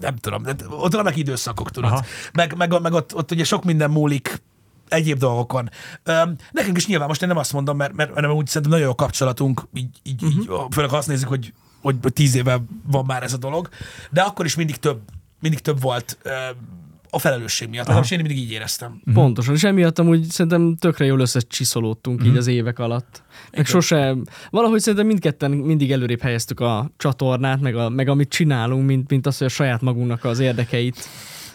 nem 0.00 0.16
tudom, 0.16 0.44
ott 0.70 0.94
vannak 0.94 1.16
időszakok, 1.16 1.70
tudod. 1.70 1.90
Aha. 1.90 2.04
Meg, 2.32 2.56
meg, 2.56 2.80
meg 2.80 2.92
ott, 2.92 3.14
ott 3.14 3.30
ugye 3.30 3.44
sok 3.44 3.64
minden 3.64 3.90
múlik 3.90 4.42
egyéb 4.92 5.18
dolgokon. 5.18 5.70
Öm, 6.02 6.36
nekünk 6.50 6.76
is 6.76 6.86
nyilván 6.86 7.08
most 7.08 7.22
én 7.22 7.28
nem 7.28 7.36
azt 7.36 7.52
mondom, 7.52 7.76
mert, 7.76 7.94
mert, 7.94 8.14
mert 8.14 8.32
úgy 8.32 8.46
szerintem 8.46 8.70
nagyon 8.70 8.86
jó 8.86 8.94
kapcsolatunk, 8.94 9.68
így, 9.74 9.88
így, 10.02 10.22
uh-huh. 10.22 10.40
így 10.40 10.50
főleg 10.70 10.90
ha 10.90 10.96
azt 10.96 11.08
nézzük, 11.08 11.28
hogy, 11.28 11.52
hogy 11.82 11.96
tíz 12.00 12.34
éve 12.34 12.62
van 12.86 13.04
már 13.04 13.22
ez 13.22 13.32
a 13.32 13.36
dolog, 13.36 13.68
de 14.10 14.20
akkor 14.20 14.44
is 14.44 14.54
mindig 14.54 14.76
több, 14.76 15.00
mindig 15.40 15.60
több 15.60 15.80
volt 15.80 16.18
öm, 16.22 16.80
a 17.14 17.18
felelősség 17.18 17.68
miatt. 17.68 17.86
Legalábbis 17.86 18.10
én 18.10 18.18
mindig 18.18 18.38
így 18.38 18.50
éreztem. 18.50 19.00
Pontosan, 19.14 19.54
és 19.54 19.64
emiatt 19.64 19.98
amúgy 19.98 20.24
szerintem 20.24 20.76
tökre 20.76 21.04
jól 21.04 21.20
összecsiszolódtunk 21.20 22.20
Mhm. 22.20 22.28
így 22.28 22.36
az 22.36 22.46
évek 22.46 22.78
alatt. 22.78 23.22
Meg 23.50 23.66
sose, 23.66 24.16
valahogy 24.50 24.80
szerintem 24.80 25.06
mindketten 25.06 25.50
mindig 25.50 25.92
előrébb 25.92 26.20
helyeztük 26.20 26.60
a 26.60 26.90
csatornát, 26.96 27.60
meg, 27.60 27.76
a, 27.76 27.88
meg 27.88 28.08
amit 28.08 28.28
csinálunk, 28.28 28.86
mint, 28.86 29.10
mint 29.10 29.26
az, 29.26 29.38
hogy 29.38 29.46
a 29.46 29.50
saját 29.50 29.80
magunknak 29.80 30.24
az 30.24 30.38
érdekeit. 30.38 31.08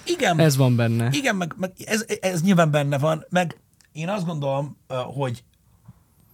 Igen, 0.07 0.39
Ez 0.39 0.55
van 0.55 0.75
benne. 0.75 1.09
Igen, 1.11 1.35
meg, 1.35 1.53
meg 1.57 1.71
ez, 1.85 2.05
ez 2.21 2.41
nyilván 2.41 2.71
benne 2.71 2.97
van, 2.97 3.25
meg 3.29 3.57
én 3.91 4.09
azt 4.09 4.25
gondolom, 4.25 4.77
hogy 5.13 5.43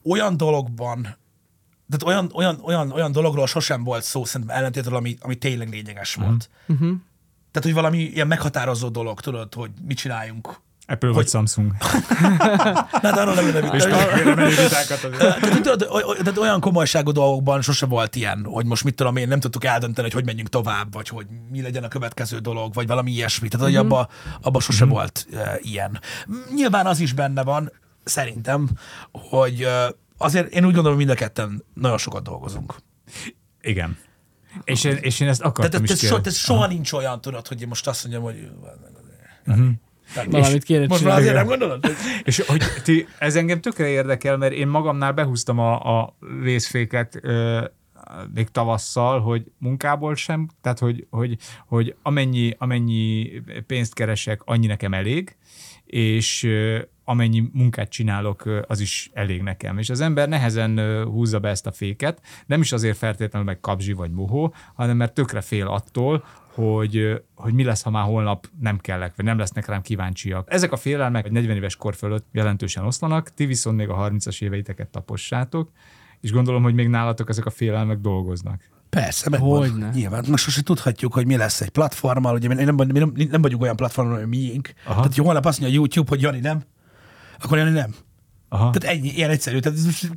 olyan 0.03 0.37
dologban, 0.37 1.01
tehát 1.89 2.03
olyan, 2.05 2.31
olyan, 2.33 2.59
olyan, 2.63 2.91
olyan 2.91 3.11
dologról 3.11 3.47
sosem 3.47 3.83
volt 3.83 4.03
szó, 4.03 4.25
szerintem 4.25 4.57
ellentétről, 4.57 4.95
ami, 4.95 5.17
ami 5.21 5.35
tényleg 5.35 5.69
lényeges 5.69 6.15
volt. 6.15 6.49
Uh-huh. 6.67 6.97
Tehát, 7.51 7.63
hogy 7.63 7.73
valami 7.73 7.97
ilyen 7.97 8.27
meghatározó 8.27 8.89
dolog, 8.89 9.19
tudod, 9.21 9.53
hogy 9.53 9.71
mit 9.87 9.97
csináljunk. 9.97 10.61
Apple 10.87 11.09
vagy 11.09 11.27
Samsung. 11.27 11.71
Na, 13.01 13.11
de 13.11 13.21
arról 13.21 13.33
nem, 13.33 13.51
nem, 13.51 13.73
És 13.73 13.83
hogy 13.83 15.61
tudod, 15.61 15.87
tehát 16.17 16.37
olyan 16.37 16.59
komolyságú 16.59 17.11
dolgokban 17.11 17.61
sose 17.61 17.85
volt 17.85 18.15
ilyen, 18.15 18.45
hogy 18.49 18.65
most 18.65 18.83
mit 18.83 18.95
tudom 18.95 19.15
én, 19.15 19.27
nem 19.27 19.39
tudtuk 19.39 19.63
eldönteni, 19.63 20.01
hogy 20.01 20.13
hogy 20.13 20.25
menjünk 20.25 20.49
tovább, 20.49 20.93
vagy 20.93 21.07
hogy 21.07 21.25
mi 21.51 21.61
legyen 21.61 21.83
a 21.83 21.87
következő 21.87 22.37
dolog, 22.37 22.73
vagy 22.73 22.87
valami 22.87 23.11
ilyesmi. 23.11 23.47
Tehát, 23.47 23.65
hogy 23.65 23.75
abba, 23.75 24.09
abba 24.41 24.59
sose 24.59 24.85
volt 24.85 25.27
uh, 25.31 25.39
ilyen. 25.61 25.99
Nyilván 26.55 26.85
az 26.85 26.99
is 26.99 27.13
benne 27.13 27.43
van, 27.43 27.71
szerintem, 28.03 28.69
hogy 29.11 29.63
uh, 29.63 29.95
azért 30.17 30.53
én 30.53 30.65
úgy 30.65 30.73
gondolom, 30.73 30.97
hogy 30.97 31.05
mind 31.05 31.17
a 31.17 31.21
ketten 31.21 31.63
nagyon 31.73 31.97
sokat 31.97 32.23
dolgozunk. 32.23 32.75
Igen. 33.61 33.97
És 34.63 34.83
én, 34.83 34.95
és 34.95 35.19
én 35.19 35.27
ezt 35.27 35.41
akartam 35.41 35.81
Tehát 35.81 35.97
is 35.97 36.03
ez, 36.03 36.09
so, 36.09 36.19
ez 36.23 36.35
soha 36.35 36.67
nincs 36.67 36.91
olyan, 36.91 37.21
tudod, 37.21 37.47
hogy 37.47 37.61
én 37.61 37.67
most 37.67 37.87
azt 37.87 38.03
mondjam, 38.03 38.23
hogy 38.23 38.51
Tehát 40.13 40.31
Valamit 40.31 40.63
kéne 40.63 40.87
most 40.87 41.03
már 41.03 41.17
azért 41.17 41.33
nem 41.33 41.45
gondolod? 41.45 41.85
És 42.23 42.39
hogy 42.39 42.63
ti, 42.83 43.07
ez 43.17 43.35
engem 43.35 43.61
tökre 43.61 43.87
érdekel, 43.87 44.37
mert 44.37 44.53
én 44.53 44.67
magamnál 44.67 45.11
behúztam 45.11 45.59
a, 45.59 45.99
a 45.99 46.15
részféket 46.41 47.19
ö, 47.21 47.63
még 48.33 48.49
tavasszal, 48.49 49.21
hogy 49.21 49.51
munkából 49.57 50.15
sem, 50.15 50.49
tehát 50.61 50.79
hogy, 50.79 51.07
hogy, 51.09 51.37
hogy 51.67 51.95
amennyi, 52.01 52.55
amennyi 52.57 53.31
pénzt 53.67 53.93
keresek, 53.93 54.41
annyi 54.45 54.65
nekem 54.65 54.93
elég, 54.93 55.35
és 55.85 56.49
amennyi 57.03 57.49
munkát 57.53 57.89
csinálok, 57.89 58.63
az 58.67 58.79
is 58.79 59.09
elég 59.13 59.41
nekem. 59.41 59.77
És 59.77 59.89
az 59.89 60.01
ember 60.01 60.27
nehezen 60.29 61.03
húzza 61.03 61.39
be 61.39 61.49
ezt 61.49 61.67
a 61.67 61.71
féket, 61.71 62.21
nem 62.45 62.61
is 62.61 62.71
azért 62.71 62.97
feltétlenül 62.97 63.47
meg 63.47 63.59
kapzsi 63.59 63.93
vagy 63.93 64.11
mohó, 64.11 64.53
hanem 64.73 64.97
mert 64.97 65.13
tökre 65.13 65.41
fél 65.41 65.67
attól, 65.67 66.23
hogy, 66.53 67.21
hogy 67.35 67.53
mi 67.53 67.63
lesz, 67.63 67.81
ha 67.81 67.89
már 67.89 68.03
holnap 68.03 68.47
nem 68.59 68.77
kellek, 68.77 69.15
vagy 69.15 69.25
nem 69.25 69.37
lesznek 69.37 69.65
rám 69.65 69.81
kíváncsiak. 69.81 70.53
Ezek 70.53 70.71
a 70.71 70.77
félelmek 70.77 71.25
egy 71.25 71.31
40 71.31 71.55
éves 71.55 71.75
kor 71.75 71.95
fölött 71.95 72.25
jelentősen 72.31 72.85
oszlanak, 72.85 73.33
ti 73.33 73.45
viszont 73.45 73.77
még 73.77 73.89
a 73.89 74.09
30-as 74.09 74.41
éveiteket 74.41 74.87
tapossátok, 74.87 75.71
és 76.19 76.31
gondolom, 76.31 76.63
hogy 76.63 76.73
még 76.73 76.87
nálatok 76.87 77.29
ezek 77.29 77.45
a 77.45 77.49
félelmek 77.49 77.97
dolgoznak. 77.97 78.61
Persze, 78.89 79.29
meg 79.29 79.39
Hogyne. 79.39 79.89
Nyilván. 79.93 80.25
Most 80.29 80.43
sose 80.43 80.63
tudhatjuk, 80.63 81.13
hogy 81.13 81.25
mi 81.25 81.35
lesz 81.35 81.61
egy 81.61 81.69
platformmal. 81.69 82.35
Ugye 82.35 82.47
mi 82.47 82.53
nem, 82.53 82.75
mi 82.75 82.99
nem, 82.99 83.13
nem 83.15 83.41
vagyunk 83.41 83.61
olyan 83.61 83.75
platformon, 83.75 84.15
hogy 84.15 84.27
miénk. 84.27 84.73
Aha. 84.83 84.95
Tehát, 84.95 85.15
hogy 85.15 85.25
holnap 85.25 85.45
azt 85.45 85.59
mondja 85.59 85.79
a 85.79 85.81
YouTube, 85.81 86.09
hogy 86.09 86.21
Jani 86.21 86.39
nem, 86.39 86.63
akkor 87.39 87.57
Jani 87.57 87.71
nem. 87.71 87.93
Aha. 88.49 88.69
Tehát 88.69 88.97
ennyi, 88.97 89.09
ilyen 89.09 89.29
egyszerű. 89.29 89.59
Tehát 89.59 89.77
ez, 89.77 89.85
most, 89.85 90.11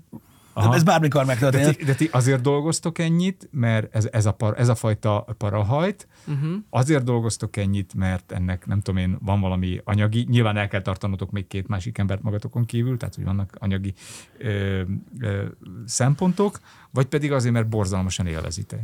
Aha. 0.64 0.75
ez 0.75 0.83
bármikor 0.83 1.21
De 1.21 1.27
megtörténhet. 1.27 1.77
ti, 1.77 1.85
de 1.85 1.95
ti 1.95 2.09
azért 2.12 2.40
dolgoztok 2.40 2.99
ennyit, 2.99 3.49
mert 3.51 3.95
ez, 3.95 4.09
ez, 4.12 4.27
a, 4.27 4.33
par, 4.33 4.61
ez 4.61 4.69
a 4.69 4.75
fajta 4.75 5.27
parahajt, 5.38 6.09
uh-huh. 6.27 6.53
azért 6.71 7.05
dolgoztok 7.05 7.57
ennyit, 7.57 7.95
mert 7.95 8.33
ennek 8.33 8.66
nem 8.66 8.81
tudom 8.81 9.01
én, 9.01 9.19
van 9.21 9.40
valami 9.40 9.81
anyagi, 9.85 10.27
nyilván 10.29 10.57
el 10.57 10.69
kell 10.69 10.83
tartanotok 10.83 11.31
még 11.31 11.47
két 11.47 11.69
másik 11.69 11.99
embert 11.99 12.23
magatokon 12.23 12.64
kívül, 12.64 12.97
tehát 12.97 13.14
hogy 13.14 13.25
vannak 13.25 13.57
anyagi 13.59 13.95
ö, 14.38 14.83
ö, 15.21 15.42
szempontok, 15.87 16.61
vagy 16.90 17.07
pedig 17.07 17.33
azért, 17.33 17.55
mert 17.55 17.69
borzalmasan 17.69 18.26
élvezitek. 18.26 18.83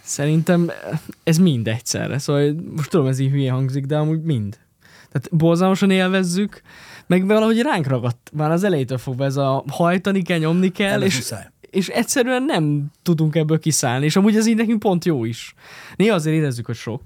Szerintem 0.00 0.70
ez 1.22 1.38
mind 1.38 1.68
egyszerre. 1.68 2.18
Szóval 2.18 2.54
most 2.76 2.90
tudom, 2.90 3.06
ez 3.06 3.18
így 3.18 3.30
hülye 3.30 3.52
hangzik, 3.52 3.84
de 3.84 3.96
amúgy 3.96 4.22
mind. 4.22 4.58
Tehát 5.12 5.36
borzalmasan 5.36 5.90
élvezzük, 5.90 6.62
meg 7.06 7.26
valahogy 7.26 7.60
ránk 7.60 7.86
ragadt 7.86 8.30
már 8.32 8.50
az 8.50 8.64
elejétől 8.64 8.98
fogva 8.98 9.24
ez 9.24 9.36
a 9.36 9.64
hajtani 9.70 10.22
kell, 10.22 10.38
nyomni 10.38 10.68
kell, 10.68 10.92
Ennek 10.92 11.06
és, 11.06 11.16
muszáj. 11.16 11.46
És 11.76 11.88
egyszerűen 11.88 12.42
nem 12.42 12.86
tudunk 13.02 13.34
ebből 13.34 13.58
kiszállni, 13.58 14.04
és 14.04 14.16
amúgy 14.16 14.36
ez 14.36 14.46
így 14.46 14.56
nekünk 14.56 14.78
pont 14.78 15.04
jó 15.04 15.24
is. 15.24 15.54
Néha 15.96 16.14
azért 16.14 16.36
érezzük, 16.36 16.66
hogy 16.66 16.76
sok. 16.76 17.02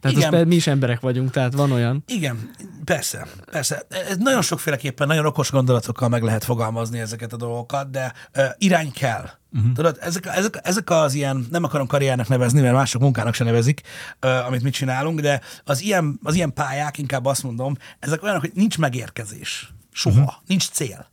Tehát 0.00 0.16
Igen. 0.16 0.32
az, 0.32 0.38
pe- 0.38 0.48
mi 0.48 0.54
is 0.54 0.66
emberek 0.66 1.00
vagyunk, 1.00 1.30
tehát 1.30 1.54
van 1.54 1.72
olyan. 1.72 2.02
Igen, 2.06 2.50
persze, 2.84 3.26
persze. 3.50 3.86
Ez 4.08 4.16
nagyon 4.16 4.42
sokféleképpen, 4.42 5.06
nagyon 5.06 5.26
okos 5.26 5.50
gondolatokkal 5.50 6.08
meg 6.08 6.22
lehet 6.22 6.44
fogalmazni 6.44 6.98
ezeket 6.98 7.32
a 7.32 7.36
dolgokat, 7.36 7.90
de 7.90 8.12
uh, 8.36 8.44
irány 8.58 8.92
kell. 8.92 9.28
Uh-huh. 9.52 9.72
Tudod, 9.72 9.98
ezek, 10.00 10.26
ezek, 10.26 10.58
ezek 10.62 10.90
az 10.90 11.14
ilyen, 11.14 11.46
nem 11.50 11.64
akarom 11.64 11.86
karriernek 11.86 12.28
nevezni, 12.28 12.60
mert 12.60 12.74
mások 12.74 13.00
munkának 13.00 13.34
se 13.34 13.44
nevezik, 13.44 13.80
uh, 14.22 14.46
amit 14.46 14.62
mi 14.62 14.70
csinálunk, 14.70 15.20
de 15.20 15.40
az 15.64 15.82
ilyen, 15.82 16.20
az 16.22 16.34
ilyen 16.34 16.52
pályák, 16.52 16.98
inkább 16.98 17.24
azt 17.24 17.42
mondom, 17.42 17.76
ezek 17.98 18.22
olyanok, 18.22 18.40
hogy 18.40 18.52
nincs 18.54 18.78
megérkezés. 18.78 19.72
Soha. 19.92 20.20
Uh-huh. 20.20 20.34
Nincs 20.46 20.68
cél. 20.68 21.06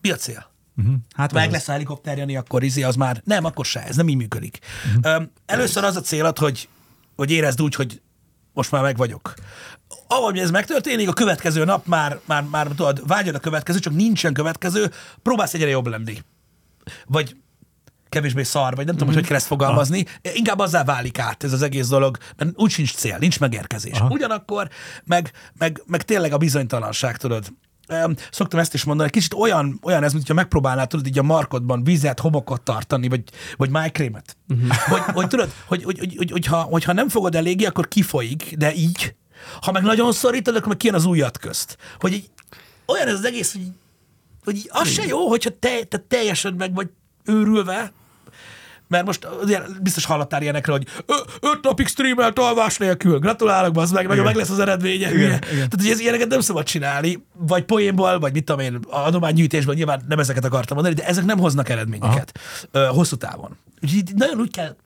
Mi 0.00 0.10
a 0.10 0.16
cél? 0.16 0.51
Uh-huh. 0.76 0.94
Hát 1.16 1.32
Meg 1.32 1.50
lesz 1.50 1.68
a 1.68 1.72
helikopter, 1.72 2.18
Jani, 2.18 2.36
akkor 2.36 2.62
izi, 2.62 2.82
az 2.82 2.94
már 2.94 3.22
nem, 3.24 3.44
akkor 3.44 3.64
se, 3.64 3.84
ez 3.84 3.96
nem 3.96 4.08
így 4.08 4.16
működik. 4.16 4.58
Uh-huh. 4.96 5.22
Először 5.46 5.84
az 5.84 5.96
a 5.96 6.00
célod, 6.00 6.38
hogy, 6.38 6.68
hogy 7.16 7.30
érezd 7.30 7.62
úgy, 7.62 7.74
hogy 7.74 8.00
most 8.52 8.70
már 8.70 8.82
meg 8.82 8.96
vagyok. 8.96 9.34
Ahogy 10.08 10.38
ez 10.38 10.50
megtörténik, 10.50 11.08
a 11.08 11.12
következő 11.12 11.64
nap 11.64 11.86
már, 11.86 12.18
már, 12.24 12.42
már 12.42 12.66
tudod, 12.66 13.06
vágyod 13.06 13.34
a 13.34 13.38
következő, 13.38 13.78
csak 13.78 13.94
nincsen 13.94 14.32
következő, 14.32 14.90
próbálsz 15.22 15.54
egyre 15.54 15.68
jobb 15.68 15.86
lenni. 15.86 16.22
Vagy 17.06 17.36
kevésbé 18.08 18.42
szar, 18.42 18.74
vagy 18.74 18.84
nem 18.86 18.94
tudom, 18.94 19.08
hogy 19.08 19.16
hogy 19.16 19.26
kell 19.26 19.36
ezt 19.36 19.46
fogalmazni, 19.46 20.04
inkább 20.22 20.58
azzá 20.58 20.84
válik 20.84 21.18
át 21.18 21.44
ez 21.44 21.52
az 21.52 21.62
egész 21.62 21.88
dolog, 21.88 22.18
mert 22.36 22.50
úgy 22.54 22.70
sincs 22.70 22.94
cél, 22.94 23.16
nincs 23.18 23.40
megérkezés. 23.40 23.98
Aha. 23.98 24.08
Ugyanakkor 24.08 24.68
meg, 25.04 25.32
meg, 25.58 25.82
meg 25.86 26.02
tényleg 26.02 26.32
a 26.32 26.36
bizonytalanság, 26.36 27.16
tudod. 27.16 27.46
Szoktam 28.30 28.60
ezt 28.60 28.74
is 28.74 28.84
mondani, 28.84 29.10
kicsit 29.10 29.34
olyan, 29.34 29.78
olyan 29.82 30.02
ez, 30.02 30.12
mint 30.12 30.26
hogyha 30.26 30.40
megpróbálnál, 30.40 30.86
tudod, 30.86 31.06
így 31.06 31.18
a 31.18 31.22
markodban 31.22 31.84
vizet, 31.84 32.20
homokot 32.20 32.62
tartani, 32.62 33.08
vagy, 33.08 33.22
vagy 33.56 33.70
májkrémet. 33.70 34.36
Uh-huh. 34.48 34.76
Hogy, 34.76 35.00
hogy, 35.14 35.26
tudod, 35.26 35.52
hogy, 35.66 35.84
hogy, 35.84 35.98
hogy, 35.98 36.14
hogy, 36.16 36.30
hogyha, 36.30 36.60
hogyha 36.62 36.92
nem 36.92 37.08
fogod 37.08 37.34
eléggé, 37.34 37.64
akkor 37.64 37.88
kifolyik, 37.88 38.54
de 38.56 38.74
így. 38.74 39.14
Ha 39.60 39.72
meg 39.72 39.82
nagyon 39.82 40.12
szorítod, 40.12 40.56
akkor 40.56 40.68
meg 40.68 40.76
kijön 40.76 40.94
az 40.94 41.04
ujjad 41.04 41.38
közt. 41.38 41.76
Hogy 41.98 42.12
így, 42.12 42.30
olyan 42.86 43.08
ez 43.08 43.14
az 43.14 43.24
egész, 43.24 43.52
hogy, 43.52 43.66
hogy 44.44 44.68
az 44.72 44.88
se 44.88 45.06
jó, 45.06 45.28
hogyha 45.28 45.50
te, 45.58 45.84
te 45.84 45.98
teljesen 45.98 46.54
meg 46.54 46.74
vagy 46.74 46.90
őrülve, 47.24 47.92
mert 48.92 49.06
most 49.06 49.28
biztos 49.82 50.04
hallottál 50.04 50.42
ilyenekre, 50.42 50.72
hogy 50.72 50.86
öt 51.40 51.62
napig 51.62 51.86
streamelt 51.86 52.38
alvás 52.38 52.76
nélkül. 52.76 53.18
Gratulálok, 53.18 53.76
az 53.76 53.90
meg, 53.90 54.06
meg, 54.06 54.22
meg 54.22 54.34
lesz 54.34 54.50
az 54.50 54.58
eredménye. 54.58 55.12
Igen, 55.12 55.22
igen. 55.24 55.40
Tehát, 55.40 55.74
hogy 55.76 55.88
ez 55.90 56.00
ilyeneket 56.00 56.28
nem 56.28 56.40
szabad 56.40 56.64
csinálni, 56.64 57.26
vagy 57.32 57.64
poénból, 57.64 58.18
vagy 58.18 58.32
mit 58.32 58.44
tudom 58.44 58.60
én, 58.60 58.78
adománygyűjtésben 58.90 59.74
nyilván 59.74 60.02
nem 60.08 60.18
ezeket 60.18 60.44
akartam 60.44 60.76
mondani, 60.76 60.96
de 60.96 61.06
ezek 61.06 61.24
nem 61.24 61.38
hoznak 61.38 61.68
eredményeket 61.68 62.38
ö, 62.70 62.84
hosszú 62.84 63.16
távon. 63.16 63.56
Úgyhogy 63.82 64.14
nagyon 64.14 64.40
úgy 64.40 64.50
kell 64.50 64.76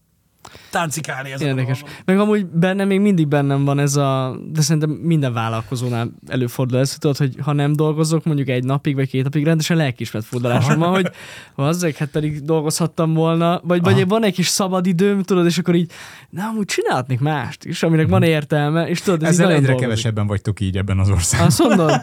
táncikálni 0.70 1.32
ezen 1.32 1.48
Érdekes. 1.48 1.82
a. 1.82 1.86
Meg 2.04 2.18
amúgy 2.18 2.46
benne 2.46 2.84
még 2.84 3.00
mindig 3.00 3.28
bennem 3.28 3.64
van 3.64 3.78
ez 3.78 3.96
a, 3.96 4.36
de 4.52 4.60
szerintem 4.60 4.90
minden 4.90 5.32
vállalkozónál 5.32 6.12
előfordul 6.26 6.78
ez, 6.78 6.96
tudod, 6.98 7.16
hogy 7.16 7.36
ha 7.42 7.52
nem 7.52 7.72
dolgozok 7.72 8.24
mondjuk 8.24 8.48
egy 8.48 8.64
napig 8.64 8.94
vagy 8.94 9.08
két 9.08 9.24
napig, 9.24 9.44
rendesen 9.44 9.76
lelkiismert 9.76 10.24
fordulásom 10.24 10.78
van, 10.78 10.90
hogy 11.00 11.10
azzal 11.54 11.90
hát 11.98 12.08
pedig 12.08 12.42
dolgozhattam 12.42 13.14
volna, 13.14 13.60
vagy, 13.64 13.82
vagy 13.82 14.08
van 14.08 14.24
egy 14.24 14.34
kis 14.34 14.48
szabad 14.48 14.86
időm, 14.86 15.22
tudod, 15.22 15.46
és 15.46 15.58
akkor 15.58 15.74
így, 15.74 15.90
na 16.30 16.46
amúgy 16.46 16.64
csinálhatnék 16.64 17.20
mást 17.20 17.64
is, 17.64 17.82
aminek 17.82 18.08
van 18.08 18.22
értelme, 18.22 18.88
és 18.88 19.00
tudod, 19.00 19.22
ez 19.22 19.28
Ezzel 19.28 19.46
egyre 19.46 19.56
dolgozik. 19.60 19.82
kevesebben 19.82 20.26
vagytok 20.26 20.60
így 20.60 20.76
ebben 20.76 20.98
az 20.98 21.10
országban. 21.10 21.46
Azt 21.48 21.58
mondod? 21.58 21.90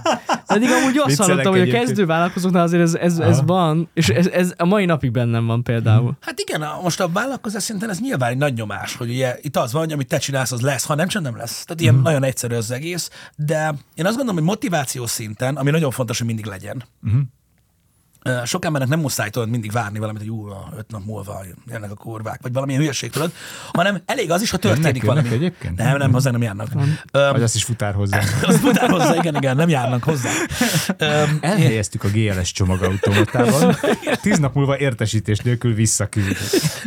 Pedig 0.53 0.69
amúgy 0.69 0.97
azt 0.97 1.17
hallottam, 1.17 1.51
hogy 1.51 1.59
a 1.59 1.61
egyébként. 1.61 1.85
kezdő 1.85 2.05
vállalkozóknál 2.05 2.63
azért 2.63 2.81
ez, 2.81 2.93
ez, 2.93 3.19
ez 3.19 3.41
van, 3.45 3.89
és 3.93 4.09
ez, 4.09 4.27
ez 4.27 4.53
a 4.57 4.65
mai 4.65 4.85
napig 4.85 5.11
bennem 5.11 5.45
van 5.45 5.63
például. 5.63 6.17
Hát 6.21 6.39
igen, 6.39 6.67
most 6.81 6.99
a 6.99 7.09
vállalkozás 7.09 7.63
szinten 7.63 7.89
ez 7.89 7.99
nyilván 7.99 8.31
egy 8.31 8.37
nagy 8.37 8.53
nyomás, 8.53 8.95
hogy 8.95 9.09
ugye 9.09 9.37
itt 9.41 9.57
az 9.57 9.71
van, 9.71 9.81
hogy 9.81 9.91
amit 9.91 10.07
te 10.07 10.17
csinálsz, 10.17 10.51
az 10.51 10.61
lesz, 10.61 10.85
ha 10.85 10.95
nem, 10.95 11.07
csak 11.07 11.21
nem 11.21 11.37
lesz. 11.37 11.63
Tehát 11.63 11.81
ilyen 11.81 11.95
nagyon 11.95 12.23
egyszerű 12.23 12.55
az 12.55 12.71
egész, 12.71 13.09
de 13.35 13.73
én 13.95 14.05
azt 14.05 14.15
gondolom, 14.15 14.35
hogy 14.35 14.43
motiváció 14.43 15.05
szinten, 15.05 15.55
ami 15.55 15.71
nagyon 15.71 15.91
fontos, 15.91 16.17
hogy 16.17 16.27
mindig 16.27 16.45
legyen, 16.45 16.83
Ö, 17.07 17.09
Sok 18.45 18.65
embernek 18.65 18.89
nem 18.89 18.99
muszáj 18.99 19.29
tudod 19.29 19.49
mindig 19.49 19.71
várni 19.71 19.99
valamit, 19.99 20.21
hogy 20.21 20.29
ú, 20.31 20.47
na, 20.47 20.69
öt 20.77 20.91
nap 20.91 21.05
múlva 21.05 21.43
jönnek 21.67 21.91
a 21.91 21.95
kurvák, 21.95 22.41
vagy 22.41 22.53
valamilyen 22.53 22.81
hülyeség 22.81 23.09
tudod, 23.11 23.31
hanem 23.73 24.01
elég 24.05 24.31
az 24.31 24.41
is, 24.41 24.49
ha 24.51 24.57
történik 24.57 24.83
Jönnek- 24.83 25.03
jönnek 25.03 25.23
valami. 25.23 25.45
egyébként? 25.45 25.77
Nem, 25.77 25.97
nem, 25.97 26.11
hozzá 26.11 26.31
nem 26.31 26.41
járnak. 26.41 26.67
Öm, 27.11 27.31
Vagy 27.31 27.43
azt 27.43 27.55
is 27.55 27.63
futár 27.63 27.93
hozzá. 27.93 28.21
az 28.41 28.59
után 28.63 28.89
hozzá, 28.89 29.15
igen, 29.15 29.35
igen, 29.35 29.55
nem 29.55 29.69
járnak 29.69 30.03
hozzá. 30.03 30.29
Öm, 30.97 31.37
Elhelyeztük 31.41 32.03
a 32.03 32.07
GLS 32.07 32.51
csomagautomatában. 32.51 33.75
Tíz 34.21 34.39
nap 34.39 34.53
múlva 34.55 34.77
értesítés 34.77 35.39
nélkül 35.39 35.73
visszaküldött. 35.73 36.85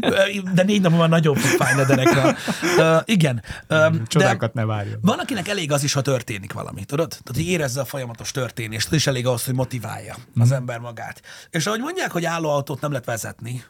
de 0.55 0.62
négy 0.62 0.80
napon 0.80 0.99
már 0.99 1.09
nagyon 1.09 1.34
fog 1.34 1.51
fájni 1.66 1.80
a 1.80 1.84
derekra. 1.87 2.34
Uh, 2.78 3.03
igen. 3.05 3.43
Um, 3.68 4.03
Csodákat 4.07 4.55
ne 4.55 4.64
várjon. 4.64 4.99
Van, 5.03 5.18
akinek 5.18 5.49
elég 5.49 5.72
az 5.72 5.82
is, 5.84 5.93
ha 5.93 6.01
történik 6.01 6.53
valami, 6.53 6.84
tudod? 6.84 7.09
Tehát, 7.09 7.30
hogy 7.34 7.47
érezze 7.47 7.80
a 7.80 7.84
folyamatos 7.84 8.30
történést, 8.30 8.87
az 8.87 8.93
is 8.93 9.07
elég 9.07 9.26
ahhoz, 9.26 9.45
hogy 9.45 9.55
motiválja 9.55 10.16
az 10.39 10.53
ember 10.53 10.78
magát. 10.78 11.22
És 11.51 11.66
ahogy 11.66 11.81
mondják, 11.81 12.11
hogy 12.11 12.24
állóautót 12.24 12.81
nem 12.81 12.91
lehet 12.91 13.07
vezetni, 13.07 13.64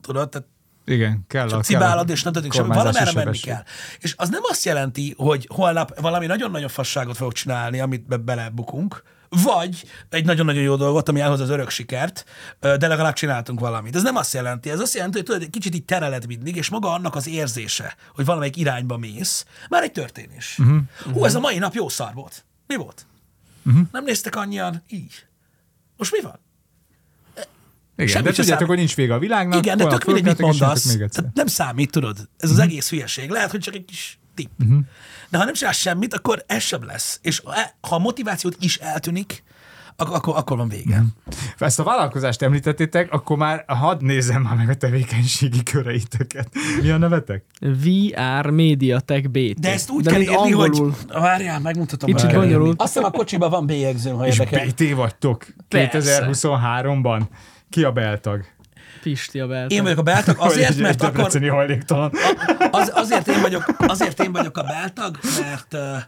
tudod? 0.00 0.28
Tehát 0.28 0.48
Igen, 0.84 1.24
kell 1.28 1.48
csak 1.48 1.64
cibálod, 1.64 2.06
kell 2.06 2.14
és 2.14 2.22
nem 2.22 2.32
történik 2.32 2.56
semmi. 2.56 2.74
Valamerre 2.74 3.12
menni 3.12 3.38
kell. 3.38 3.62
És 3.98 4.14
az 4.16 4.28
nem 4.28 4.42
azt 4.48 4.64
jelenti, 4.64 5.14
hogy 5.16 5.48
holnap 5.54 6.00
valami 6.00 6.26
nagyon-nagyon 6.26 6.68
fasságot 6.68 7.16
fogok 7.16 7.32
csinálni, 7.32 7.80
amit 7.80 8.06
be 8.06 8.16
belebukunk, 8.16 9.02
vagy 9.42 9.84
egy 10.08 10.24
nagyon-nagyon 10.24 10.62
jó 10.62 10.76
dolgot, 10.76 11.08
ami 11.08 11.20
elhoz 11.20 11.40
az 11.40 11.48
örök 11.48 11.70
sikert, 11.70 12.24
de 12.60 12.86
legalább 12.86 13.14
csináltunk 13.14 13.60
valamit. 13.60 13.96
Ez 13.96 14.02
nem 14.02 14.16
azt 14.16 14.34
jelenti. 14.34 14.70
Ez 14.70 14.80
azt 14.80 14.94
jelenti, 14.94 15.16
hogy 15.16 15.26
tudod, 15.26 15.42
egy 15.42 15.50
kicsit 15.50 15.74
így 15.74 15.84
tereled 15.84 16.26
mindig, 16.26 16.56
és 16.56 16.68
maga 16.68 16.92
annak 16.92 17.14
az 17.14 17.28
érzése, 17.28 17.96
hogy 18.14 18.24
valamelyik 18.24 18.56
irányba 18.56 18.96
mész, 18.96 19.44
már 19.68 19.82
egy 19.82 19.92
történés. 19.92 20.56
Mhm. 20.56 20.70
Uh-huh. 20.70 21.14
Hú, 21.14 21.24
ez 21.24 21.34
a 21.34 21.40
mai 21.40 21.58
nap 21.58 21.74
jó 21.74 21.88
szar 21.88 22.14
volt. 22.14 22.44
Mi 22.66 22.76
volt? 22.76 23.06
Uh-huh. 23.66 23.82
Nem 23.92 24.04
néztek 24.04 24.36
annyian? 24.36 24.82
Így. 24.88 25.26
Most 25.96 26.12
mi 26.12 26.20
van? 26.20 26.38
Igen, 28.02 28.12
Semmi 28.12 28.24
de 28.24 28.30
tudjátok, 28.30 28.46
számít. 28.52 28.66
hogy 28.68 28.76
nincs 28.76 28.94
vége 28.94 29.14
a 29.14 29.18
világnak. 29.18 29.58
Igen, 29.64 29.76
de 29.76 29.86
tök 29.86 30.04
mindegy, 30.04 30.24
mit 30.24 30.32
és 30.38 30.40
mondasz. 30.42 30.96
Tehát 30.96 31.30
nem 31.34 31.46
számít, 31.46 31.90
tudod. 31.90 32.28
Ez 32.38 32.50
az 32.50 32.58
egész 32.58 32.90
hülyeség. 32.90 33.30
Lehet, 33.30 33.50
hogy 33.50 33.60
csak 33.60 33.74
egy 33.74 33.84
kis 33.84 34.18
tipp. 34.34 34.50
Mhm. 34.56 34.78
De 35.28 35.38
ha 35.38 35.44
nem 35.44 35.54
csinálsz 35.54 35.76
semmit, 35.78 36.14
akkor 36.14 36.44
ez 36.46 36.62
sem 36.62 36.84
lesz. 36.84 37.18
És 37.22 37.42
e- 37.46 37.74
ha 37.88 37.94
a 37.94 37.98
motivációt 37.98 38.56
is 38.60 38.76
eltűnik, 38.76 39.42
ak- 39.96 40.14
akkor, 40.14 40.36
akkor 40.36 40.56
van 40.56 40.68
vége. 40.68 40.96
Mhm. 40.96 41.06
Ezt 41.58 41.78
a 41.78 41.82
vállalkozást 41.82 42.42
említettétek, 42.42 43.12
akkor 43.12 43.36
már 43.36 43.64
hadd 43.66 44.04
nézzem 44.04 44.42
már 44.42 44.56
meg 44.56 44.68
a 44.68 44.74
tevékenységi 44.74 45.62
köreiteket. 45.62 46.48
Mi 46.82 46.90
a 46.90 46.96
nevetek? 46.98 47.44
VR 47.60 48.50
Mediatek 48.50 49.30
BT. 49.30 49.58
De 49.60 49.72
ezt 49.72 49.90
úgy 49.90 50.04
De 50.04 50.10
kell 50.10 50.20
írni, 50.20 50.34
angolul. 50.34 50.68
hogy... 51.08 51.20
Várjál, 51.20 51.60
megmutatom. 51.60 52.14
Kicsit 52.14 52.32
bonyolult. 52.34 52.80
Azt 52.82 52.92
hiszem 52.92 53.08
a 53.08 53.10
kocsiban 53.10 53.50
van 53.50 53.66
bélyegzőm, 53.66 54.16
ha 54.16 54.26
És 54.26 54.38
érdekel. 54.38 54.66
BT 54.66 54.94
vagytok 54.94 55.46
Persze. 55.68 56.28
2023-ban. 56.32 57.20
Ki 57.70 57.84
a 57.84 57.92
beltag? 57.92 58.44
Pisti 59.02 59.40
a 59.40 59.46
beltag. 59.46 59.70
Én 59.72 59.82
vagyok 59.82 59.98
a 59.98 60.02
beltag 60.02 60.36
azért, 60.38 60.68
egy- 60.70 60.76
egy 60.76 60.82
mert 60.82 61.02
akkor... 61.02 61.48
hajléktalan. 61.48 62.12
Az, 62.70 62.90
azért, 62.94 63.28
én 63.28 63.40
vagyok, 63.40 63.64
azért 63.78 64.22
én 64.22 64.32
vagyok 64.32 64.56
a 64.56 64.62
beltag, 64.62 65.18
mert 65.40 65.74
uh, 65.74 66.02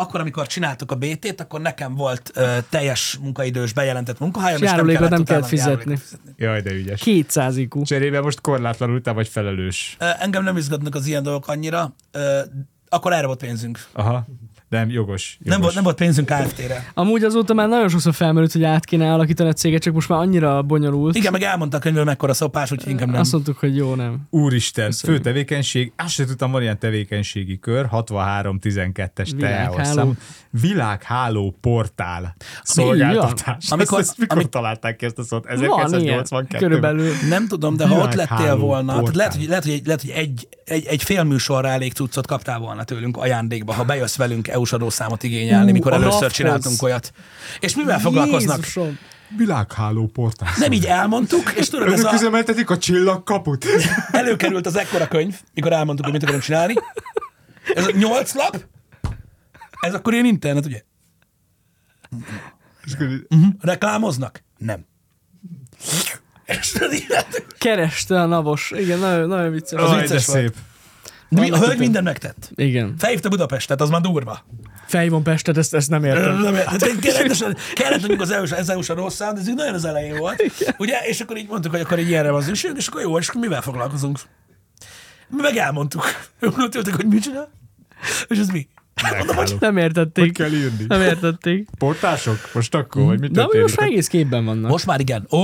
akkor, 0.00 0.20
amikor 0.20 0.46
csináltuk 0.46 0.90
a 0.92 0.94
BT-t, 0.94 1.40
akkor 1.40 1.60
nekem 1.60 1.94
volt 1.94 2.32
uh, 2.36 2.56
teljes 2.68 3.18
munkaidős 3.22 3.72
bejelentett 3.72 4.18
munkahelyem, 4.18 4.62
És 4.62 4.68
járulékot 4.70 5.08
nem 5.08 5.20
utána 5.20 5.40
kell 5.46 5.58
járulékot 5.58 5.98
fizetni. 5.98 6.32
Jaj, 6.36 6.60
de 6.60 6.72
ügyes. 6.72 7.00
200 7.00 7.56
IQ. 7.56 7.82
Cserébe 7.82 8.20
most 8.20 8.40
korlátlanul 8.40 9.00
te 9.00 9.10
vagy 9.10 9.28
felelős. 9.28 9.96
Ö, 9.98 10.06
Engem 10.18 10.42
nem 10.42 10.56
izgatnak 10.56 10.94
az 10.94 11.06
ilyen 11.06 11.22
dolgok 11.22 11.48
annyira. 11.48 11.94
Ö, 12.10 12.40
Akkor 12.88 13.12
erre 13.12 13.26
volt 13.26 13.38
pénzünk. 13.40 13.78
Aha. 13.92 14.26
Nem, 14.70 14.90
jogos. 14.90 15.36
jogos. 15.38 15.52
Nem 15.52 15.60
volt, 15.60 15.74
nem 15.74 15.82
volt 15.82 15.96
pénzünk 15.96 16.26
KFT-re. 16.28 16.90
Amúgy 16.94 17.24
azóta 17.24 17.54
már 17.54 17.68
nagyon 17.68 17.88
sokszor 17.88 18.14
felmerült, 18.14 18.52
hogy 18.52 18.64
át 18.64 18.84
kéne 18.84 19.12
alakítani 19.12 19.48
a 19.48 19.52
céget, 19.52 19.82
csak 19.82 19.94
most 19.94 20.08
már 20.08 20.18
annyira 20.18 20.62
bonyolult. 20.62 21.16
Igen, 21.16 21.32
meg 21.32 21.42
elmondta 21.42 21.76
a 21.76 21.80
könyvből 21.80 22.04
mekkora 22.04 22.34
szopás, 22.34 22.72
úgyhogy 22.72 22.90
inkább 22.92 23.08
nem. 23.10 23.20
Azt 23.20 23.32
mondtuk, 23.32 23.58
hogy 23.58 23.76
jó, 23.76 23.94
nem. 23.94 24.20
Úristen, 24.30 24.92
fő 24.92 25.18
tevékenység, 25.18 25.92
azt 25.96 26.12
sem 26.14 26.26
tudtam, 26.26 26.50
van 26.50 26.62
ilyen 26.62 26.78
tevékenységi 26.78 27.58
kör, 27.58 27.86
63-12-es 27.92 29.30
Világháló. 29.36 30.14
Világháló 30.50 31.56
portál 31.60 32.36
szolgáltatás. 32.62 33.44
Amikor- 33.46 33.70
Amikor, 33.70 33.98
ezt, 33.98 34.08
ezt 34.08 34.18
mikor 34.18 34.36
amik- 34.36 34.50
találták 34.50 34.96
ki 34.96 35.04
ezt 35.04 35.18
a 35.18 35.22
szót? 35.22 35.44
Van 35.48 35.58
ilyen, 35.58 35.70
1982 35.70 36.58
körülbelül. 36.58 37.12
Nem 37.28 37.48
tudom, 37.48 37.76
de 37.76 37.86
ha 37.86 38.02
ott 38.02 38.14
lettél 38.14 38.56
volna, 38.56 38.92
tehát 38.92 39.14
lehet, 39.14 39.34
hogy, 39.34 39.46
lehet, 39.48 39.64
hogy, 39.64 39.72
egy, 39.72 39.86
lehet, 39.86 40.00
hogy 40.00 40.10
egy, 40.10 40.48
egy, 40.64 40.86
egy 40.86 41.02
fél 41.02 41.22
műsorra 41.24 41.68
elég 41.68 41.92
cuccot 41.92 42.26
kaptál 42.26 42.58
volna 42.58 42.84
tőlünk 42.84 43.16
ajándékba, 43.16 43.72
ha 43.72 43.84
bejössz 43.84 44.16
velünk 44.16 44.48
EU-s 44.60 44.72
adószámot 44.72 45.22
igényelni, 45.22 45.70
Ú, 45.70 45.72
mikor 45.72 45.92
a 45.92 45.94
először 45.94 46.30
csináltunk 46.30 46.82
olyat. 46.82 47.12
És 47.60 47.74
mivel 47.76 47.98
foglalkoznak? 48.00 48.56
Jézusom. 48.56 48.98
Világháló 49.36 50.06
portál. 50.06 50.50
Nem 50.58 50.72
így 50.72 50.84
elmondtuk, 50.84 51.52
és 51.56 51.68
tudod, 51.68 51.86
ez 51.92 51.92
Önök 52.00 52.12
a, 52.12 52.14
üzemeltetik 52.14 52.70
a 52.70 52.78
csillagkaput. 52.78 53.66
előkerült 54.12 54.66
az 54.66 54.76
ekkora 54.76 55.08
könyv, 55.08 55.40
mikor 55.54 55.72
elmondtuk, 55.72 56.04
hogy 56.04 56.14
mit 56.14 56.22
akarunk 56.22 56.42
csinálni. 56.44 56.74
Ez 57.74 57.86
a 57.86 57.90
nyolc 57.90 58.34
lap, 58.34 58.64
ez 59.80 59.94
akkor 59.94 60.12
ilyen 60.12 60.24
internet, 60.24 60.66
ugye? 60.66 60.82
Így- 63.00 63.26
Reklámoznak? 63.60 64.42
Nem. 64.58 64.84
Kereste 67.58 68.20
a 68.20 68.26
navos. 68.26 68.72
Igen, 68.76 68.98
nagyon, 68.98 69.28
nagyon 69.28 69.50
vicces. 69.52 69.80
De 69.90 70.00
vicces 70.00 70.26
volt. 70.26 70.54
De 71.32 71.40
mi, 71.40 71.50
a 71.50 71.58
hölgy 71.58 71.78
minden 71.78 72.02
megtett. 72.02 72.50
Igen. 72.54 72.94
Felhívta 72.98 73.28
Budapestet, 73.28 73.80
az 73.80 73.90
már 73.90 74.00
durva. 74.00 74.44
Fejvon 74.86 75.22
Pestet, 75.22 75.56
ezt, 75.56 75.74
ezt 75.74 75.90
nem 75.90 76.04
értem. 76.04 76.40
Nem, 76.40 76.54
hát 76.54 76.86
én 76.86 77.00
kellett, 77.00 77.56
kellett 77.74 77.98
mondjuk 77.98 78.20
az 78.20 78.30
EU-s, 78.30 78.52
az 78.52 78.68
EU-s 78.70 78.88
a 78.88 78.94
rossz 78.94 79.14
szám, 79.14 79.34
de 79.34 79.40
ez 79.40 79.48
így 79.48 79.54
nagyon 79.54 79.74
az 79.74 79.84
elején 79.84 80.16
volt. 80.16 80.42
Ugye? 80.78 80.98
És 80.98 81.20
akkor 81.20 81.36
így 81.36 81.48
mondtuk, 81.48 81.72
hogy 81.72 81.80
akkor 81.80 81.98
egy 81.98 82.08
ilyenre 82.08 82.30
van 82.30 82.42
szükség, 82.42 82.70
és 82.76 82.86
akkor 82.86 83.00
jó, 83.00 83.18
és 83.18 83.28
akkor 83.28 83.40
mivel 83.40 83.62
foglalkozunk? 83.62 84.18
Mi 85.28 85.40
meg 85.40 85.56
elmondtuk. 85.56 86.04
Ők 86.40 86.74
ültek, 86.74 86.94
hogy 86.94 87.06
mit 87.06 87.22
csinál? 87.22 87.50
És 88.28 88.38
ez 88.38 88.48
mi? 88.48 88.68
Mondom, 89.16 89.36
hogy 89.36 89.56
Nem 89.60 89.72
Hogy 89.74 89.82
értették. 89.82 90.32
kell 90.32 90.52
írni? 90.52 90.84
Nem 90.88 91.00
értették. 91.00 91.68
Portások? 91.78 92.36
Most 92.54 92.74
akkor, 92.74 93.04
vagy 93.04 93.20
mit 93.20 93.30
De 93.32 93.46
most 93.60 93.76
már 93.76 93.88
egész 93.88 94.06
képben 94.06 94.44
vannak. 94.44 94.70
most 94.70 94.86
már 94.86 95.00
igen. 95.00 95.26
Ó, 95.30 95.38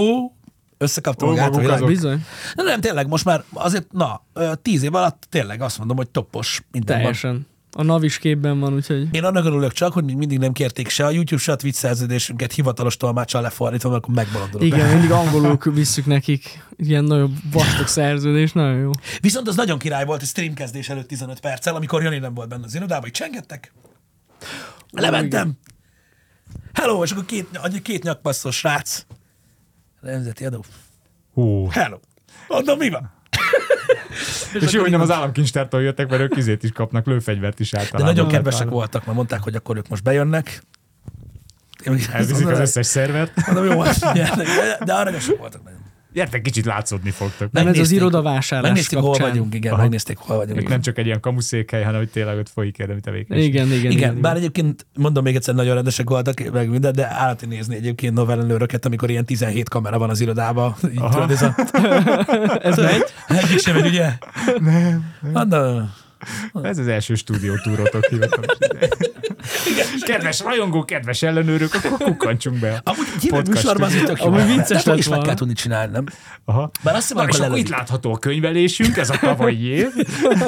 összekaptam 0.78 1.28
Ó, 1.28 1.30
magát 1.30 1.46
a 1.46 1.50
maguk 1.50 1.62
világ. 1.64 1.76
azok. 1.76 1.88
Bizony. 1.88 2.24
De 2.54 2.62
nem, 2.62 2.80
tényleg, 2.80 3.08
most 3.08 3.24
már 3.24 3.44
azért, 3.52 3.92
na, 3.92 4.22
tíz 4.62 4.82
év 4.82 4.94
alatt 4.94 5.26
tényleg 5.30 5.60
azt 5.60 5.78
mondom, 5.78 5.96
hogy 5.96 6.08
toppos 6.08 6.62
mindenben. 6.70 7.02
Teljesen. 7.02 7.46
A 7.78 7.82
NAV 7.82 8.04
is 8.04 8.18
képben 8.18 8.60
van, 8.60 8.74
úgyhogy... 8.74 9.08
Én 9.10 9.24
annak 9.24 9.44
örülök 9.44 9.72
csak, 9.72 9.92
hogy 9.92 10.04
még 10.04 10.16
mindig 10.16 10.38
nem 10.38 10.52
kérték 10.52 10.88
se 10.88 11.04
a 11.04 11.10
YouTube, 11.10 11.42
se 11.42 11.52
a 11.52 11.56
Twitch 11.56 11.78
szerződésünket 11.78 12.52
hivatalos 12.52 12.96
tolmácsal 12.96 13.42
lefordítva, 13.42 13.88
mert 13.90 14.02
akkor 14.02 14.14
megbolondulok. 14.14 14.66
Igen, 14.66 14.88
mindig 14.92 15.10
angolul 15.10 15.58
visszük 15.64 16.06
nekik. 16.06 16.64
Ilyen 16.76 17.04
nagyon 17.04 17.36
vastag 17.52 17.86
szerződés, 17.86 18.52
nagyon 18.52 18.78
jó. 18.78 18.90
Viszont 19.20 19.48
az 19.48 19.56
nagyon 19.56 19.78
király 19.78 20.04
volt, 20.04 20.18
hogy 20.18 20.28
stream 20.28 20.54
kezdés 20.54 20.88
előtt 20.88 21.08
15 21.08 21.40
perccel, 21.40 21.74
amikor 21.74 22.02
Jani 22.02 22.18
nem 22.18 22.34
volt 22.34 22.48
benne 22.48 22.64
az 22.64 22.74
irodában, 22.74 23.02
hogy 23.02 23.10
csengettek. 23.10 23.72
Lementem. 24.90 25.52
Hello, 26.72 27.02
és 27.02 27.10
akkor 27.10 27.24
két, 27.24 27.48
két 27.82 28.02
nyakpasszos 28.02 28.56
srác. 28.56 29.06
Nemzeti 30.06 30.44
adó. 30.44 30.64
Hú. 31.32 31.68
Hello. 31.70 31.98
Mondom, 32.48 32.78
mi 32.78 32.88
van? 32.90 33.12
És 34.60 34.72
jó, 34.72 34.80
hogy 34.80 34.90
nem 34.90 35.00
az 35.00 35.10
államkincstártól 35.10 35.82
jöttek, 35.82 36.08
mert 36.08 36.22
ők 36.22 36.36
izét 36.36 36.62
is 36.62 36.72
kapnak, 36.72 37.06
lőfegyvert 37.06 37.60
is 37.60 37.70
De 37.70 37.78
általában. 37.78 38.14
nagyon 38.14 38.28
kedvesek 38.30 38.68
voltak, 38.68 39.04
mert 39.04 39.16
mondták, 39.16 39.42
hogy 39.42 39.54
akkor 39.54 39.76
ők 39.76 39.88
most 39.88 40.02
bejönnek. 40.02 40.62
Elviszik 42.12 42.48
az 42.48 42.58
összes 42.58 42.86
szervert. 42.86 43.46
Mondom, 43.46 43.64
jó, 43.64 43.80
hát 43.80 44.12
de, 44.12 44.78
de 44.84 44.92
aranyosak 44.94 45.38
voltak 45.38 45.62
nagyon. 45.64 45.80
Gyertek, 46.16 46.42
kicsit 46.42 46.64
látszódni 46.64 47.10
fogtok. 47.10 47.52
Nem 47.52 47.66
ez 47.66 47.78
az 47.78 47.90
irodavásárlás 47.90 48.68
Megnézték, 48.68 48.98
hol 48.98 49.10
kapcsán. 49.10 49.28
vagyunk, 49.28 49.54
igen, 49.54 49.72
Aha. 49.72 49.82
megnézték, 49.82 50.16
hol 50.16 50.36
vagyunk. 50.36 50.58
Igen. 50.58 50.70
nem 50.70 50.80
csak 50.80 50.98
egy 50.98 51.06
ilyen 51.06 51.20
kamuszékhely, 51.20 51.82
hanem 51.82 52.00
hogy 52.00 52.10
tényleg 52.10 52.38
ott 52.38 52.48
folyik 52.48 52.78
érdemi 52.78 53.00
tevékenység. 53.00 53.48
Igen, 53.48 53.66
igen, 53.66 53.78
igen. 53.78 53.90
Igen, 53.90 54.10
igen, 54.10 54.20
bár 54.20 54.36
egyébként 54.36 54.86
mondom 54.94 55.24
még 55.24 55.34
egyszer, 55.36 55.54
nagyon 55.54 55.74
rendesek 55.74 56.08
voltak, 56.08 56.52
meg 56.52 56.68
minden, 56.68 56.92
de 56.92 57.06
állati 57.10 57.46
nézni 57.46 57.74
egyébként 57.74 58.14
novellenőröket, 58.14 58.84
amikor 58.84 59.10
ilyen 59.10 59.24
17 59.24 59.68
kamera 59.68 59.98
van 59.98 60.10
az 60.10 60.20
irodában. 60.20 60.74
Így 60.90 61.02
tudod, 61.10 61.30
ez 61.30 61.42
a... 61.42 61.54
Ez 62.68 62.76
megy? 62.76 63.04
Egyik 63.28 63.58
sem 63.58 63.74
megy, 63.74 63.86
ugye? 63.86 64.12
Nem. 64.58 65.48
De, 65.48 65.58
Ez 66.62 66.78
az 66.78 66.86
első 66.86 67.14
stúdiótúrotok 67.14 68.04
hivatalos. 68.04 68.56
kedves 70.00 70.40
rajongó, 70.40 70.84
kedves 70.84 71.22
ellenőrök, 71.22 71.74
akkor 71.74 71.98
kukkantsunk 71.98 72.58
be. 72.58 72.80
amúgy 72.84 73.28
podcast 73.28 73.46
műsorban 73.46 73.90
jó. 73.90 74.26
Amúgy 74.26 74.46
vicces 74.46 74.84
lett 74.84 74.98
is 74.98 75.08
meg 75.08 75.20
kell 75.20 75.34
tudni 75.34 75.52
csinálni, 75.52 75.92
nem? 75.92 76.04
Aha. 76.44 76.70
Bár 76.82 76.94
azt 76.94 77.08
hiszem, 77.08 77.28
és 77.28 77.38
akkor 77.38 77.58
itt 77.58 77.68
látható 77.68 78.12
a 78.12 78.18
könyvelésünk, 78.18 78.96
ez 78.96 79.10
a 79.10 79.18
tavalyi 79.20 79.64
év. 79.64 79.88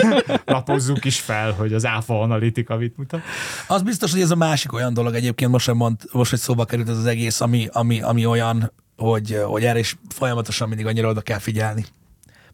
Lapozzuk 0.45 1.05
is 1.05 1.21
fel, 1.21 1.53
hogy 1.53 1.73
az 1.73 1.87
áfa 1.87 2.21
analitika 2.21 2.77
mit 2.77 2.97
mutat. 2.97 3.21
Az 3.67 3.83
biztos, 3.83 4.13
hogy 4.13 4.21
ez 4.21 4.31
a 4.31 4.37
másik 4.37 4.73
olyan 4.73 4.95
dolog 4.95 5.15
egyébként, 5.15 5.51
most, 5.51 5.65
sem 5.65 5.77
mond, 5.77 5.97
most 6.13 6.31
hogy 6.31 6.39
szóba 6.39 6.65
került 6.65 6.89
ez 6.89 6.97
az 6.97 7.07
egész, 7.07 7.41
ami, 7.41 7.69
ami, 7.73 8.03
ami 8.03 8.27
olyan, 8.27 8.73
hogy, 8.97 9.41
hogy 9.45 9.65
erre 9.65 9.79
is 9.79 9.97
folyamatosan 10.15 10.69
mindig 10.69 10.87
annyira 10.87 11.09
oda 11.09 11.21
kell 11.21 11.39
figyelni. 11.39 11.85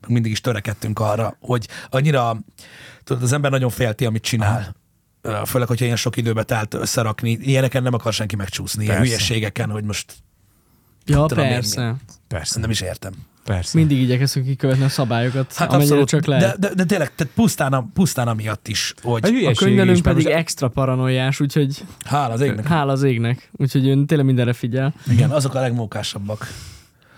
Meg 0.04 0.12
mindig 0.12 0.32
is 0.32 0.40
törekedtünk 0.40 0.98
arra, 0.98 1.36
hogy 1.40 1.68
annyira, 1.90 2.36
tudod, 3.04 3.22
az 3.22 3.32
ember 3.32 3.50
nagyon 3.50 3.70
félti, 3.70 4.04
amit 4.04 4.22
csinál. 4.22 4.74
Ö, 5.22 5.40
Főleg, 5.46 5.68
hogyha 5.68 5.84
ilyen 5.84 5.96
sok 5.96 6.16
időbe 6.16 6.42
telt 6.42 6.74
összerakni. 6.74 7.30
Ilyeneken 7.30 7.82
nem 7.82 7.94
akar 7.94 8.12
senki 8.12 8.36
megcsúszni, 8.36 8.84
ilyen 8.84 8.96
Persze. 8.96 9.12
hülyeségeken, 9.14 9.70
hogy 9.70 9.84
most 9.84 10.14
Ja, 11.06 11.26
Tudom 11.26 11.44
én, 11.44 11.50
persze. 11.50 11.94
Persze, 12.28 12.60
nem 12.60 12.70
is 12.70 12.80
értem. 12.80 13.12
persze. 13.44 13.78
Mindig 13.78 14.00
igyekezünk 14.00 14.46
kikövetni 14.46 14.84
a 14.84 14.88
szabályokat, 14.88 15.54
Hát 15.54 15.68
amennyire 15.68 15.82
abszolút, 16.00 16.08
csak 16.08 16.24
lehet. 16.26 16.58
de, 16.58 16.68
de, 16.68 16.74
de 16.74 16.84
tényleg, 16.84 17.14
tehát 17.14 17.32
pusztán, 17.34 17.72
a, 17.72 17.86
pusztán 17.94 18.28
amiatt 18.28 18.68
is, 18.68 18.94
A 19.02 19.08
hogy 19.08 19.24
hülyeség 19.28 19.56
a 19.56 19.64
könyvelőnk 19.64 20.02
pedig 20.02 20.24
most- 20.24 20.36
extra 20.36 20.68
paranoiás, 20.68 21.40
úgyhogy 21.40 21.84
hála 22.04 22.32
az 22.34 22.40
égnek. 22.40 22.66
hála 22.66 22.92
az 22.92 23.02
égnek. 23.02 23.48
Úgyhogy 23.52 23.86
ő 23.88 24.04
tényleg 24.04 24.26
mindenre 24.26 24.52
figyel. 24.52 24.94
Igen, 25.10 25.30
azok 25.30 25.54
a 25.54 25.60
legmókásabbak. 25.60 26.48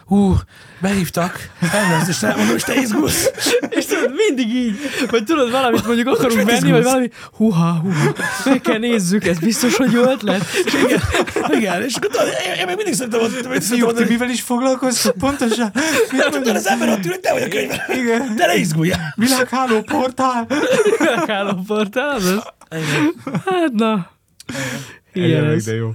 Hú, 0.07 0.35
behívtak, 0.81 1.51
elnézést, 1.73 2.09
és 2.09 2.23
elmondom, 2.23 2.57
és 2.57 2.63
te 2.63 2.75
izgulsz. 2.75 3.31
És 3.69 3.87
tudod, 3.87 4.13
mindig 4.27 4.55
így, 4.55 4.79
vagy 5.11 5.25
tudod, 5.25 5.51
valamit 5.51 5.87
mondjuk 5.87 6.09
akarunk 6.09 6.43
venni, 6.43 6.71
vagy 6.71 6.83
valami, 6.83 7.11
huha, 7.33 7.73
huha, 7.73 8.15
meg 8.45 8.61
kell 8.61 8.79
nézzük, 8.79 9.25
ez 9.27 9.39
biztos, 9.39 9.77
hogy 9.77 9.93
jó 9.93 10.03
ötlet. 10.03 10.43
És 10.65 10.73
igen, 10.73 11.01
igen, 11.49 11.83
és 11.83 11.95
akkor 11.95 12.11
tudod, 12.11 12.27
én, 12.47 12.53
én 12.53 12.67
még 12.67 12.77
mindig 12.77 12.95
szerintem, 12.95 13.21
ti 13.69 13.81
hogy 13.81 14.09
mivel 14.09 14.31
is 14.31 14.41
foglalkoztok? 14.41 15.17
Pontosan. 15.17 15.73
nem 16.11 16.31
tudod, 16.31 16.57
az 16.57 16.67
ember 16.67 16.89
ott 16.89 17.05
ül, 17.05 17.11
hogy 17.11 17.21
te 17.21 17.33
vagy 17.33 17.43
a 17.43 17.49
könyvben. 17.49 17.81
Igen. 17.89 18.37
De 18.37 18.47
ne 18.47 18.57
izguljál. 18.57 19.15
Világháló 19.17 19.81
portál. 19.81 20.47
Hálóportál, 21.27 22.09
az 22.09 22.25
az? 22.25 22.43
Hát 23.45 23.73
na. 23.73 24.11
Egyenek, 25.23 25.61
de 25.61 25.75
jó. 25.75 25.95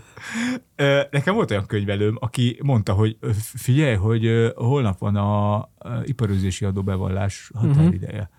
Nekem 1.12 1.34
volt 1.36 1.52
olyan 1.52 1.66
könyvelőm, 1.66 2.18
aki 2.20 2.60
mondta, 2.64 2.94
hogy 2.94 3.18
figyelj, 3.56 3.96
hogy 3.96 4.52
holnap 4.56 5.00
van 5.00 5.16
a 5.16 5.70
iparőzési 6.04 6.66
adóbevallás 6.66 7.52
határideje. 7.54 8.30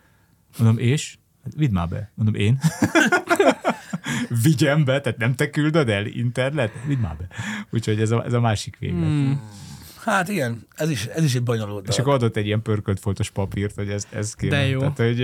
Mondom, 0.58 0.78
és? 0.78 1.16
Hát 1.44 1.52
Vidd 1.56 1.72
már 1.72 1.88
be. 1.88 2.12
Mondom, 2.14 2.34
én? 2.34 2.58
Vigyem 4.42 4.84
be, 4.84 5.00
tehát 5.00 5.18
nem 5.18 5.34
te 5.34 5.50
küldöd 5.50 5.88
el 5.88 6.06
internet? 6.06 6.72
Vidd 6.86 6.98
már 6.98 7.16
be. 7.16 7.26
Úgyhogy 7.70 8.00
ez 8.00 8.10
a, 8.10 8.24
ez 8.24 8.32
a 8.32 8.40
másik 8.40 8.76
véglet. 8.78 9.08
Hmm. 9.08 9.40
Hát 10.04 10.28
igen, 10.28 10.66
ez 10.74 10.90
is, 10.90 11.06
ez 11.06 11.24
is 11.24 11.34
egy 11.34 11.42
bonyolult 11.42 11.88
És 11.88 11.98
akkor 11.98 12.12
adott 12.12 12.36
egy 12.36 12.46
ilyen 12.46 12.62
pörkölt 12.62 13.00
foltos 13.00 13.30
papírt, 13.30 13.74
hogy 13.74 13.88
ez, 13.88 14.06
ez 14.10 14.34
kéne. 14.34 14.56
De 14.56 14.66
jó. 14.66 14.78
Tehát, 14.78 14.96
hogy 14.96 15.20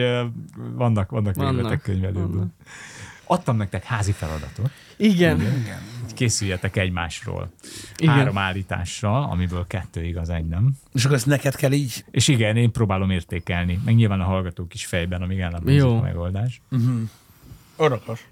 vannak, 0.74 1.10
vannak 1.10 1.34
Vannak. 1.34 1.82
könyvelőből. 1.82 2.46
Adtam 3.28 3.56
nektek 3.56 3.84
házi 3.84 4.12
feladatot, 4.12 4.70
Igen. 4.96 5.40
hogy 5.40 6.14
készüljetek 6.14 6.76
egymásról. 6.76 7.52
Igen. 7.96 8.14
Három 8.14 8.38
állításra, 8.38 9.28
amiből 9.28 9.66
kettő 9.66 10.04
igaz, 10.04 10.28
egy 10.28 10.46
nem. 10.46 10.72
És 10.94 11.04
akkor 11.04 11.16
ezt 11.16 11.26
neked 11.26 11.54
kell 11.54 11.72
így, 11.72 12.04
És 12.10 12.28
igen, 12.28 12.56
én 12.56 12.72
próbálom 12.72 13.10
értékelni, 13.10 13.80
meg 13.84 13.94
nyilván 13.94 14.20
a 14.20 14.24
hallgatók 14.24 14.74
is 14.74 14.86
fejben, 14.86 15.22
amíg 15.22 15.38
el 15.38 15.50
nem 15.50 15.88
a 15.88 16.00
megoldás. 16.00 16.60
örökös. 17.76 18.26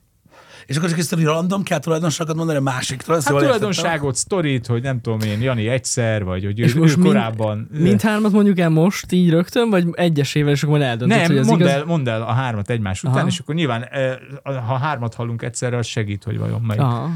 És 0.66 0.76
akkor 0.76 0.88
csak 0.88 0.98
ezt 0.98 1.12
random 1.12 1.62
kell 1.62 1.78
tulajdonságokat 1.78 2.36
mondani 2.36 2.58
a 2.58 2.62
másiktól. 2.62 3.16
Ezt 3.16 3.24
Hát 3.26 3.34
értettem? 3.34 3.56
tulajdonságot, 3.58 4.16
sztorit, 4.16 4.66
hogy 4.66 4.82
nem 4.82 5.00
tudom 5.00 5.20
én, 5.20 5.40
Jani 5.40 5.68
egyszer, 5.68 6.24
vagy 6.24 6.44
hogy 6.44 6.60
ő, 6.60 6.64
És 6.64 6.74
ő 6.74 6.78
most 6.78 6.96
mind- 6.96 7.08
korábban... 7.08 7.68
Mindhármat 7.72 8.32
mondjuk 8.32 8.58
el 8.58 8.68
most, 8.68 9.12
így 9.12 9.30
rögtön, 9.30 9.70
vagy 9.70 9.86
egyesével, 9.92 10.52
és 10.52 10.62
akkor 10.62 10.78
majd 10.78 10.90
eldöntöd, 10.90 11.18
nem, 11.18 11.26
hogy 11.26 11.38
az 11.38 11.46
mondd 11.46 11.60
igaz? 11.60 11.72
el, 11.72 11.84
mondd 11.84 12.08
el 12.08 12.22
a 12.22 12.32
hármat 12.32 12.70
egymás 12.70 13.02
után, 13.02 13.16
Aha. 13.16 13.26
és 13.26 13.38
akkor 13.38 13.54
nyilván, 13.54 13.82
eh, 13.84 14.16
ha 14.42 14.76
hármat 14.78 15.14
hallunk 15.14 15.42
egyszerre, 15.42 15.76
az 15.76 15.86
segít, 15.86 16.24
hogy 16.24 16.38
vajon 16.38 16.60
melyik. 16.60 16.82
Aha. 16.82 17.10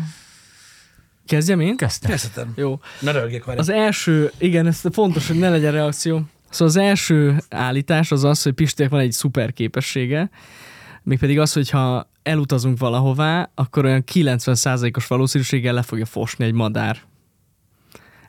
Kezdjem 1.26 1.61
én? 1.61 1.76
Kezdtem. 1.76 2.11
Kezdhetem. 2.11 2.53
Jó. 2.57 2.80
Ne 3.01 3.12
röhögjek 3.12 3.44
vele. 3.44 3.59
Az 3.61 3.68
első, 3.68 4.30
igen, 4.38 4.66
ez 4.66 4.80
fontos, 4.92 5.26
hogy 5.26 5.38
ne 5.38 5.48
legyen 5.51 5.72
reakció. 5.72 6.22
Szóval 6.51 6.68
az 6.68 6.76
első 6.76 7.36
állítás 7.48 8.12
az 8.12 8.24
az, 8.24 8.42
hogy 8.42 8.53
Pistének 8.53 8.92
van 8.92 9.01
egy 9.01 9.12
szuper 9.12 9.53
képessége, 9.53 10.30
mégpedig 11.11 11.38
az, 11.38 11.52
hogyha 11.52 12.11
elutazunk 12.22 12.78
valahová, 12.78 13.50
akkor 13.54 13.84
olyan 13.84 14.04
90%-os 14.12 15.06
valószínűséggel 15.06 15.74
le 15.74 15.82
fogja 15.82 16.04
fosni 16.04 16.44
egy 16.44 16.52
madár. 16.52 16.96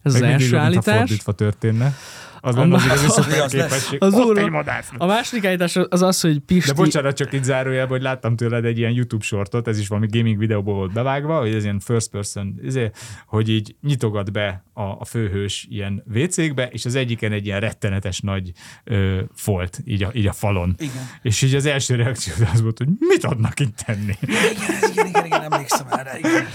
Ez 0.01 0.13
az 0.13 0.19
Meg 0.19 0.29
mindig 0.29 0.45
első 0.45 0.57
állítás. 0.57 0.97
fordítva 0.97 1.32
történne. 1.32 1.95
Az 2.41 2.55
lenne 2.55 2.75
az 2.75 2.85
igazi 2.85 3.05
az 3.05 3.13
szuper 3.13 3.33
igaz 3.37 3.53
lesz. 3.53 3.69
képesség. 3.69 4.03
Az 4.03 4.13
Ott 4.13 4.25
úr-. 4.25 4.65
A 4.97 5.05
második 5.05 5.45
állítás 5.45 5.75
az 5.89 6.01
az, 6.01 6.21
hogy 6.21 6.39
Pisti... 6.39 6.69
De 6.69 6.73
bocsánat, 6.75 7.15
csak 7.15 7.33
itt 7.33 7.43
zárójelben, 7.43 7.89
hogy 7.89 8.01
láttam 8.01 8.35
tőled 8.35 8.65
egy 8.65 8.77
ilyen 8.77 8.91
YouTube 8.91 9.23
sortot, 9.23 9.67
ez 9.67 9.79
is 9.79 9.87
valami 9.87 10.07
gaming 10.11 10.37
videóból 10.37 10.73
volt 10.75 10.93
bevágva, 10.93 11.39
hogy 11.39 11.53
ez 11.53 11.63
ilyen 11.63 11.79
first 11.79 12.09
person, 12.09 12.59
ezért, 12.65 12.97
hogy 13.25 13.49
így 13.49 13.75
nyitogat 13.81 14.31
be 14.31 14.63
a, 14.73 14.81
a 14.81 15.05
főhős 15.05 15.67
ilyen 15.69 16.03
WC-kbe, 16.13 16.67
és 16.67 16.85
az 16.85 16.95
egyiken 16.95 17.31
egy 17.31 17.45
ilyen 17.45 17.59
rettenetes 17.59 18.19
nagy 18.19 18.51
ö, 18.83 19.19
folt, 19.35 19.81
így 19.85 20.03
a, 20.03 20.09
így 20.13 20.27
a 20.27 20.33
falon. 20.33 20.75
Igen. 20.77 20.93
És 21.21 21.41
így 21.41 21.55
az 21.55 21.65
első 21.65 21.95
reakció 21.95 22.33
az 22.53 22.61
volt, 22.61 22.77
hogy 22.77 22.87
mit 22.99 23.23
adnak 23.23 23.59
itt 23.59 23.75
tenni? 23.85 24.13
Igen, 24.21 24.43
igen, 24.91 25.07
igen, 25.07 25.25
igen, 25.25 25.41
emlékszem 25.51 25.85
erre. 25.89 26.17
Igen. 26.17 26.45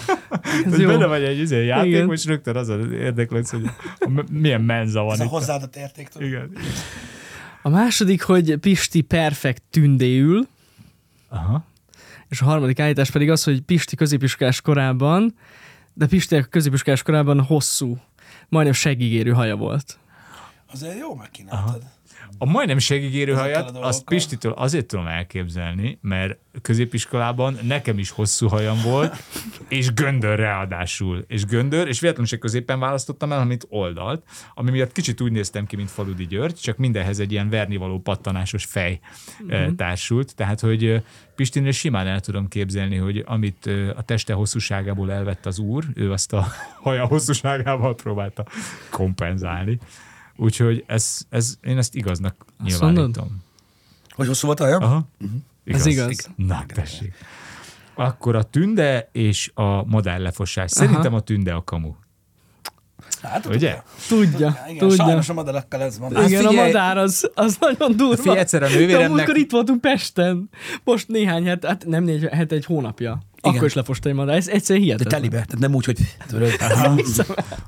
Ez 0.67 0.79
jó. 0.81 0.87
benne 0.89 1.07
vagy 1.07 1.23
egy 1.23 1.39
izé, 1.39 1.65
játék, 1.65 1.91
Igen. 1.93 2.07
most 2.07 2.27
rögtön 2.27 2.57
az 2.57 2.69
érdeklődsz, 2.93 3.51
hogy 3.51 3.71
milyen 4.31 4.61
menza 4.61 5.03
van 5.03 5.13
Ez 5.13 5.21
a 5.21 5.25
itt. 5.25 5.31
hozzáadott 5.31 5.76
érték. 5.77 6.09
tudod. 6.09 6.29
Igen. 6.29 6.51
A 7.63 7.69
második, 7.69 8.23
hogy 8.23 8.57
Pisti 8.57 9.01
perfekt 9.01 9.63
tündéül, 9.71 10.47
Aha. 11.29 11.65
és 12.29 12.41
a 12.41 12.45
harmadik 12.45 12.81
állítás 12.81 13.11
pedig 13.11 13.31
az, 13.31 13.45
hogy 13.45 13.61
Pisti 13.61 13.97
középiskolás 13.97 14.61
korában, 14.61 15.35
de 15.95 16.07
Pisti 16.07 16.45
középiskolás 16.51 17.03
korában 17.03 17.41
hosszú, 17.41 17.99
majdnem 18.49 18.75
segígérő 18.75 19.31
haja 19.33 19.57
volt. 19.57 19.99
Azért 20.73 20.99
jó 20.99 21.15
megkínáltad. 21.15 21.83
A 22.39 22.45
majdnem 22.45 22.79
segígérő 22.79 23.33
hajat, 23.33 23.65
dolgokkal. 23.65 23.89
azt 23.89 24.05
Pistitől 24.05 24.53
azért 24.53 24.87
tudom 24.87 25.07
elképzelni, 25.07 25.99
mert 26.01 26.39
középiskolában 26.63 27.59
nekem 27.63 27.99
is 27.99 28.11
hosszú 28.11 28.49
hajam 28.49 28.83
volt, 28.83 29.17
és 29.69 29.93
göndör 29.93 30.39
ráadásul. 30.39 31.25
És 31.29 31.45
göndör, 31.45 31.89
és 31.89 32.01
véletlenül 32.01 32.31
se 32.31 32.39
középen 32.39 32.79
választottam 32.79 33.33
el, 33.33 33.41
amit 33.41 33.67
oldalt, 33.69 34.23
ami 34.55 34.71
miatt 34.71 34.93
kicsit 34.93 35.21
úgy 35.21 35.33
néztem 35.33 35.67
ki, 35.67 35.77
mint 35.77 35.91
Faludi 35.91 36.27
György, 36.27 36.55
csak 36.55 36.77
mindenhez 36.77 37.19
egy 37.19 37.33
ilyen 37.33 37.49
vernivaló 37.49 38.01
pattanásos 38.01 38.65
fej 38.65 39.01
mm-hmm. 39.45 39.75
társult. 39.75 40.35
Tehát, 40.35 40.61
hogy 40.61 40.85
ö, 40.85 40.97
Pistinél 41.35 41.73
simán 41.73 42.07
el 42.07 42.21
tudom 42.21 42.49
képzelni, 42.49 42.97
hogy 42.97 43.23
amit 43.27 43.67
ö, 43.67 43.91
a 43.97 44.03
teste 44.03 44.33
hosszúságából 44.33 45.13
elvett 45.13 45.47
az 45.47 45.59
úr, 45.59 45.85
ő 45.95 46.13
azt 46.13 46.33
a 46.33 46.47
haja 46.83 47.07
hosszúságával 47.07 47.95
próbálta 47.95 48.45
kompenzálni. 48.91 49.79
Úgyhogy 50.37 50.85
ez, 50.87 51.19
ez, 51.29 51.55
én 51.63 51.79
ezt 51.79 51.95
igaznak 51.95 52.35
Azt 52.65 52.81
mondod? 52.81 52.91
nyilvánítom. 52.95 53.43
Hogy 54.15 54.27
hosszú 54.27 54.47
volt 54.47 54.61
a? 54.61 54.77
Aha. 54.77 55.09
Ez 55.65 55.87
igaz. 55.87 56.31
Na, 56.37 56.65
tessék. 56.75 57.15
Akkor 57.95 58.37
a 58.37 58.43
tünde 58.43 59.09
és 59.13 59.51
a 59.55 59.85
madárlefosás. 59.85 60.71
Szerintem 60.71 61.15
a 61.15 61.21
tünde 61.21 61.53
a 61.55 61.65
kamu. 61.65 61.95
Hát, 63.23 63.47
Ugye? 63.47 63.83
Tudja, 64.09 64.59
Igen, 64.69 64.79
tudja. 64.89 65.05
sajnos 65.05 65.29
a 65.29 65.33
madarakkal 65.33 65.83
ez 65.83 65.99
van. 65.99 66.15
Hát 66.15 66.29
Igen, 66.29 66.45
figyelj- 66.47 66.59
a 66.59 66.67
madár 66.67 66.97
az, 66.99 67.31
az 67.35 67.57
nagyon 67.61 67.97
durva. 67.97 68.17
Figyelj, 68.17 68.39
egyszer 68.39 68.63
a 68.63 68.69
De 68.69 68.75
nővéremnek- 68.75 69.09
múltkor 69.11 69.37
itt 69.37 69.51
voltunk 69.51 69.81
Pesten. 69.81 70.49
Most 70.85 71.09
néhány 71.09 71.47
het, 71.47 71.65
hát 71.65 71.87
nem 71.87 72.05
négy 72.05 72.25
het, 72.25 72.53
egy 72.53 72.65
hónapja. 72.65 73.23
Akkor 73.55 73.67
is 73.67 73.75
lefosta 73.75 74.09
egy 74.09 74.15
madár. 74.15 74.37
Ez 74.37 74.49
egyszerűen 74.49 74.85
De 74.85 74.93
hihetetlen. 74.93 75.21
telibe, 75.21 75.45
tehát 75.45 75.59
nem 75.59 75.75
úgy, 75.75 75.85
hogy 75.85 75.99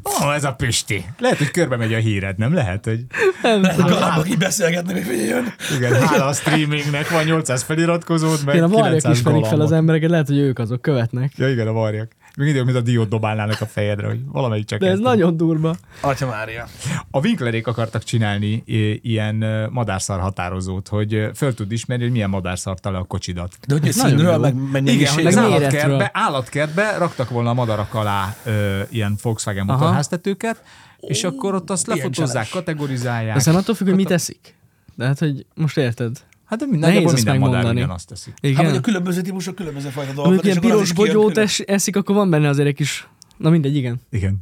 Ó, 0.05 0.27
oh, 0.27 0.35
ez 0.35 0.45
a 0.45 0.53
Pisti. 0.53 1.05
Lehet, 1.19 1.39
hogy 1.39 1.51
körbe 1.51 1.77
megy 1.77 1.95
a 1.95 1.99
híred, 1.99 2.39
nem 2.39 2.55
lehet, 2.55 2.85
hogy 2.85 3.05
a 3.43 3.89
galambok 3.89 4.29
így 4.29 4.39
beszélgetnek, 4.39 4.95
hogy 4.95 5.05
figyelj, 5.05 5.45
igen, 5.77 6.07
hála 6.07 6.27
a 6.27 6.33
streamingnek 6.33 7.11
van 7.11 7.25
800 7.25 7.63
feliratkozód, 7.63 8.39
meg 8.45 8.55
Igen, 8.55 8.67
a 8.67 8.69
varjak 8.69 9.01
900 9.01 9.17
ismerik 9.17 9.45
fel 9.45 9.61
az 9.61 9.73
embereket, 9.73 10.11
lehet, 10.11 10.27
hogy 10.27 10.39
ők 10.39 10.59
azok 10.59 10.83
követnek. 10.83 11.33
Ja, 11.37 11.49
igen, 11.49 11.67
a 11.67 11.73
varjak. 11.73 12.13
Még 12.39 12.49
idő, 12.49 12.63
mint 12.63 12.77
a 12.77 12.81
diót 12.81 13.09
dobálnának 13.09 13.61
a 13.61 13.67
fejedre, 13.67 14.07
hogy 14.07 14.21
valamelyik 14.27 14.67
csak 14.67 14.79
De 14.79 14.87
ez 14.91 14.99
nagyon 14.99 15.37
durva. 15.37 15.77
Atya 16.01 16.27
Mária. 16.27 16.67
A 17.11 17.19
Winklerék 17.21 17.67
akartak 17.67 18.03
csinálni 18.03 18.63
ilyen 19.03 19.69
madárszar 19.71 20.21
határozót, 20.21 20.89
hogy 20.89 21.31
föl 21.35 21.55
tud 21.55 21.73
ismerni, 21.73 22.03
hogy 22.03 22.13
milyen 22.13 22.31
madárszart 22.31 22.85
le 22.85 22.99
a 22.99 23.05
kocsidat. 23.05 23.59
De 23.67 23.73
hogy 23.75 23.83
nagyon 23.83 24.09
színről, 24.09 24.39
meg, 24.39 24.55
meg 24.55 24.87
Igen, 24.87 25.13
hogy 25.13 25.25
mennyiségről. 25.25 25.53
állatkertbe, 25.53 26.11
állatkertbe 26.13 26.97
raktak 26.99 27.31
volna 27.31 27.51
a 27.51 27.55
madarak 27.55 27.95
alá 27.95 28.37
ö, 28.45 28.81
ilyen 28.89 29.19
Volkswagen 29.23 29.65
motorháztetőket, 29.65 30.63
és 31.01 31.25
akkor 31.25 31.55
ott 31.55 31.71
azt 31.71 32.11
csalás. 32.11 32.51
kategorizálják. 32.51 33.45
Nem 33.45 33.57
attól 33.57 33.75
függ, 33.75 33.87
hogy 33.87 33.97
mit 33.97 34.11
eszik. 34.11 34.55
De 34.95 35.07
hát, 35.07 35.19
hogy 35.19 35.47
most 35.55 35.77
érted. 35.77 36.17
Hát 36.49 36.59
de 36.59 36.65
Nehéz 36.67 36.81
mindenki 36.81 37.05
ezt 37.05 37.15
minden 37.15 37.39
madár 37.39 37.53
megmondani. 37.53 37.81
ugyanazt 37.81 38.09
teszik. 38.09 38.35
Hát, 38.43 38.57
hogy 38.57 38.65
a 38.65 38.69
Igen. 38.69 38.83
különböző 38.83 39.21
típusok 39.21 39.55
különböző 39.55 39.89
fajta 39.89 40.11
Amikor 40.11 40.25
dolgokat. 40.25 40.45
ilyen 40.45 40.57
akkor 40.57 40.71
az 40.71 40.77
piros 40.77 40.93
bogyót 40.93 41.39
es, 41.39 41.59
eszik, 41.61 41.97
akkor 41.97 42.15
van 42.15 42.31
benne 42.31 42.49
azért 42.49 42.69
egy 42.69 42.75
kis... 42.75 43.09
Na 43.37 43.51
mindegy, 43.51 43.77
igen. 43.77 44.01
Igen. 44.11 44.37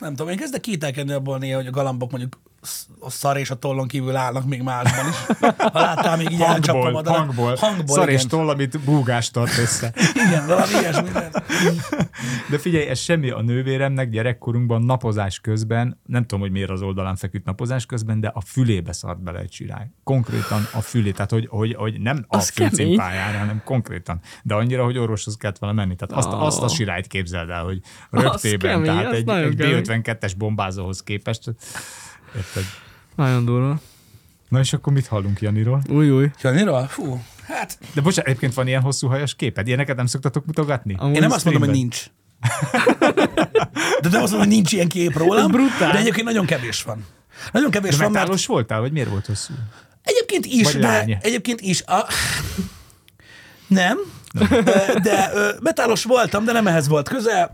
Nem 0.00 0.14
tudom, 0.14 0.32
én 0.32 0.38
kezdek 0.38 0.60
kételkedni 0.60 1.12
abból 1.12 1.38
néha, 1.38 1.56
hogy 1.56 1.66
a 1.66 1.70
galambok 1.70 2.10
mondjuk 2.10 2.38
a 3.00 3.10
szar 3.10 3.36
és 3.36 3.50
a 3.50 3.54
tollon 3.54 3.86
kívül 3.88 4.16
állnak 4.16 4.44
még 4.44 4.62
másban 4.62 5.08
is. 5.08 5.16
Ha 5.56 5.80
láttál 5.80 6.16
még 6.16 6.30
így 6.30 6.42
Hangból, 6.42 6.90
madarat. 6.90 7.18
hangból. 7.18 7.54
Hangból, 7.56 7.96
Szar 7.96 8.08
és 8.08 8.14
igen. 8.14 8.28
toll, 8.28 8.48
amit 8.48 8.80
búgást 8.80 9.32
tart 9.32 9.58
össze. 9.58 9.92
Igen, 10.26 10.46
valami 10.46 10.72
ilyesmi. 10.80 11.08
De 12.50 12.58
figyelj, 12.58 12.86
ez 12.86 12.98
semmi 12.98 13.30
a 13.30 13.40
nővéremnek 13.40 14.10
gyerekkorunkban 14.10 14.82
napozás 14.82 15.38
közben, 15.40 16.00
nem 16.06 16.22
tudom, 16.22 16.40
hogy 16.40 16.50
miért 16.50 16.70
az 16.70 16.82
oldalán 16.82 17.16
feküdt 17.16 17.44
napozás 17.44 17.86
közben, 17.86 18.20
de 18.20 18.28
a 18.34 18.40
fülébe 18.40 18.92
szart 18.92 19.22
bele 19.22 19.38
egy 19.38 19.52
sirály. 19.52 19.90
Konkrétan 20.04 20.66
a 20.72 20.80
fülé, 20.80 21.10
tehát 21.10 21.30
hogy, 21.30 21.46
hogy, 21.50 21.74
hogy 21.74 22.00
nem 22.00 22.24
a 22.28 22.36
Az 22.36 22.48
kemény. 22.50 22.70
fülcimpájára, 22.72 23.38
hanem 23.38 23.62
konkrétan. 23.64 24.20
De 24.42 24.54
annyira, 24.54 24.84
hogy 24.84 24.98
orvoshoz 24.98 25.36
kellett 25.36 25.58
vele 25.58 25.72
menni. 25.72 25.94
Tehát 25.96 26.24
azt, 26.24 26.34
Ó. 26.34 26.40
azt 26.40 26.62
a 26.62 26.68
sirályt 26.68 27.06
képzeld 27.06 27.50
el, 27.50 27.64
hogy 27.64 27.80
rögtében, 28.10 28.70
kemény, 28.70 28.84
tehát 28.84 29.06
az 29.06 29.12
egy, 29.12 29.28
egy 29.28 29.54
kemény. 29.56 29.82
B-52-es 29.84 30.32
bombázóhoz 30.38 31.02
képest. 31.02 31.54
Érted? 32.36 32.64
Nagyon 33.16 33.44
durva. 33.44 33.80
Na 34.48 34.58
és 34.60 34.72
akkor 34.72 34.92
mit 34.92 35.06
hallunk 35.06 35.40
Janiról? 35.40 35.82
Új, 35.88 36.10
új. 36.10 36.30
Janiról? 36.42 36.86
Fú, 36.86 37.22
hát 37.46 37.78
De 37.94 38.00
bocsánat, 38.00 38.26
egyébként 38.28 38.54
van 38.54 38.66
ilyen 38.66 38.82
hosszú 38.82 39.08
hajas 39.08 39.34
képed? 39.34 39.66
Ilyeneket 39.66 39.96
nem 39.96 40.06
szoktatok 40.06 40.46
mutogatni? 40.46 40.94
Amúgy 40.98 41.14
én 41.14 41.20
nem 41.20 41.30
azt 41.30 41.44
mondom, 41.44 41.62
hogy 41.62 41.72
nincs. 41.72 42.04
De 44.00 44.08
nem 44.08 44.22
azt 44.22 44.32
mondom, 44.32 44.38
hogy 44.38 44.48
nincs 44.48 44.72
ilyen 44.72 44.88
kép 44.88 45.16
rólam. 45.16 45.50
Brutál. 45.50 45.92
De 45.92 45.98
egyébként 45.98 46.26
nagyon 46.26 46.46
kevés 46.46 46.82
van. 46.82 47.06
Nagyon 47.52 47.70
kevés 47.70 47.96
De 47.96 48.02
van, 48.02 48.12
mert 48.12 48.44
voltál, 48.44 48.80
vagy 48.80 48.92
miért 48.92 49.08
volt 49.08 49.26
hosszú? 49.26 49.52
Egyébként 50.02 50.46
is, 50.46 50.72
Vagy 50.72 50.80
de 50.80 50.86
lány. 50.86 51.18
egyébként 51.20 51.60
is. 51.60 51.82
A... 51.82 52.06
Nem, 53.66 53.98
de, 54.32 55.00
de 55.02 55.30
metálos 55.60 56.04
voltam, 56.04 56.44
de 56.44 56.52
nem 56.52 56.66
ehhez 56.66 56.88
volt 56.88 57.08
köze. 57.08 57.52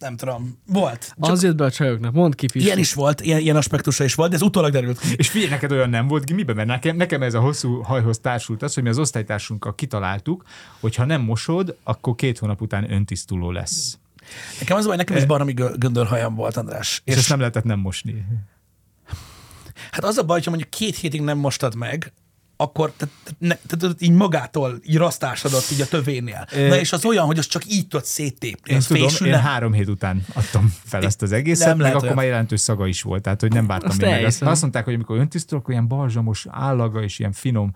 Nem 0.00 0.16
tudom, 0.16 0.58
volt. 0.66 0.98
Csak 1.20 1.30
Az 1.32 1.42
jött 1.42 1.56
be 1.56 1.64
a 1.64 1.70
csajoknak. 1.70 2.12
Mondd 2.12 2.34
ki, 2.34 2.46
Pisti. 2.46 2.66
ilyen 2.66 2.78
is 2.78 2.94
volt, 2.94 3.20
ilyen, 3.20 3.40
ilyen 3.40 3.56
aspektusa 3.56 4.04
is 4.04 4.14
volt, 4.14 4.30
de 4.30 4.36
ez 4.36 4.42
utólag 4.42 4.72
derült 4.72 4.98
ki. 4.98 5.08
És 5.16 5.28
figyelj, 5.28 5.50
neked 5.50 5.72
olyan 5.72 5.90
nem 5.90 6.06
volt, 6.06 6.32
miben? 6.32 6.56
Mert 6.56 6.68
nekem, 6.68 6.96
nekem 6.96 7.22
ez 7.22 7.34
a 7.34 7.40
hosszú 7.40 7.80
hajhoz 7.82 8.18
társult 8.18 8.62
az, 8.62 8.74
hogy 8.74 8.82
mi 8.82 8.88
az 8.88 8.98
osztálytársunkkal 8.98 9.74
kitaláltuk, 9.74 10.44
hogy 10.80 10.94
ha 10.94 11.04
nem 11.04 11.20
mosod, 11.22 11.76
akkor 11.82 12.14
két 12.14 12.38
hónap 12.38 12.60
után 12.60 12.92
öntisztuló 12.92 13.50
lesz. 13.50 13.98
Nekem 14.60 14.76
az 14.76 14.84
a 14.84 14.86
baj, 14.88 14.96
nekem 14.96 15.16
is 15.16 15.24
baromi 15.24 15.52
gö- 15.52 15.78
göndörhajam 15.78 16.34
volt, 16.34 16.56
András. 16.56 17.02
És 17.04 17.12
És 17.12 17.18
ezt 17.18 17.28
nem 17.28 17.38
lehetett 17.38 17.64
nem 17.64 17.78
mosni. 17.78 18.24
hát 19.90 20.04
az 20.04 20.16
a 20.18 20.22
baj, 20.24 20.36
hogyha 20.36 20.50
mondjuk 20.50 20.70
két 20.70 20.96
hétig 20.96 21.20
nem 21.22 21.38
mostad 21.38 21.74
meg, 21.74 22.12
akkor 22.60 22.92
tehát, 22.96 23.14
ne, 23.38 23.54
tehát 23.54 23.78
tudod, 23.78 23.96
így 23.98 24.10
magától 24.10 24.80
így 24.86 24.96
rasztásodott 24.96 25.70
így 25.72 25.80
a 25.80 25.86
tövénél. 25.86 26.46
Na 26.52 26.76
és 26.78 26.92
az 26.92 27.04
olyan, 27.04 27.24
hogy 27.24 27.38
az 27.38 27.46
csak 27.46 27.62
így 27.66 27.86
tudod 27.88 28.04
széttépni. 28.04 28.72
Én 28.72 28.76
Az 28.76 28.86
tudom, 28.86 29.02
fésül, 29.02 29.26
én 29.26 29.38
három 29.40 29.72
hét 29.72 29.88
után 29.88 30.24
adtam 30.34 30.74
fel 30.84 31.04
ezt 31.04 31.22
az 31.22 31.32
egészet, 31.32 31.66
Nem 31.66 31.76
meg 31.76 31.80
lehet 31.80 31.94
akkor 31.94 32.04
olyan. 32.04 32.16
már 32.16 32.26
jelentős 32.26 32.60
szaga 32.60 32.86
is 32.86 33.02
volt, 33.02 33.22
tehát 33.22 33.40
hogy 33.40 33.52
nem 33.52 33.66
vártam 33.66 33.90
Azt 33.90 34.02
én 34.02 34.10
meg. 34.10 34.24
Azt, 34.24 34.42
azt 34.42 34.60
mondták, 34.60 34.84
hogy 34.84 34.94
amikor 34.94 35.18
öntisztulok, 35.18 35.68
olyan 35.68 35.88
balzsamos 35.88 36.46
állaga 36.50 37.02
és 37.02 37.18
ilyen 37.18 37.32
finom 37.32 37.72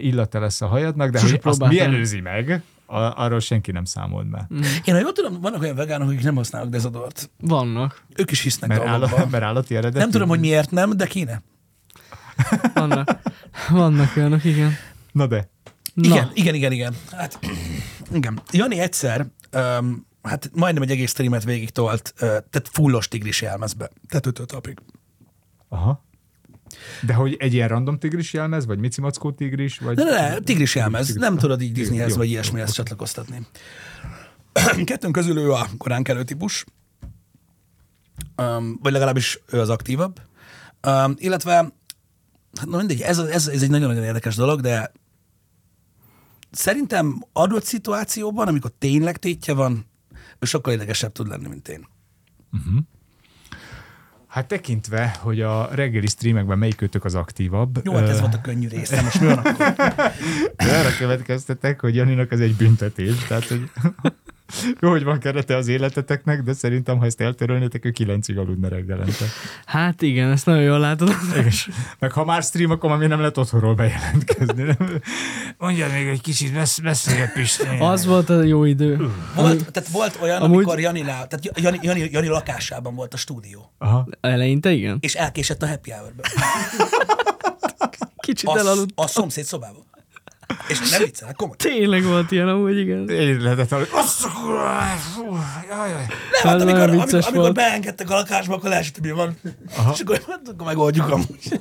illata 0.00 0.40
lesz 0.40 0.60
a 0.60 0.66
hajadnak, 0.66 1.10
de 1.10 1.18
Sose 1.18 1.32
hogy 1.32 1.40
azt 1.44 1.68
mi 1.68 1.80
előzi 1.80 2.20
meg, 2.20 2.62
arról 2.86 3.40
senki 3.40 3.72
nem 3.72 3.84
számolt 3.84 4.30
be. 4.30 4.46
Én 4.84 4.94
ha 4.94 5.00
jól 5.00 5.12
tudom, 5.12 5.40
vannak 5.40 5.62
olyan 5.62 5.76
vegánok, 5.76 6.08
akik 6.08 6.22
nem 6.22 6.34
használnak 6.34 6.70
dezodort. 6.70 7.30
Vannak. 7.40 8.02
Ők 8.16 8.30
is 8.30 8.40
hisznek 8.40 8.68
Mert, 8.68 8.82
dolgokban. 8.84 9.20
áll, 9.20 9.26
mert 9.30 9.44
állati 9.44 9.74
eredetű. 9.76 9.98
Nem 9.98 10.10
tudom, 10.10 10.28
hogy 10.28 10.40
miért 10.40 10.70
nem, 10.70 10.96
de 10.96 11.06
kéne. 11.06 11.42
Vannak. 12.74 13.20
Vannak 13.70 14.16
olyanok, 14.16 14.44
igen. 14.44 14.76
Na 15.12 15.26
de. 15.26 15.48
Na. 15.94 16.06
Igen, 16.06 16.30
igen, 16.34 16.54
igen, 16.54 16.72
igen. 16.72 16.96
Hát, 17.10 17.38
igen. 18.12 18.40
Jani 18.50 18.78
egyszer, 18.78 19.26
um, 19.52 20.06
hát 20.22 20.50
majdnem 20.52 20.82
egy 20.82 20.90
egész 20.90 21.10
streamet 21.10 21.44
végig 21.44 21.70
tolt, 21.70 22.12
uh, 22.14 22.20
tehát 22.20 22.68
fullos 22.72 23.08
tigris 23.08 23.42
jelmezbe. 23.42 23.90
Tetőtől 24.08 24.46
tapig. 24.46 24.78
Aha. 25.68 26.04
De 27.02 27.14
hogy 27.14 27.36
egy 27.38 27.54
ilyen 27.54 27.68
random 27.68 27.98
tigris 27.98 28.32
jelmez, 28.32 28.66
vagy 28.66 28.78
micimackó 28.78 29.32
tigris, 29.32 29.78
vagy... 29.78 29.96
Ne, 29.96 30.04
ne, 30.04 30.38
tigris 30.38 30.74
jelmez. 30.74 31.06
Tigris. 31.06 31.22
Nem 31.22 31.36
tudod 31.36 31.62
így 31.62 31.72
Disneyhez 31.72 32.16
vagy 32.16 32.28
ilyesmihez 32.28 32.72
csatlakoztatni. 32.72 33.46
Kettőnk 34.84 35.12
közül 35.12 35.38
ő 35.38 35.52
a 35.52 35.66
korán 35.78 36.02
kelő 36.02 36.24
típus, 36.24 36.64
um, 38.36 38.78
vagy 38.82 38.92
legalábbis 38.92 39.40
ő 39.50 39.60
az 39.60 39.68
aktívabb. 39.68 40.20
Um, 40.86 41.14
illetve, 41.18 41.72
hát 42.58 42.68
na 42.68 42.76
mindegy, 42.76 43.00
ez, 43.00 43.18
ez, 43.18 43.46
ez 43.46 43.62
egy 43.62 43.70
nagyon-nagyon 43.70 44.04
érdekes 44.04 44.36
dolog, 44.36 44.60
de 44.60 44.92
szerintem 46.50 47.24
adott 47.32 47.64
szituációban, 47.64 48.48
amikor 48.48 48.72
tényleg 48.78 49.16
tétje 49.16 49.54
van, 49.54 49.86
ő 50.38 50.46
sokkal 50.46 50.72
idegesebb 50.72 51.12
tud 51.12 51.28
lenni, 51.28 51.48
mint 51.48 51.68
én. 51.68 51.86
Hát 54.26 54.46
tekintve, 54.46 55.16
hogy 55.20 55.40
a 55.40 55.68
reggeli 55.74 56.06
streamekben 56.06 56.58
melyikőtök 56.58 57.04
az 57.04 57.14
aktívabb, 57.14 57.80
Jó, 57.84 57.94
hát 57.94 58.08
ez 58.08 58.20
volt 58.20 58.34
a 58.34 58.40
könnyű 58.40 58.68
része, 58.68 59.02
most 59.02 59.18
van 59.18 59.38
akkor? 59.38 59.74
arra 60.78 60.96
következtetek, 60.98 61.80
hogy 61.80 61.94
Janinak 61.94 62.32
ez 62.32 62.40
egy 62.40 62.56
büntetés, 62.56 63.24
tehát 63.28 63.44
hogy 63.44 63.70
Jó, 64.80 64.90
hogy 64.90 65.04
van 65.04 65.18
kerete 65.18 65.56
az 65.56 65.68
életeteknek, 65.68 66.42
de 66.42 66.52
szerintem, 66.52 66.98
ha 66.98 67.04
ezt 67.04 67.20
eltörölnétek, 67.20 67.84
ő 67.84 67.90
kilencig 67.90 68.38
aludna 68.38 68.68
reggelente. 68.68 69.24
Hát 69.66 70.02
igen, 70.02 70.30
ezt 70.30 70.46
nagyon 70.46 70.62
jól 70.62 70.78
látod. 70.78 71.10
Meg 71.98 72.12
ha 72.12 72.24
már 72.24 72.42
stream, 72.42 72.70
akkor 72.70 72.90
már 72.90 72.98
még 72.98 73.08
nem 73.08 73.18
lehet 73.18 73.38
otthonról 73.38 73.74
bejelentkezni. 73.74 74.76
Mondja 75.58 75.86
még 75.92 76.06
egy 76.06 76.20
kicsit, 76.20 76.52
besz, 76.52 76.78
beszélj 76.78 77.22
Pisti. 77.34 77.66
Az 77.92 78.04
volt 78.06 78.30
a 78.30 78.42
jó 78.42 78.64
idő. 78.64 78.96
Volt, 79.34 79.70
tehát 79.72 79.88
volt 79.88 80.18
olyan, 80.22 80.42
Amúgy- 80.42 80.54
amikor 80.56 80.80
Janinál, 80.80 81.26
tehát 81.26 81.58
Jani, 81.60 81.78
Jani, 81.82 82.08
Jani 82.12 82.26
lakásában 82.28 82.94
volt 82.94 83.14
a 83.14 83.16
stúdió, 83.16 83.72
Aha. 83.78 84.08
Eleinte 84.20 84.70
igen. 84.70 84.96
és 85.00 85.14
elkésett 85.14 85.62
a 85.62 85.66
happy 85.66 85.90
hour-be. 85.90 86.22
Kicsit 88.16 88.48
A, 88.48 88.58
elaludt. 88.58 88.90
a 88.94 89.06
szomszéd 89.06 89.44
szobában. 89.44 89.84
És 90.68 90.90
nem 90.90 91.02
viccelek, 91.02 91.36
komoly. 91.36 91.56
Tényleg 91.56 92.04
volt 92.04 92.30
ilyen 92.30 92.48
amúgy, 92.48 92.78
igen. 92.78 93.08
Én 93.08 93.40
lehetett 93.40 93.72
aludni. 93.72 93.98
Azt 93.98 94.24
a 94.24 94.28
kurva, 94.28 94.80
fú, 95.14 95.22
jaj, 95.68 95.88
jaj. 95.90 96.06
Nem, 96.06 96.06
hát 96.42 96.54
Ez 96.54 96.62
amikor, 96.62 96.78
nagyon 96.78 96.98
amikor, 96.98 97.24
amikor 97.26 97.52
beengedtek 97.52 98.10
a 98.10 98.14
lakásba, 98.14 98.54
akkor 98.54 98.68
leesett, 98.70 98.94
hogy 98.94 99.04
mi 99.04 99.10
van. 99.10 99.36
És 99.92 100.00
akkor, 100.00 100.20
hát, 100.28 100.40
akkor 100.48 100.66
megoldjuk 100.66 101.10
amúgy. 101.10 101.60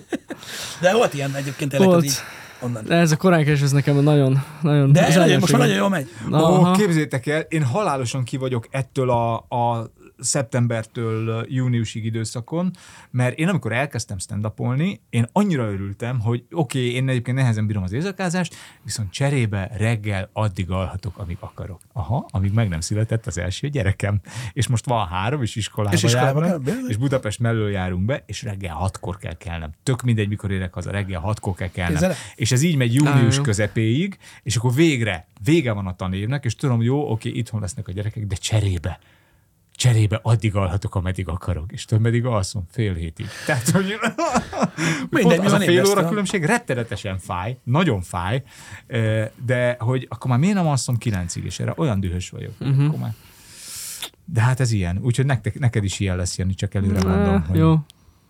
De 0.82 0.94
volt 0.94 1.14
ilyen 1.14 1.36
egyébként 1.36 1.70
tényleg, 1.70 1.90
Volt. 1.90 2.02
hogy 2.02 2.10
így 2.10 2.18
onnan. 2.60 2.84
De 2.86 2.96
ez 2.96 3.12
a 3.12 3.18
koránkelés, 3.18 3.62
ez 3.62 3.72
nekem 3.72 3.96
nagyon, 3.96 4.44
nagyon 4.62 4.92
De 4.92 5.00
nagyon, 5.00 5.14
zseniális 5.16 5.40
most 5.40 5.52
már 5.52 5.62
nagyon 5.62 5.76
jól 5.76 5.90
megy. 5.90 6.08
Ó, 6.32 6.36
Aha. 6.36 6.76
képzétek 6.76 7.26
el, 7.28 7.40
én 7.40 7.64
halálosan 7.64 8.24
ki 8.24 8.38
vagyok 8.38 8.68
ettől 8.72 9.10
a, 9.10 9.36
a 9.36 9.92
szeptembertől 10.24 11.46
júniusig 11.50 12.06
időszakon, 12.06 12.72
mert 13.12 13.38
én 13.38 13.48
amikor 13.48 13.72
elkezdtem 13.72 14.18
stand 14.18 14.52
én 15.10 15.28
annyira 15.32 15.72
örültem, 15.72 16.20
hogy 16.20 16.44
oké, 16.52 16.80
okay, 16.80 16.94
én 16.94 17.10
egyébként 17.10 17.38
nehezen 17.38 17.68
bírom 17.68 17.84
az 17.84 17.92
éjszakázást, 17.92 18.56
viszont 18.84 19.12
cserébe 19.12 19.72
reggel 19.78 20.30
addig 20.34 20.72
alhatok, 20.72 21.18
amíg 21.18 21.38
akarok. 21.40 21.80
Aha, 21.94 22.26
amíg 22.30 22.54
meg 22.54 22.70
nem 22.70 22.80
született 22.80 23.28
az 23.28 23.38
első 23.38 23.68
gyerekem. 23.68 24.22
És 24.54 24.68
most 24.68 24.86
van 24.86 25.08
három, 25.08 25.42
és 25.42 25.56
iskolába, 25.56 25.96
És 25.96 26.04
iskolába 26.04 26.46
járnak, 26.46 26.64
kell, 26.64 26.88
és 26.88 26.98
Budapest 26.98 27.40
mellől 27.40 27.70
járunk 27.70 28.06
be, 28.06 28.24
és 28.26 28.44
reggel 28.44 28.76
hatkor 28.76 29.18
kell 29.18 29.38
kelnem. 29.38 29.72
Tök 29.84 30.02
mindegy, 30.02 30.28
mikor 30.28 30.52
érek 30.52 30.74
haza, 30.74 30.92
reggel 30.92 31.20
hatkor 31.20 31.54
kell 31.54 31.70
kelnem. 31.70 31.92
Képzeld 31.92 32.12
el? 32.12 32.18
És 32.36 32.52
ez 32.52 32.62
így 32.62 32.76
megy 32.76 32.94
június 32.94 33.34
Á, 33.34 33.38
jó. 33.38 33.44
közepéig, 33.44 34.18
és 34.44 34.56
akkor 34.56 34.74
végre, 34.74 35.28
vége 35.44 35.72
van 35.72 35.88
a 35.88 35.96
tanévnek, 35.96 36.46
és 36.46 36.56
tudom, 36.56 36.82
jó, 36.82 37.12
oké, 37.12 37.30
itthon 37.30 37.62
lesznek 37.62 37.88
a 37.88 37.92
gyerekek, 37.92 38.26
de 38.26 38.36
cserébe, 38.36 39.00
cserébe 39.84 40.20
addig 40.22 40.56
alhatok, 40.56 40.96
ameddig 40.96 41.28
akarok. 41.28 41.72
És 41.72 41.86
tudod, 41.86 42.04
meddig 42.04 42.26
alszom? 42.26 42.64
Fél 42.72 42.94
hétig. 42.94 43.26
Tehát, 43.46 43.70
hogy 43.70 43.86
Mindegy, 45.10 45.40
mi 45.40 45.46
az 45.46 45.52
a 45.52 45.60
fél 45.60 45.86
óra 45.86 46.08
különbség 46.08 46.44
rettenetesen 46.44 47.18
fáj, 47.18 47.58
nagyon 47.64 48.02
fáj, 48.02 48.44
de 49.46 49.76
hogy 49.80 50.06
akkor 50.10 50.30
már 50.30 50.40
miért 50.40 50.56
nem 50.56 50.68
alszom 50.68 50.98
kilencig, 50.98 51.46
és 51.46 51.60
erre 51.60 51.74
olyan 51.76 52.00
dühös 52.00 52.30
vagyok. 52.30 52.54
Uh-huh. 52.60 52.86
Akkor 52.86 53.00
már... 53.00 53.14
De 54.26 54.42
hát 54.42 54.60
ez 54.60 54.72
ilyen. 54.72 55.00
Úgyhogy 55.02 55.26
nektek, 55.26 55.60
neked 55.60 55.84
is 55.84 56.00
ilyen 56.00 56.16
lesz, 56.16 56.38
Jani, 56.38 56.54
csak 56.54 56.74
előre 56.74 57.08
mondom. 57.08 57.46
Ah, 57.50 57.58
Jó. 57.58 57.78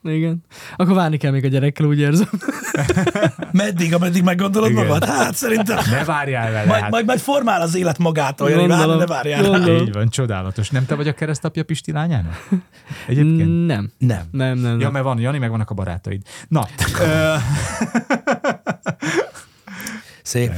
Igen. 0.04 0.44
Akkor 0.76 0.96
várni 0.96 1.18
kell 1.18 1.32
még 1.32 1.46
a 1.46 1.48
gyerekkel, 1.48 1.86
úgy 1.86 2.00
érzem. 2.00 2.30
Meddig, 3.52 3.94
ameddig 3.94 4.24
meggondolod 4.24 4.70
Igen. 4.70 4.86
magad? 4.86 5.06
Hát 5.06 5.36
szerintem. 5.36 5.78
Ne 5.90 6.04
várjál 6.04 6.52
vele. 6.52 6.66
Majd, 6.66 6.82
hát. 6.82 6.92
majd, 6.92 7.06
majd 7.06 7.20
formál 7.20 7.62
az 7.62 7.76
élet 7.76 7.98
magától, 7.98 8.50
Jani, 8.50 8.68
várj, 8.68 8.98
ne 8.98 9.06
várjál. 9.06 9.44
Gondolom. 9.44 9.82
Így 9.86 9.94
van, 9.94 10.10
csodálatos. 10.10 10.70
Nem 10.70 10.86
te 10.86 10.96
vagy 10.96 11.08
a 11.08 11.14
keresztapja 11.14 11.64
Pisti 11.64 11.92
lányának? 11.92 12.48
Egyébként? 13.08 13.66
Nem. 13.66 13.92
Nem. 13.98 14.22
Nem, 14.32 14.58
nem, 14.58 14.72
Ja, 14.72 14.78
nem. 14.78 14.92
mert 14.92 15.06
van 15.06 15.20
Jani, 15.20 15.38
meg 15.38 15.50
vannak 15.50 15.70
a 15.70 15.74
barátaid. 15.74 16.22
Na, 16.48 16.68
Szép. 20.24 20.52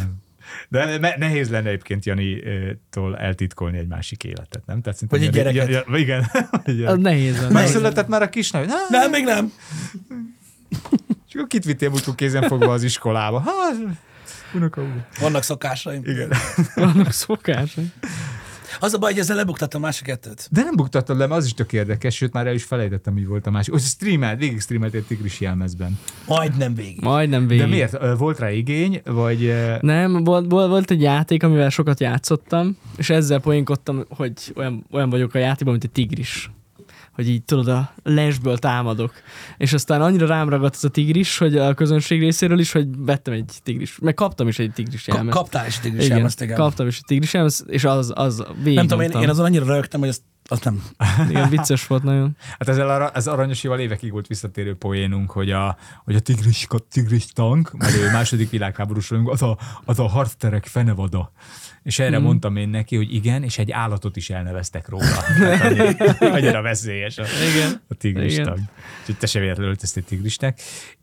De 0.76 1.15
nehéz 1.17 1.49
lenne 1.49 1.67
egyébként 1.67 2.05
Jani-tól 2.05 3.17
eltitkolni 3.17 3.78
egy 3.78 3.88
másik 3.88 4.23
életet, 4.23 4.65
nem? 4.65 4.82
Tehát 4.82 4.99
Vagy 5.09 5.23
egy 5.23 5.30
gyereket. 5.30 5.69
Ja, 5.69 5.84
ja, 5.88 5.97
igen. 5.97 6.32
Gyerek. 6.65 6.88
Az 6.91 6.97
nehéz 7.09 7.41
lenne. 7.41 7.53
Megszületett 7.53 8.07
már 8.07 8.21
a 8.21 8.30
kisnő? 8.30 8.65
Hát, 8.67 8.89
Nem, 8.89 9.09
még 9.09 9.23
nem. 9.23 9.51
És 11.28 11.34
akkor 11.36 11.47
kit 11.47 11.65
vittél 11.65 11.89
múltkor 11.89 12.15
kézen 12.15 12.41
fogva 12.41 12.71
az 12.71 12.84
iskolába? 12.84 13.39
Hát, 13.39 13.76
unoka 14.53 14.82
úr. 14.82 15.05
Vannak 15.19 15.43
szokásaim. 15.43 16.01
Igen. 16.05 16.32
Vannak 16.76 17.11
szokások. 17.11 17.84
Az 18.80 18.93
a 18.93 18.97
baj, 18.97 19.11
hogy 19.11 19.21
ezzel 19.21 19.36
lebuktattam 19.36 19.84
a 19.84 19.86
másik 19.86 20.05
kettőt. 20.05 20.47
De 20.51 20.63
nem 20.63 20.76
buktattad 20.76 21.17
le, 21.17 21.28
mert 21.28 21.39
az 21.39 21.45
is 21.45 21.53
tök 21.53 21.73
érdekes, 21.73 22.15
sőt 22.15 22.34
már 22.34 22.47
el 22.47 22.53
is 22.53 22.63
felejtettem, 22.63 23.13
mi 23.13 23.26
volt 23.26 23.47
a 23.47 23.51
másik. 23.51 23.73
Hogy 23.73 23.82
streamelt, 23.82 24.39
végig 24.39 24.61
streamelt 24.61 24.93
egy 24.93 25.03
tigris 25.03 25.39
jelmezben. 25.39 25.99
Majdnem 26.28 26.76
végig. 26.76 27.01
Majdnem 27.01 27.47
végig. 27.47 27.63
De 27.63 27.69
miért? 27.69 28.17
Volt 28.17 28.39
rá 28.39 28.51
igény, 28.51 29.01
vagy... 29.05 29.53
Nem, 29.82 30.23
volt, 30.23 30.51
volt, 30.51 30.69
volt 30.69 30.91
egy 30.91 31.01
játék, 31.01 31.43
amivel 31.43 31.69
sokat 31.69 31.99
játszottam, 31.99 32.78
és 32.97 33.09
ezzel 33.09 33.39
poénkodtam, 33.39 34.05
hogy 34.09 34.32
olyan, 34.55 34.86
olyan 34.91 35.09
vagyok 35.09 35.34
a 35.34 35.38
játékban, 35.38 35.71
mint 35.71 35.84
egy 35.84 35.91
tigris. 35.91 36.49
Hogy 37.16 37.30
így 37.30 37.43
tudod, 37.43 37.68
a 37.68 37.93
lesből 38.03 38.57
támadok. 38.57 39.13
És 39.57 39.74
aztán 39.74 40.01
annyira 40.01 40.28
rám 40.28 40.49
ragadt 40.49 40.76
ez 40.76 40.84
a 40.84 40.89
tigris, 40.89 41.38
hogy 41.38 41.57
a 41.57 41.74
közönség 41.74 42.20
részéről 42.20 42.59
is, 42.59 42.72
hogy 42.72 42.88
vettem 42.97 43.34
egy 43.34 43.51
tigris. 43.63 43.99
Meg 44.01 44.13
kaptam 44.13 44.47
is 44.47 44.59
egy 44.59 44.72
tigris 44.72 45.07
jelmezt. 45.07 45.38
kaptál 45.38 45.68
is 45.68 45.80
tigris 45.80 46.03
igen, 46.03 46.16
jelmezt, 46.16 46.41
igen. 46.41 46.55
kaptam 46.55 46.88
is 46.88 46.97
egy 46.97 47.05
tigris 47.05 47.34
jelmezt, 47.34 47.66
és 47.68 47.84
az, 47.84 48.11
az 48.16 48.43
végig 48.55 48.76
Nem 48.76 48.88
tudom, 48.88 49.01
én, 49.01 49.11
én 49.11 49.30
azon 49.30 49.45
annyira 49.45 49.66
rögtem, 49.66 49.99
hogy 49.99 50.09
azt, 50.09 50.22
azt 50.47 50.63
nem. 50.63 50.83
Igen, 51.29 51.49
vicces 51.49 51.87
volt 51.87 52.03
nagyon. 52.03 52.37
Hát 52.59 52.67
ezzel 52.67 52.89
arra, 52.89 53.11
ez 53.11 53.27
aranyosival 53.27 53.79
évekig 53.79 54.11
volt 54.11 54.27
visszatérő 54.27 54.75
poénunk, 54.75 55.31
hogy 55.31 55.51
a, 55.51 55.77
hogy 56.03 56.15
a 56.15 56.19
tigris, 56.19 56.65
a 56.69 56.79
tigris 56.79 57.25
tank, 57.25 57.71
mert 57.71 57.95
ő 57.95 58.11
második 58.11 58.49
világháborús 58.49 59.11
az 59.11 59.41
a, 59.41 59.57
az 59.85 59.99
a 59.99 60.07
harcterek 60.07 60.65
fenevada. 60.65 61.31
És 61.83 61.99
erre 61.99 62.19
mm. 62.19 62.23
mondtam 62.23 62.55
én 62.55 62.69
neki, 62.69 62.95
hogy 62.95 63.13
igen, 63.13 63.43
és 63.43 63.57
egy 63.57 63.71
állatot 63.71 64.15
is 64.15 64.29
elneveztek 64.29 64.89
róla. 64.89 65.17
Annyi- 65.61 65.97
Annyira 66.35 66.61
veszélyes 66.61 67.17
a, 67.17 67.23
Igen. 67.53 67.81
a 67.87 67.93
tigris 67.93 68.33
Igen. 68.33 68.45
tank. 68.45 68.59
Úgyhogy 68.99 69.17
te 69.17 69.27
se 69.27 69.39
véletlenül 69.39 69.71
öltöztél 69.71 70.03
tigrisnek. 70.03 70.61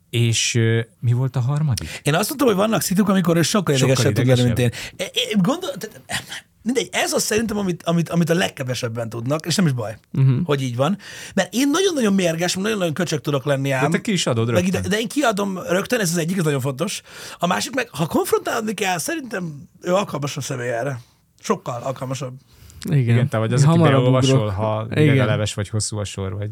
És 0.09 0.59
mi 0.99 1.11
volt 1.11 1.35
a 1.35 1.39
harmadik? 1.39 2.01
Én 2.03 2.15
azt 2.15 2.27
mondtam, 2.27 2.47
hogy 2.47 2.57
vannak 2.57 2.81
szituk, 2.81 3.09
amikor 3.09 3.37
ő 3.37 3.41
sokkal 3.41 3.75
Sokkal 3.75 3.93
idegesebb 3.93 4.13
tud 4.13 4.25
lenni, 4.25 4.43
mint 4.43 4.59
én. 4.59 4.71
É- 4.95 5.11
Én 5.31 5.41
gondol, 5.41 5.69
mindegy, 6.63 6.89
ez 6.91 7.13
az 7.13 7.23
szerintem, 7.23 7.57
amit, 7.57 7.83
amit, 7.83 8.09
amit 8.09 8.29
a 8.29 8.33
legkevesebben 8.33 9.09
tudnak, 9.09 9.45
és 9.45 9.55
nem 9.55 9.65
is 9.65 9.71
baj, 9.71 9.97
uh-huh. 10.13 10.45
hogy 10.45 10.61
így 10.61 10.75
van. 10.75 10.97
Mert 11.33 11.53
én 11.53 11.69
nagyon-nagyon 11.69 12.13
mérges, 12.13 12.53
nagyon-nagyon 12.53 12.93
köcsög 12.93 13.21
tudok 13.21 13.45
lenni 13.45 13.71
ám. 13.71 13.91
De 13.91 13.97
te 13.97 14.01
ki 14.01 14.11
is 14.11 14.25
adod 14.25 14.51
Meg 14.51 14.63
rögtön. 14.63 14.79
ide, 14.79 14.89
de 14.89 14.99
én 14.99 15.07
kiadom 15.07 15.59
rögtön, 15.67 15.99
ez 15.99 16.09
az 16.09 16.17
egyik, 16.17 16.37
ez 16.37 16.43
nagyon 16.43 16.61
fontos. 16.61 17.01
A 17.37 17.47
másik 17.47 17.75
meg, 17.75 17.89
ha 17.91 18.05
konfrontálni 18.05 18.73
kell, 18.73 18.97
szerintem 18.97 19.69
ő 19.81 19.93
alkalmasabb 19.93 20.43
személy 20.43 20.69
erre. 20.69 20.99
Sokkal 21.39 21.81
alkalmasabb. 21.81 22.33
Igen, 22.85 22.99
Igen, 22.99 23.27
te 23.27 23.37
vagy 23.37 23.53
az, 23.53 23.63
aki 23.63 23.79
beolvasol, 23.79 24.49
ha 24.49 24.87
Igen. 24.95 25.25
leves 25.25 25.53
vagy 25.53 25.69
hosszú 25.69 25.97
a 25.97 26.03
sor, 26.03 26.33
vagy. 26.33 26.49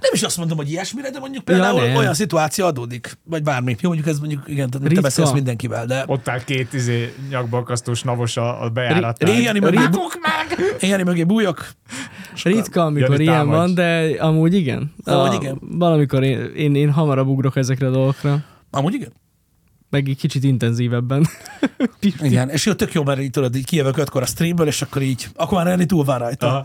Nem 0.00 0.10
is 0.12 0.22
azt 0.22 0.36
mondom, 0.36 0.56
hogy 0.56 0.70
ilyesmire, 0.70 1.10
de 1.10 1.18
mondjuk 1.18 1.44
például 1.44 1.80
nem. 1.80 1.96
olyan 1.96 2.14
szituáció 2.14 2.66
adódik, 2.66 3.18
vagy 3.24 3.42
bármi. 3.42 3.76
Jó, 3.80 3.88
mondjuk 3.88 4.08
ez 4.08 4.18
mondjuk, 4.18 4.42
igen, 4.46 4.70
tehát 4.70 4.94
te 4.94 5.00
beszélsz 5.00 5.32
mindenkivel, 5.32 5.86
de 5.86 6.04
Ott 6.06 6.28
áll 6.28 6.44
két 6.44 6.72
izé, 6.72 7.14
nyakbalkasztós 7.30 8.02
navos 8.02 8.36
a, 8.36 8.62
a 8.64 8.68
bejáratnál. 8.68 9.34
Ré- 9.34 9.44
Jani 9.44 9.58
mögé, 9.58 9.76
meg! 9.76 10.76
én 10.80 10.90
Jani 10.90 11.02
mögé 11.02 11.24
bújok. 11.24 11.68
Ritka, 12.42 12.84
amikor 12.84 13.20
ilyen 13.20 13.48
van, 13.48 13.74
de 13.74 14.16
amúgy 14.18 14.54
igen. 14.54 14.94
Amúgy 15.04 15.34
igen. 15.34 15.58
Valamikor 15.60 16.22
én, 16.22 16.52
én, 16.56 16.74
én 16.74 16.90
hamarabb 16.90 17.28
ugrok 17.28 17.56
ezekre 17.56 17.86
a 17.86 17.90
dolgokra. 17.90 18.38
Amúgy 18.70 18.94
igen. 18.94 19.12
Meg 19.90 20.08
egy 20.08 20.16
kicsit 20.16 20.44
intenzívebben. 20.44 21.26
Igen, 22.20 22.48
és 22.48 22.66
jó, 22.66 22.72
tök 22.72 22.92
jó, 22.92 23.04
mert 23.04 23.20
így 23.20 23.30
tudod, 23.30 23.56
így 23.56 23.64
kijövök 23.64 23.96
ötkor 23.96 24.22
a 24.22 24.26
streamből, 24.26 24.66
és 24.66 24.82
akkor 24.82 25.02
így, 25.02 25.28
akkor 25.34 25.58
már 25.58 25.66
Reni 25.66 25.86
túl 25.86 26.04
van 26.04 26.18
rajta. 26.18 26.64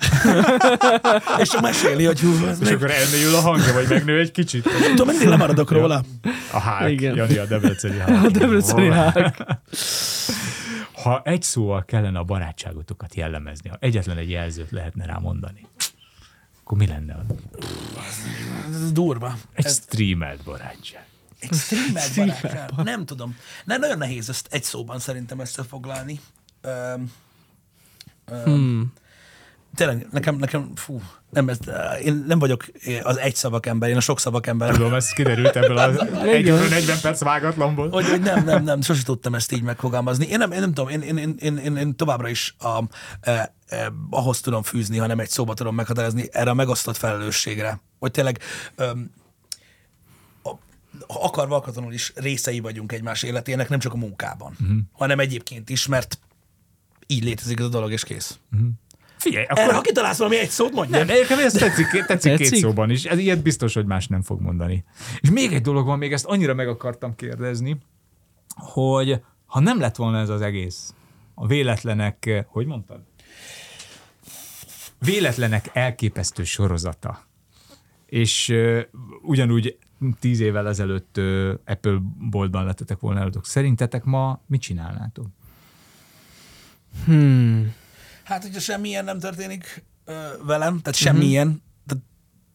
És 1.41 1.49
csak 1.49 1.61
meséli, 1.61 2.05
hogy 2.05 2.19
hú, 2.19 2.45
ez 2.47 2.61
És 2.61 2.67
még... 2.67 2.76
akkor 2.76 2.91
elmélyül 2.91 3.36
a 3.36 3.39
hangja, 3.39 3.73
vagy 3.73 3.88
megnő 3.89 4.19
egy 4.19 4.32
kicsit. 4.32 4.69
Tudom, 4.89 5.07
mindig 5.07 5.28
lemaradok 5.28 5.71
róla. 5.71 6.03
A 6.51 6.59
hák. 6.59 6.91
Igen. 6.91 7.15
Jani 7.15 7.38
a 7.38 7.45
debreceni 7.45 7.97
hák. 8.01 8.23
A 8.23 8.30
debreceni 8.30 8.89
hák. 8.89 9.45
Ha 11.03 11.21
egy 11.23 11.41
szóval 11.41 11.86
kellene 11.86 12.19
a 12.19 12.23
barátságotokat 12.23 13.15
jellemezni, 13.15 13.69
ha 13.69 13.78
egyetlen 13.80 14.17
egy 14.17 14.30
jelzőt 14.30 14.71
lehetne 14.71 15.05
rá 15.05 15.17
mondani, 15.17 15.67
akkor 16.63 16.78
mi 16.78 16.88
lenne 16.88 17.15
az? 17.28 17.36
Ez 18.73 18.91
durva. 18.91 19.36
Egy 19.53 19.65
Ez 19.65 19.82
streamelt 19.86 20.43
barátság. 20.43 21.05
Egy 21.50 21.58
streamelt 21.58 22.16
barátság. 22.16 22.72
Nem 22.84 23.06
tudom. 23.06 23.38
Nem, 23.66 23.80
nagyon 23.80 23.98
nehéz 23.98 24.30
ezt 24.30 24.48
egy 24.52 24.64
szóban 24.64 25.00
szerintem 25.00 25.39
összefoglalni. 25.39 26.20
Öm, 26.62 27.12
öm, 28.26 28.43
Hmm. 28.43 28.93
Tényleg, 29.76 30.08
nekem, 30.12 30.36
nekem, 30.36 30.72
fú, 30.76 31.02
nem, 31.30 31.50
ez, 31.50 31.58
én 32.04 32.24
nem 32.28 32.39
vagyok 32.39 32.66
az 33.04 33.18
egy 33.18 33.36
szavak 33.36 33.66
ember, 33.66 33.89
én 33.89 33.98
a 33.98 34.00
sok 34.00 34.20
szavak 34.20 34.48
ember. 34.48 34.74
Tudom, 34.74 34.93
ez 34.93 35.10
kiderült 35.10 35.56
ebből 35.56 35.78
az 35.78 35.98
egy 36.24 36.50
óra 36.50 36.68
40 36.68 37.00
perc 37.02 37.22
vágatlanból. 37.24 37.89
Hogy, 37.89 38.10
hogy 38.10 38.22
nem, 38.22 38.43
nem, 38.43 38.64
nem, 38.64 38.82
sose 38.82 39.04
tudtam 39.04 39.36
ezt 39.36 39.52
így 39.52 39.62
megfogalmazni. 39.62 40.28
Én 40.28 40.38
nem, 40.38 40.52
én 40.52 40.60
nem 40.60 40.74
tudom, 40.74 40.89
én, 40.89 41.02
én, 41.02 41.18
én, 41.18 41.58
én, 41.58 41.76
én, 41.76 41.96
továbbra 41.96 42.28
is 42.28 42.56
a, 42.60 42.84
eh, 43.22 43.43
eh, 43.68 43.86
ahhoz 44.10 44.41
tudom 44.41 44.64
fűzni, 44.64 44.98
hanem 44.98 45.20
egy 45.20 45.30
szóba 45.30 45.54
tudom 45.54 45.76
meghatározni 45.76 46.28
erre 46.32 46.50
a 46.50 46.54
megosztott 46.54 46.98
felelősségre. 46.98 47.82
Hogy 48.00 48.12
tényleg 48.12 48.39
ha 48.76 48.84
akarva 51.08 51.56
akaratlanul 51.56 51.93
is 51.93 52.12
részei 52.16 52.60
vagyunk 52.60 52.91
egymás 52.91 53.24
életének, 53.24 53.70
nem 53.70 53.80
csak 53.80 53.93
a 53.93 53.98
munkában, 53.98 54.56
uh-huh. 54.62 54.78
hanem 54.91 55.20
egyébként 55.20 55.70
is, 55.70 55.88
mert 55.88 56.20
így 57.08 57.24
létezik 57.24 57.60
ez 57.60 57.66
a 57.66 57.70
dolog, 57.70 57.91
és 57.91 58.04
kész. 58.04 58.39
Figyelj, 59.18 59.46
Erre, 59.50 59.62
akkor... 59.62 59.74
ha 59.74 59.82
kitalálsz 59.82 60.18
valami 60.18 60.38
egy 60.38 60.50
szót, 60.50 60.74
mondja. 60.74 60.98
Nem, 60.98 61.08
nekem 61.08 61.39
ez 61.39 61.54
tetszik, 61.54 61.88
tetszik, 61.88 62.06
tetszik 62.06 62.38
két 62.38 62.60
szóban 62.60 62.89
is. 62.89 63.04
Ez 63.04 63.18
ilyet 63.18 63.41
biztos, 63.41 63.74
hogy 63.74 63.86
más 63.86 64.08
nem 64.08 64.22
fog 64.22 64.41
mondani. 64.41 64.84
És 65.20 65.30
még 65.30 65.54
egy 65.54 65.62
dolog 65.62 65.86
van, 65.86 65.98
még 65.98 66.14
ezt 66.14 66.26
annyira 66.26 66.54
meg 66.54 66.68
akartam 66.68 67.16
kérdezni, 67.16 67.78
hogy 68.56 69.22
ha 69.46 69.60
nem 69.60 69.80
lett 69.80 69.96
volna 69.96 70.20
ez 70.20 70.30
az 70.30 70.41
egész, 70.41 70.93
a 71.34 71.48
véletlenek, 71.48 72.46
hogy 72.48 72.66
mondtad? 72.66 73.00
Véletlenek 75.00 75.70
elképesztő 75.74 76.43
sorozata. 76.43 77.26
És 78.06 78.50
uh, 78.50 78.82
ugyanúgy 79.22 79.78
tíz 80.20 80.39
évvel 80.39 80.68
ezelőtt 80.68 81.18
Apple 81.66 81.98
boltban 82.30 82.66
lettetek 82.66 83.00
volna 83.00 83.20
előttök. 83.20 83.46
Szerintetek 83.46 84.04
ma 84.04 84.41
mit 84.48 84.62
csinálnátok? 84.62 85.28
Hmm. 87.06 87.74
Hát, 88.24 88.41
hogyha 88.41 88.60
semmilyen 88.60 89.06
nem 89.06 89.20
történik 89.20 89.84
ö, 90.06 90.14
velem, 90.46 90.80
tehát 90.80 90.96
semmilyen, 90.96 91.62
tehát 91.86 92.04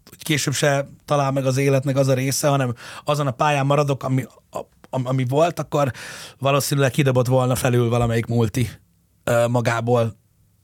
hogy 0.09 0.23
később 0.23 0.55
se 0.55 0.89
talál 1.05 1.33
meg 1.33 1.47
az 1.47 1.57
életnek 1.57 1.97
az 1.97 2.09
a 2.09 2.15
része, 2.15 2.49
hanem 2.49 2.75
azon 3.05 3.27
a 3.27 3.31
pályán 3.31 3.67
maradok, 3.67 4.03
ami, 4.03 4.23
a, 4.51 4.59
am- 4.91 5.07
ami 5.07 5.25
volt, 5.25 5.59
akkor 5.59 5.93
valószínűleg 6.39 6.91
kidobott 6.91 7.27
volna 7.27 7.55
felül 7.55 7.89
valamelyik 7.89 8.27
multi 8.27 8.69
ö, 9.25 9.49
magából, 9.49 10.19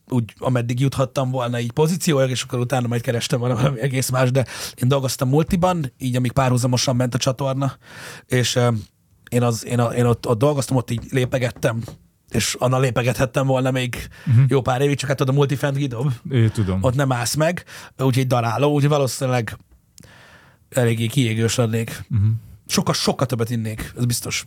úgy, 0.08 0.34
ameddig 0.38 0.80
juthattam 0.80 1.30
volna 1.30 1.60
így 1.60 1.72
pozícióig, 1.72 2.30
és 2.30 2.42
akkor 2.42 2.58
utána 2.58 2.86
majd 2.86 3.00
kerestem 3.00 3.38
volna 3.38 3.54
valami 3.54 3.80
egész 3.80 4.10
más, 4.10 4.30
de 4.30 4.46
én 4.74 4.88
dolgoztam 4.88 5.28
multiban, 5.28 5.92
így 5.98 6.16
amíg 6.16 6.32
párhuzamosan 6.32 6.96
ment 6.96 7.14
a 7.14 7.18
csatorna, 7.18 7.76
és 8.26 8.58
én, 9.30 9.42
az, 9.42 9.66
én, 9.66 9.78
a, 9.80 9.86
én 9.86 10.04
ott, 10.04 10.28
ott 10.28 10.38
dolgoztam, 10.38 10.76
ott 10.76 10.90
így 10.90 11.02
lépegettem, 11.10 11.82
és 12.30 12.56
annál 12.58 12.80
lépegethettem 12.80 13.46
volna 13.46 13.70
még 13.70 14.08
uh-huh. 14.26 14.44
jó 14.48 14.60
pár 14.60 14.80
évig, 14.80 14.96
csak 14.96 15.08
hát 15.08 15.18
tudod, 15.18 15.34
a 15.34 15.36
multifent 15.36 15.76
kidob, 15.76 16.12
Ő, 16.28 16.48
tudom. 16.48 16.82
ott 16.82 16.94
nem 16.94 17.12
állsz 17.12 17.34
meg, 17.34 17.64
úgyhogy 17.98 18.26
daráló, 18.26 18.72
úgyhogy 18.72 18.90
valószínűleg 18.90 19.58
eléggé 20.68 21.06
kiégős 21.06 21.54
lennék. 21.54 22.04
Uh-huh. 22.10 22.28
Sokkal, 22.66 22.94
sokkal 22.94 23.26
többet 23.26 23.50
innék, 23.50 23.92
ez 23.96 24.04
biztos. 24.04 24.44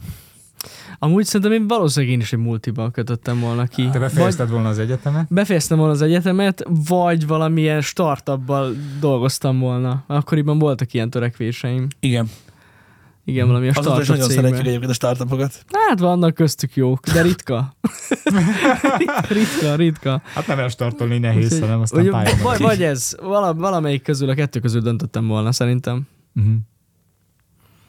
Amúgy 0.99 1.25
szerintem 1.25 1.51
én 1.51 1.67
valószínűleg 1.67 2.13
én 2.15 2.19
is 2.21 2.33
egy 2.33 2.39
multiban 2.39 2.91
kötöttem 2.91 3.39
volna 3.39 3.65
ki. 3.67 3.89
Te 3.91 3.99
befejezted 3.99 4.49
volna 4.49 4.69
az 4.69 4.79
egyetemet? 4.79 5.33
Befejeztem 5.33 5.77
volna 5.77 5.93
az 5.93 6.01
egyetemet, 6.01 6.63
vagy 6.87 7.27
valamilyen 7.27 7.81
startuppal 7.81 8.75
dolgoztam 8.99 9.59
volna. 9.59 10.03
Akkoriban 10.07 10.59
voltak 10.59 10.93
ilyen 10.93 11.09
törekvéseim. 11.09 11.87
Igen. 11.99 12.29
Igen, 13.25 13.47
valami 13.47 13.67
a 13.67 13.71
Azóta 13.75 13.99
is 13.99 14.03
startup 14.03 14.25
nagyon 14.27 14.29
szeretjük 14.43 14.67
egyébként 14.67 14.91
a 14.91 14.93
startupokat. 14.93 15.65
Hát 15.71 15.99
vannak 15.99 16.33
köztük 16.33 16.75
jók, 16.75 17.07
de 17.07 17.21
ritka. 17.21 17.75
ritka, 19.29 19.75
ritka. 19.75 20.21
Hát 20.33 20.47
nem 20.47 20.59
elstartolni 20.59 21.17
nehéz, 21.17 21.43
Úgyhogy- 21.43 21.59
hanem 21.61 21.81
aztán 21.81 22.01
Vagy, 22.01 22.11
pályán. 22.11 22.41
vagy, 22.41 22.59
vagy 22.59 22.83
ez, 22.83 23.15
vala, 23.21 23.53
valamelyik 23.53 24.01
közül, 24.01 24.29
a 24.29 24.33
kettő 24.33 24.59
közül 24.59 24.81
döntöttem 24.81 25.27
volna 25.27 25.51
szerintem. 25.51 26.07
Uh-huh. 26.35 26.53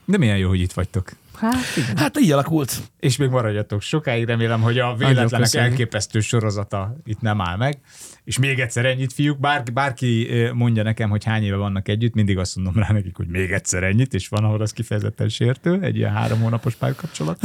De 0.05 0.19
milyen 0.19 0.37
jó, 0.39 0.49
hogy 0.49 0.61
itt 0.61 0.73
vagytok. 0.73 1.11
Hát 1.41 1.77
igen. 1.77 1.97
Hát 1.97 2.21
így 2.21 2.31
alakult. 2.33 2.81
És 2.99 3.17
még 3.17 3.29
maradjatok 3.29 3.83
sokáig, 3.83 4.25
remélem, 4.25 4.61
hogy 4.61 4.79
a 4.79 4.95
véletlenek 4.95 5.55
elképesztő 5.55 6.21
sorozata 6.21 6.97
itt 7.05 7.21
nem 7.21 7.41
áll 7.41 7.57
meg. 7.57 7.81
És 8.25 8.39
még 8.39 8.59
egyszer 8.61 8.85
ennyit, 8.85 9.13
fiúk, 9.13 9.39
bárki, 9.39 9.71
bárki 9.71 10.29
mondja 10.55 10.83
nekem, 10.83 11.11
hogy 11.11 11.25
hány 11.25 11.43
éve 11.43 11.57
vannak 11.57 11.89
együtt, 11.89 12.15
mindig 12.15 12.39
azt 12.39 12.57
mondom 12.57 12.83
rá 12.83 12.89
nekik, 12.93 13.17
hogy 13.17 13.27
még 13.27 13.51
egyszer 13.51 13.83
ennyit, 13.83 14.15
és 14.15 14.29
van, 14.29 14.45
ahol 14.45 14.61
az 14.61 14.73
kifejezetten 14.73 15.29
sértő, 15.29 15.79
egy 15.83 15.97
ilyen 15.97 16.13
három 16.13 16.41
hónapos 16.41 16.75
párkapcsolat. 16.75 17.39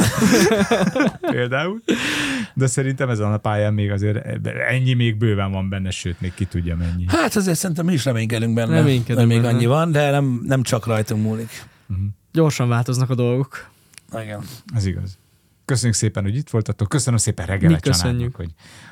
Például. 1.32 1.82
De 2.54 2.68
szerintem 2.68 3.10
ezen 3.10 3.34
a 3.34 3.38
pályán 3.38 3.74
még 3.74 3.92
azért 3.92 4.26
ennyi 4.70 4.94
még 4.94 5.18
bőven 5.18 5.52
van 5.52 5.70
benne, 5.70 5.90
sőt, 5.90 6.22
még 6.22 6.34
ki 6.34 6.46
tudja 6.46 6.76
mennyi. 6.76 7.06
Hát 7.08 7.36
azért 7.36 7.58
szerintem 7.58 7.86
mi 7.86 7.94
is 7.94 8.06
reménykedünk 8.06 8.54
benne. 8.54 8.76
Reménykedünk 8.76 9.20
hogy 9.20 9.28
még 9.28 9.42
benne. 9.42 9.54
annyi 9.54 9.66
van, 9.66 9.92
de 9.92 10.10
nem, 10.10 10.42
nem 10.46 10.64
csak 10.64 10.86
rajtunk 10.86 11.24
múlik. 11.24 11.64
Gyorsan 12.32 12.70
változnak 12.70 13.10
a 13.10 13.16
dolgok. 13.16 13.74
Igen. 14.22 14.44
Ez 14.76 14.86
igaz. 14.86 15.18
Köszönjük 15.66 15.96
szépen, 15.98 16.24
hogy 16.24 16.36
itt 16.36 16.50
voltatok. 16.50 16.90
Köszönöm 16.90 17.20
szépen 17.20 17.46
Regele 17.46 17.74
Mi 17.74 17.80
köszönjük. 17.80 18.36
Hogy 18.36 18.52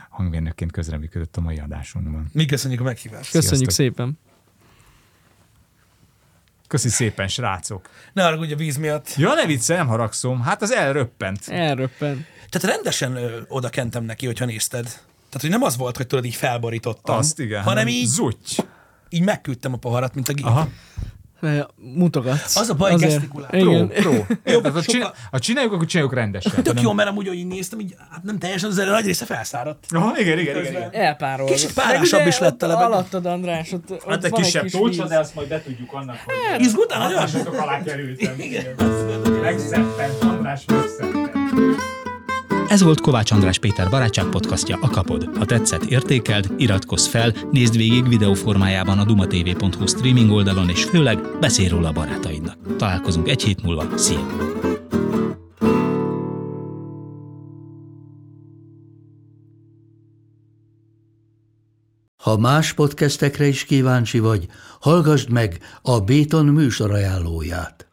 hangmérnökként 0.09 0.71
közreműködött 0.71 1.38
a 1.38 1.41
mai 1.41 1.59
adásunkban. 1.59 2.30
Mi 2.32 2.45
köszönjük 2.45 2.80
a 2.80 2.84
meghívást. 2.84 3.32
Köszönjük 3.32 3.69
Sziasztok. 3.69 3.95
szépen. 3.95 4.19
Köszi 6.67 6.89
szépen, 6.89 7.28
srácok. 7.28 7.89
Ne 8.13 8.24
haragudj 8.24 8.53
a 8.53 8.55
víz 8.55 8.78
miatt. 8.78 9.15
Ja, 9.15 9.34
ne 9.34 9.45
viccelj, 9.45 9.80
nem 9.80 9.88
haragszom. 9.88 10.41
Hát 10.41 10.61
az 10.61 10.71
elröppent. 10.71 11.47
Elröppen. 11.47 12.26
Tehát 12.49 12.76
rendesen 12.76 13.15
ö, 13.15 13.41
oda 13.47 13.69
kentem 13.69 14.03
neki, 14.03 14.26
hogyha 14.26 14.45
nézted. 14.45 14.84
Tehát, 14.84 15.41
hogy 15.41 15.49
nem 15.49 15.61
az 15.61 15.78
volt, 15.78 15.97
hogy 15.97 16.07
tudod, 16.07 16.26
így 16.26 16.36
felborítottam, 16.36 17.17
Azt 17.17 17.39
igen. 17.39 17.63
hanem 17.63 17.88
így, 17.88 18.05
Zutty. 18.05 18.55
így 19.09 19.21
megküldtem 19.24 19.74
a 19.74 19.78
poharat, 19.78 20.15
mint 20.15 20.30
a 20.30 20.34
gép. 20.34 20.45
Aha. 20.45 20.69
Mutogatsz. 21.76 22.56
Az 22.56 22.70
a 22.70 22.74
baj, 22.74 22.91
Azért. 22.91 23.12
gesztikulál. 23.12 23.50
Pro, 23.50 23.60
Igen. 23.72 23.91
Ha, 24.46 24.62
sokkal- 24.62 24.84
csinál, 24.84 25.14
ha 25.32 25.39
csináljuk, 25.39 25.74
akkor 25.74 25.86
csináljuk 25.86 26.14
rendesen. 26.16 26.64
Tök 26.64 26.74
nem... 26.74 26.84
jó, 26.84 26.94
mert 26.94 27.10
amúgy, 27.10 27.28
hogy 27.28 27.48
néztem, 27.48 27.80
így, 27.80 27.96
hát 28.12 28.24
nem 28.24 28.38
teljesen, 28.39 28.70
az 28.70 28.76
nagy 28.76 29.06
része 29.06 29.26
felszáradt. 29.26 29.86
Aha, 29.89 30.20
igen, 30.20 30.39
igen, 30.39 30.58
igen. 30.60 30.72
igen. 30.72 30.89
Elpárol. 30.94 31.46
Kicsit 31.48 31.74
párásabb 31.74 32.28
is 32.28 32.39
lett 32.39 32.64
a 32.64 32.68
levegő. 32.68 32.86
Alattad, 32.86 33.26
András, 33.26 33.72
ott, 33.72 33.91
ott 33.91 34.04
Hát 34.10 34.24
egy 34.24 34.32
kisebb 34.32 34.64
víz. 34.72 34.98
de 35.08 35.20
azt 35.20 35.36
majd 35.36 35.48
betudjuk 35.48 35.94
annak, 35.94 36.18
hogy 36.26 36.62
Izgultál 36.62 37.00
nagyon? 37.00 37.18
hatásotok 37.20 37.54
alá 37.54 37.84
kerültem. 37.84 38.36
Megszeppent, 39.41 40.22
András 40.22 40.66
megszeppent. 40.66 41.32
Ez 42.74 42.84
volt 42.84 43.01
Kovács 43.01 43.32
András 43.32 43.59
Péter 43.59 43.89
barátság 43.89 44.26
podcastja 44.26 44.78
a 44.82 44.89
Kapod. 44.89 45.30
Ha 45.38 45.45
tetszett, 45.45 45.84
értékeld, 45.84 46.53
iratkozz 46.57 47.07
fel, 47.07 47.34
nézd 47.51 47.78
végig 47.78 48.07
videóformájában 48.07 48.99
a 48.99 49.05
dumatv.hu 49.05 49.88
streaming 49.88 50.32
oldalon, 50.32 50.69
és 50.69 50.84
főleg 50.84 51.19
beszélj 51.39 51.67
róla 51.67 51.88
a 51.88 51.91
barátaidnak. 51.91 52.76
Találkozunk 52.78 53.28
egy 53.28 53.43
hét 53.43 53.63
múlva. 53.63 53.97
Szia! 53.97 54.19
Ha 62.15 62.38
más 62.38 62.74
podcastekre 62.74 63.45
is 63.45 63.65
kíváncsi 63.65 64.19
vagy, 64.19 64.47
hallgassd 64.80 65.30
meg 65.30 65.59
a 65.82 65.99
Béton 65.99 66.45
műsor 66.45 66.91
ajánlóját. 66.91 67.93